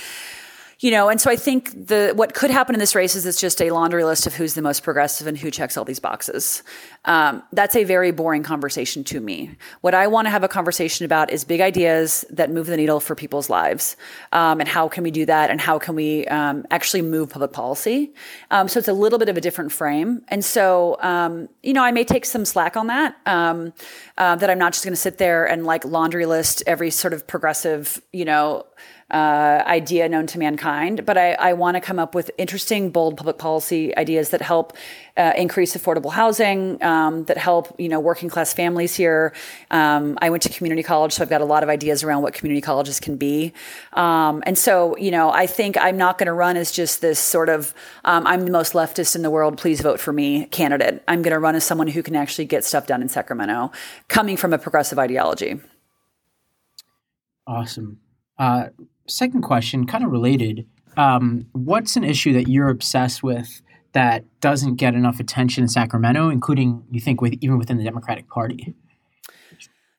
You 0.80 0.92
know, 0.92 1.10
and 1.10 1.20
so 1.20 1.30
I 1.30 1.36
think 1.36 1.88
the 1.88 2.14
what 2.16 2.34
could 2.34 2.52
happen 2.52 2.76
in 2.76 2.80
this 2.80 2.96
race 2.96 3.16
is 3.16 3.26
it's 3.26 3.40
just 3.40 3.62
a 3.62 3.72
laundry 3.72 4.04
list 4.04 4.28
of 4.28 4.34
who's 4.34 4.54
the 4.54 4.62
most 4.62 4.84
progressive 4.84 5.28
and 5.28 5.38
who 5.38 5.52
checks 5.52 5.78
all 5.78 5.86
these 5.86 6.00
boxes. 6.00 6.64
Um, 7.06 7.44
that's 7.52 7.76
a 7.76 7.84
very 7.84 8.12
boring 8.12 8.44
conversation 8.44 9.04
to 9.06 9.20
me. 9.20 9.56
What 9.82 9.94
I 9.94 10.08
want 10.08 10.26
to 10.26 10.30
have 10.30 10.44
a 10.44 10.48
conversation 10.48 11.06
about 11.06 11.32
is 11.32 11.44
big 11.44 11.62
ideas 11.62 12.26
that 12.30 12.52
move 12.52 12.68
the 12.68 12.78
needle 12.78 13.00
for 13.00 13.16
people's 13.16 13.50
lives, 13.50 13.96
um, 14.32 14.60
and 14.60 14.68
how 14.68 14.88
can 14.88 15.04
we 15.04 15.12
do 15.12 15.26
that, 15.26 15.50
and 15.50 15.62
how 15.62 15.80
can 15.80 15.96
we 15.96 16.26
um, 16.28 16.66
actually 16.72 17.02
move 17.02 17.30
public 17.30 17.54
policy. 17.54 18.14
Um, 18.52 18.68
so 18.68 18.80
it's 18.80 18.88
a 18.88 18.94
little 18.94 19.20
bit 19.20 19.30
of 19.30 19.38
a 19.38 19.42
different 19.42 19.72
frame, 19.72 20.24
and 20.28 20.44
so 20.44 20.98
um, 21.02 21.50
you 21.62 21.74
know, 21.74 21.84
I 21.84 21.92
may 21.92 22.04
take 22.04 22.26
some 22.26 22.46
slack 22.46 22.76
on 22.76 22.88
that. 22.88 23.16
Um, 23.26 23.74
uh, 24.18 24.36
that 24.36 24.50
I'm 24.50 24.60
not 24.60 24.74
just 24.74 24.84
going 24.84 24.94
to 24.94 25.00
sit 25.00 25.18
there 25.18 25.46
and 25.46 25.66
like 25.66 25.86
laundry 25.86 26.26
list 26.26 26.62
every 26.68 26.92
sort 26.92 27.14
of 27.14 27.26
progressive, 27.26 28.02
you 28.12 28.26
know 28.26 28.66
uh, 29.14 29.64
idea 29.68 30.10
known 30.10 30.26
to 30.26 30.40
mankind, 30.40 31.06
but 31.06 31.20
I, 31.20 31.34
I 31.34 31.54
want 31.54 31.76
to 31.76 31.82
come 31.82 32.00
up 32.00 32.16
with 32.16 32.32
interesting, 32.40 32.90
bold 32.90 33.16
public 33.16 33.38
policy 33.38 33.96
ideas 33.96 34.30
that 34.30 34.42
help 34.42 34.76
uh, 35.16 35.34
increase 35.38 35.78
affordable 35.78 36.12
housing, 36.12 36.82
um, 36.82 37.26
that 37.26 37.38
help 37.38 37.80
you 37.80 37.88
know 37.88 38.00
working 38.00 38.28
class 38.28 38.54
families 38.54 38.96
here. 38.96 39.32
Um, 39.70 40.18
I 40.20 40.32
went 40.32 40.42
to 40.44 40.50
community 40.50 40.82
college, 40.82 41.14
so 41.14 41.22
I've 41.22 41.30
got 41.30 41.42
a 41.42 41.46
lot 41.46 41.62
of 41.62 41.70
ideas 41.70 42.04
around 42.04 42.24
what 42.24 42.34
community 42.34 42.62
colleges 42.62 43.00
can 43.00 43.16
be. 43.16 43.54
Um, 43.94 44.42
and 44.48 44.58
so 44.58 44.98
you 44.98 45.12
know, 45.12 45.32
I 45.32 45.46
think 45.46 45.78
I'm 45.78 45.96
not 45.96 46.18
going 46.18 46.28
to 46.28 46.34
run 46.34 46.58
as 46.58 46.72
just 46.72 47.02
this 47.02 47.20
sort 47.20 47.50
of 47.50 47.76
um, 48.06 48.26
I'm 48.26 48.46
the 48.46 48.52
most 48.52 48.74
leftist 48.74 49.16
in 49.16 49.22
the 49.22 49.30
world, 49.30 49.60
please 49.60 49.80
vote 49.80 50.00
for 50.00 50.12
me 50.12 50.46
candidate. 50.48 51.04
I'm 51.08 51.22
going 51.22 51.34
to 51.34 51.40
run 51.40 51.54
as 51.54 51.64
someone 51.64 51.88
who 51.88 52.02
can 52.02 52.16
actually 52.16 52.46
get 52.46 52.64
stuff 52.64 52.88
done 52.88 53.04
in 53.04 53.10
Sacramento, 53.10 53.72
coming 54.08 54.38
from 54.38 54.54
a 54.54 54.58
progressive 54.58 54.98
ideology. 54.98 55.60
Awesome. 57.46 58.00
Uh, 58.40 58.70
second 59.08 59.42
question, 59.42 59.86
kind 59.86 60.04
of 60.04 60.12
related. 60.12 60.68
Um, 60.98 61.48
what's 61.54 61.96
an 61.96 62.04
issue 62.04 62.34
that 62.34 62.48
you're 62.48 62.70
obsessed 62.70 63.24
with 63.24 63.62
that 63.94 64.26
doesn't 64.42 64.76
get 64.76 64.96
enough 64.96 65.20
attention 65.20 65.64
in 65.64 65.68
Sacramento, 65.68 66.30
including 66.30 66.84
you 66.92 67.00
think 67.00 67.22
with 67.22 67.34
even 67.42 67.58
within 67.58 67.78
the 67.78 67.84
Democratic 67.84 68.28
Party? 68.28 68.74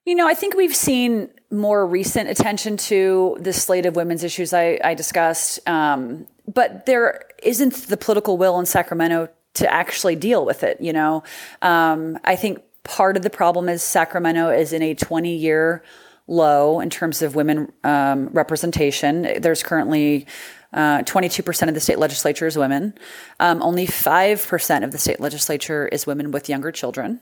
You 0.05 0.15
know, 0.15 0.29
I 0.29 0.35
think 0.35 0.55
we've 0.55 0.75
seen 0.75 1.31
more 1.51 1.87
recent 1.87 2.29
attention 2.29 2.77
to 2.77 3.39
the 3.41 3.53
slate 3.53 3.87
of 3.87 3.97
women's 3.97 4.23
issues 4.23 4.53
I, 4.53 4.79
I 4.85 4.95
discussed, 4.95 5.67
um, 5.67 6.27
but 6.53 6.85
there 6.85 7.23
isn't 7.43 7.75
the 7.87 7.97
political 7.97 8.37
will 8.37 8.59
in 8.59 8.67
Sacramento 8.67 9.29
to 9.55 9.73
actually 9.73 10.17
deal 10.17 10.45
with 10.45 10.63
it. 10.63 10.81
You 10.81 10.93
know, 10.93 11.23
um, 11.63 12.19
I 12.25 12.37
think 12.37 12.61
part 12.83 13.17
of 13.17 13.23
the 13.23 13.31
problem 13.31 13.69
is 13.69 13.83
Sacramento 13.83 14.51
is 14.51 14.73
in 14.73 14.83
a 14.83 14.95
20 14.95 15.35
year 15.35 15.83
low 16.27 16.81
in 16.81 16.91
terms 16.91 17.23
of 17.23 17.35
women 17.35 17.73
um, 17.83 18.29
representation. 18.29 19.41
There's 19.41 19.63
currently 19.63 20.27
uh, 20.73 21.03
22% 21.03 21.69
of 21.69 21.75
the 21.75 21.81
state 21.81 21.99
legislature 21.99 22.47
is 22.47 22.57
women. 22.57 22.95
Um, 23.39 23.63
only 23.63 23.87
5% 23.87 24.85
of 24.85 24.91
the 24.91 24.99
state 24.99 25.21
legislature 25.21 25.87
is 25.89 26.07
women 26.07 26.31
with 26.31 26.49
younger 26.49 26.73
children. 26.73 27.21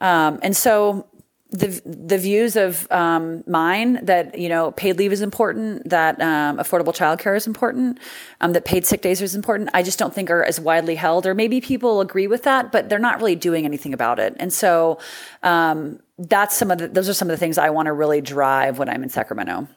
Um, 0.00 0.38
and 0.42 0.56
so 0.56 1.06
the 1.50 1.80
the 1.84 2.18
views 2.18 2.56
of 2.56 2.90
um, 2.90 3.44
mine 3.46 4.04
that 4.04 4.36
you 4.36 4.48
know 4.48 4.72
paid 4.72 4.98
leave 4.98 5.12
is 5.12 5.22
important, 5.22 5.88
that 5.88 6.20
um, 6.20 6.58
affordable 6.58 6.94
childcare 6.94 7.36
is 7.36 7.46
important, 7.46 7.98
um, 8.40 8.52
that 8.52 8.64
paid 8.64 8.84
sick 8.84 9.00
days 9.00 9.22
is 9.22 9.34
important. 9.34 9.70
I 9.72 9.82
just 9.82 9.98
don't 9.98 10.12
think 10.12 10.28
are 10.30 10.44
as 10.44 10.58
widely 10.58 10.96
held, 10.96 11.26
or 11.26 11.34
maybe 11.34 11.60
people 11.60 12.00
agree 12.00 12.26
with 12.26 12.42
that, 12.42 12.72
but 12.72 12.88
they're 12.88 12.98
not 12.98 13.18
really 13.18 13.36
doing 13.36 13.64
anything 13.64 13.94
about 13.94 14.18
it. 14.18 14.34
And 14.38 14.52
so 14.52 14.98
um, 15.42 16.00
that's 16.18 16.56
some 16.56 16.70
of 16.70 16.78
the 16.78 16.88
those 16.88 17.08
are 17.08 17.14
some 17.14 17.28
of 17.28 17.32
the 17.32 17.38
things 17.38 17.58
I 17.58 17.70
want 17.70 17.86
to 17.86 17.92
really 17.92 18.20
drive 18.20 18.78
when 18.78 18.88
I'm 18.88 19.02
in 19.02 19.08
Sacramento. 19.08 19.68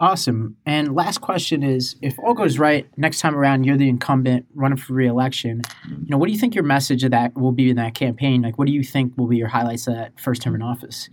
Awesome. 0.00 0.56
And 0.64 0.94
last 0.94 1.20
question 1.20 1.62
is 1.62 1.94
if 2.00 2.18
all 2.18 2.32
goes 2.32 2.58
right, 2.58 2.88
next 2.96 3.20
time 3.20 3.36
around 3.36 3.64
you're 3.64 3.76
the 3.76 3.90
incumbent 3.90 4.46
running 4.54 4.78
for 4.78 4.94
reelection, 4.94 5.60
you 5.90 6.06
know, 6.08 6.16
what 6.16 6.26
do 6.26 6.32
you 6.32 6.38
think 6.38 6.54
your 6.54 6.64
message 6.64 7.04
of 7.04 7.10
that 7.10 7.36
will 7.36 7.52
be 7.52 7.68
in 7.68 7.76
that 7.76 7.94
campaign? 7.94 8.40
Like 8.40 8.56
what 8.56 8.66
do 8.66 8.72
you 8.72 8.82
think 8.82 9.12
will 9.18 9.26
be 9.26 9.36
your 9.36 9.48
highlights 9.48 9.86
of 9.86 9.94
that 9.94 10.18
first 10.18 10.40
term 10.40 10.54
in 10.54 10.62
office? 10.62 11.10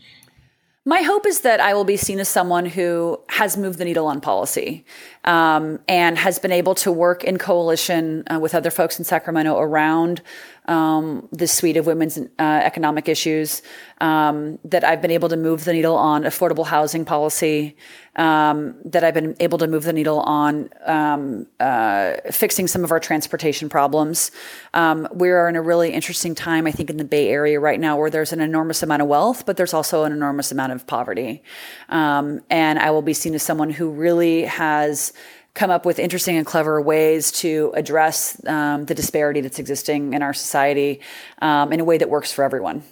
My 0.88 1.02
hope 1.02 1.28
is 1.28 1.42
that 1.42 1.60
I 1.60 1.74
will 1.74 1.84
be 1.84 1.98
seen 1.98 2.18
as 2.18 2.30
someone 2.30 2.66
who 2.66 3.20
has 3.28 3.58
moved 3.58 3.78
the 3.78 3.84
needle 3.84 4.08
on 4.08 4.22
policy 4.22 4.86
um, 5.26 5.80
and 5.90 6.18
has 6.18 6.40
been 6.40 6.54
able 6.54 6.76
to 6.76 6.94
work 6.94 7.26
in 7.26 7.38
coalition 7.38 8.24
uh, 8.34 8.40
with 8.40 8.56
other 8.56 8.72
folks 8.72 8.98
in 8.98 9.04
Sacramento 9.04 9.60
around 9.60 10.22
um, 10.68 11.28
the 11.32 11.48
suite 11.48 11.78
of 11.78 11.88
women's 11.88 12.18
uh, 12.18 12.22
economic 12.40 13.08
issues, 13.08 13.62
um, 14.02 14.60
that 14.66 14.84
I've 14.84 15.02
been 15.02 15.12
able 15.12 15.30
to 15.30 15.38
move 15.38 15.64
the 15.64 15.74
needle 15.74 15.96
on 15.96 16.24
affordable 16.24 16.66
housing 16.66 17.06
policy, 17.06 17.76
um, 18.18 18.76
that 18.84 19.04
I've 19.04 19.14
been 19.14 19.36
able 19.40 19.58
to 19.60 19.68
move 19.68 19.84
the 19.84 19.94
needle 19.94 20.20
on 20.22 20.70
um, 20.86 21.48
uh, 21.60 22.16
fixing 22.32 22.68
some 22.68 22.84
of 22.84 22.92
our 22.92 23.00
transportation 23.00 23.70
problems. 23.70 24.32
Um, 24.74 25.08
we 25.14 25.30
are 25.30 25.48
in 25.48 25.56
a 25.56 25.62
really 25.62 25.94
interesting 25.94 26.36
time, 26.36 26.68
I 26.68 26.72
think, 26.72 26.90
in 26.90 26.98
the 26.98 27.06
Bay 27.06 27.30
Area 27.30 27.60
right 27.60 27.80
now 27.80 27.98
where 27.98 28.10
there's 28.10 28.34
an 28.34 28.42
enormous 28.42 28.84
amount 28.84 29.02
of 29.02 29.08
wealth, 29.08 29.46
but 29.46 29.56
there's 29.56 29.74
also 29.74 30.04
an 30.04 30.12
enormous 30.12 30.52
amount 30.52 30.74
of 30.74 30.77
poverty. 30.86 31.42
Um, 31.90 32.42
and 32.50 32.78
I 32.78 32.92
will 32.92 33.02
be 33.02 33.14
seen 33.14 33.34
as 33.34 33.42
someone 33.42 33.70
who 33.70 33.90
really 33.90 34.44
has 34.44 35.14
come 35.54 35.72
up 35.72 35.86
with 35.86 35.98
interesting 35.98 36.38
and 36.38 36.46
clever 36.46 36.80
ways 36.80 37.32
to 37.32 37.72
address 37.76 38.40
um, 38.46 38.86
the 38.86 38.94
disparity 38.94 39.42
that's 39.42 39.58
existing 39.58 40.14
in 40.14 40.22
our 40.22 40.34
society 40.34 41.02
um, 41.42 41.74
in 41.74 41.80
a 41.80 41.84
way 41.84 41.98
that 41.98 42.10
works 42.10 42.32
for 42.32 42.44
everyone. 42.44 42.84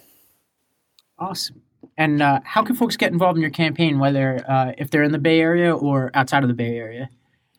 Awesome. 1.18 1.62
And 1.96 2.20
uh, 2.20 2.40
how 2.44 2.62
can 2.64 2.74
folks 2.74 2.96
get 2.96 3.12
involved 3.12 3.38
in 3.38 3.42
your 3.42 3.52
campaign, 3.52 3.98
whether 3.98 4.44
uh, 4.50 4.72
if 4.76 4.90
they're 4.90 5.04
in 5.04 5.12
the 5.12 5.18
Bay 5.18 5.40
Area 5.40 5.74
or 5.74 6.10
outside 6.14 6.42
of 6.42 6.48
the 6.48 6.54
Bay 6.54 6.76
Area? 6.76 7.08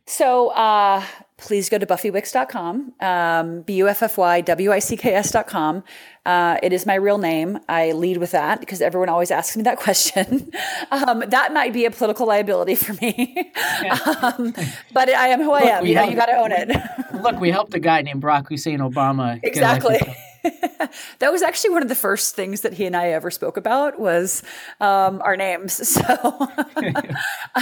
So 0.06 0.50
uh, 0.50 1.04
please 1.38 1.70
go 1.70 1.78
to 1.78 1.86
buffywicks.com, 1.86 2.94
um, 3.00 3.62
B-U-F-F-Y-W-I-C-K-S.com. 3.62 5.84
Uh, 6.26 6.58
it 6.64 6.74
is 6.74 6.88
my 6.88 6.96
real 6.96 7.20
name. 7.20 7.60
I 7.70 7.92
lead 7.92 8.18
with 8.18 8.32
that 8.32 8.60
because 8.60 8.82
everyone 8.82 9.08
always 9.08 9.30
asks 9.30 9.56
me 9.56 9.62
that 9.64 9.78
question. 9.80 10.52
um, 10.92 11.24
that 11.28 11.54
might 11.54 11.74
be 11.74 11.86
a 11.86 11.92
political 11.92 12.26
liability 12.28 12.74
for 12.76 12.94
me. 12.94 13.52
um, 14.24 14.54
but 14.94 15.10
I 15.10 15.28
am 15.28 15.42
who 15.42 15.52
I 15.52 15.62
am. 15.62 15.86
You 15.86 15.94
know, 15.96 16.06
you 16.06 16.16
got 16.16 16.26
to 16.26 16.38
own 16.38 16.52
it. 16.52 16.76
look, 17.22 17.40
we 17.40 17.52
helped 17.52 17.76
a 17.76 17.80
guy 17.80 18.02
named 18.02 18.24
Barack 18.24 18.50
Hussein 18.50 18.80
Obama. 18.80 19.40
Exactly. 19.44 20.00
that 21.20 21.32
was 21.32 21.44
actually 21.44 21.70
one 21.70 21.84
of 21.84 21.90
the 21.90 21.96
first 21.96 22.36
things 22.36 22.62
that 22.62 22.74
he 22.74 22.86
and 22.86 22.96
I 22.96 23.10
ever 23.10 23.30
spoke 23.30 23.58
about 23.58 24.00
was 24.00 24.42
um, 24.80 25.22
our 25.24 25.38
names. 25.38 25.98
So, 25.98 26.48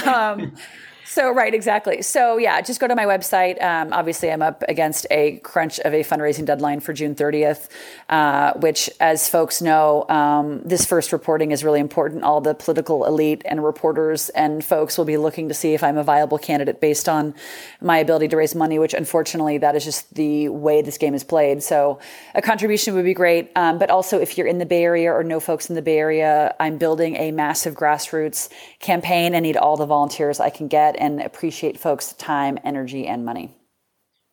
um, 0.05 0.53
so, 1.07 1.31
right, 1.31 1.53
exactly. 1.53 2.01
So, 2.01 2.37
yeah, 2.37 2.59
just 2.61 2.79
go 2.79 2.87
to 2.87 2.95
my 2.95 3.05
website. 3.05 3.61
Um, 3.61 3.93
obviously, 3.93 4.31
I'm 4.31 4.41
up 4.41 4.63
against 4.67 5.05
a 5.11 5.37
crunch 5.37 5.79
of 5.81 5.93
a 5.93 6.03
fundraising 6.03 6.45
deadline 6.45 6.79
for 6.79 6.93
June 6.93 7.13
30th, 7.13 7.69
uh, 8.09 8.53
which, 8.53 8.89
as 8.99 9.29
folks 9.29 9.61
know, 9.61 10.07
um, 10.09 10.61
this 10.65 10.83
first 10.83 11.13
reporting 11.13 11.51
is 11.51 11.63
really 11.63 11.79
important. 11.79 12.23
All 12.23 12.41
the 12.41 12.55
political 12.55 13.05
elite 13.05 13.43
and 13.45 13.63
reporters 13.63 14.29
and 14.29 14.65
folks 14.65 14.97
will 14.97 15.05
be 15.05 15.17
looking 15.17 15.47
to 15.49 15.53
see 15.53 15.75
if 15.75 15.83
I'm 15.83 15.97
a 15.97 16.03
viable 16.03 16.39
candidate 16.39 16.81
based 16.81 17.07
on 17.07 17.35
my 17.81 17.99
ability 17.99 18.29
to 18.29 18.37
raise 18.37 18.55
money, 18.55 18.79
which 18.79 18.95
unfortunately, 18.95 19.59
that 19.59 19.75
is 19.75 19.85
just 19.85 20.11
the 20.15 20.49
way 20.49 20.81
this 20.81 20.97
game 20.97 21.13
is 21.13 21.23
played. 21.23 21.61
So, 21.61 21.99
a 22.33 22.41
contribution 22.41 22.95
would 22.95 23.05
be 23.05 23.13
great. 23.13 23.51
Um, 23.55 23.77
but 23.77 23.91
also, 23.91 24.19
if 24.19 24.39
you're 24.39 24.47
in 24.47 24.57
the 24.57 24.65
Bay 24.65 24.83
Area 24.83 25.13
or 25.13 25.23
know 25.23 25.39
folks 25.39 25.69
in 25.69 25.75
the 25.75 25.83
Bay 25.83 25.99
Area, 25.99 26.55
I'm 26.59 26.79
building 26.79 27.15
a 27.17 27.31
massive 27.31 27.75
grassroots 27.75 28.49
campaign 28.79 29.35
and 29.35 29.43
need 29.43 29.55
all 29.55 29.77
the 29.77 29.85
volunteers 29.85 30.39
I 30.39 30.49
can 30.49 30.67
get 30.67 30.94
and 30.97 31.21
appreciate 31.21 31.79
folks' 31.79 32.13
time, 32.13 32.57
energy, 32.63 33.07
and 33.07 33.25
money. 33.25 33.55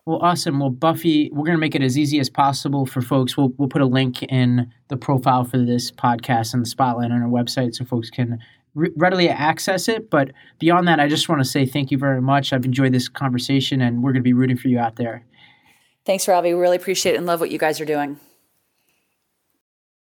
Well, 0.04 0.18
awesome. 0.20 0.58
Well, 0.58 0.70
Buffy, 0.70 1.30
we're 1.32 1.44
going 1.44 1.56
to 1.56 1.60
make 1.60 1.76
it 1.76 1.82
as 1.82 1.96
easy 1.96 2.18
as 2.18 2.28
possible 2.28 2.86
for 2.86 3.00
folks. 3.00 3.36
We'll, 3.36 3.52
we'll 3.56 3.68
put 3.68 3.82
a 3.82 3.86
link 3.86 4.22
in 4.24 4.72
the 4.88 4.96
profile 4.96 5.44
for 5.44 5.58
this 5.58 5.92
podcast 5.92 6.54
and 6.54 6.64
the 6.64 6.68
spotlight 6.68 7.12
on 7.12 7.22
our 7.22 7.28
website 7.28 7.76
so 7.76 7.84
folks 7.84 8.10
can 8.10 8.40
re- 8.74 8.90
readily 8.96 9.28
access 9.28 9.88
it. 9.88 10.10
But 10.10 10.32
beyond 10.58 10.88
that, 10.88 10.98
I 10.98 11.06
just 11.06 11.28
want 11.28 11.40
to 11.40 11.44
say 11.44 11.66
thank 11.66 11.92
you 11.92 11.98
very 11.98 12.20
much. 12.20 12.52
I've 12.52 12.64
enjoyed 12.64 12.92
this 12.92 13.08
conversation 13.08 13.80
and 13.80 14.02
we're 14.02 14.12
going 14.12 14.22
to 14.22 14.24
be 14.24 14.32
rooting 14.32 14.56
for 14.56 14.66
you 14.66 14.80
out 14.80 14.96
there. 14.96 15.24
Thanks, 16.04 16.26
Robbie. 16.26 16.52
We 16.52 16.60
really 16.60 16.78
appreciate 16.78 17.14
it 17.14 17.18
and 17.18 17.26
love 17.26 17.38
what 17.38 17.52
you 17.52 17.58
guys 17.58 17.80
are 17.80 17.84
doing. 17.84 18.18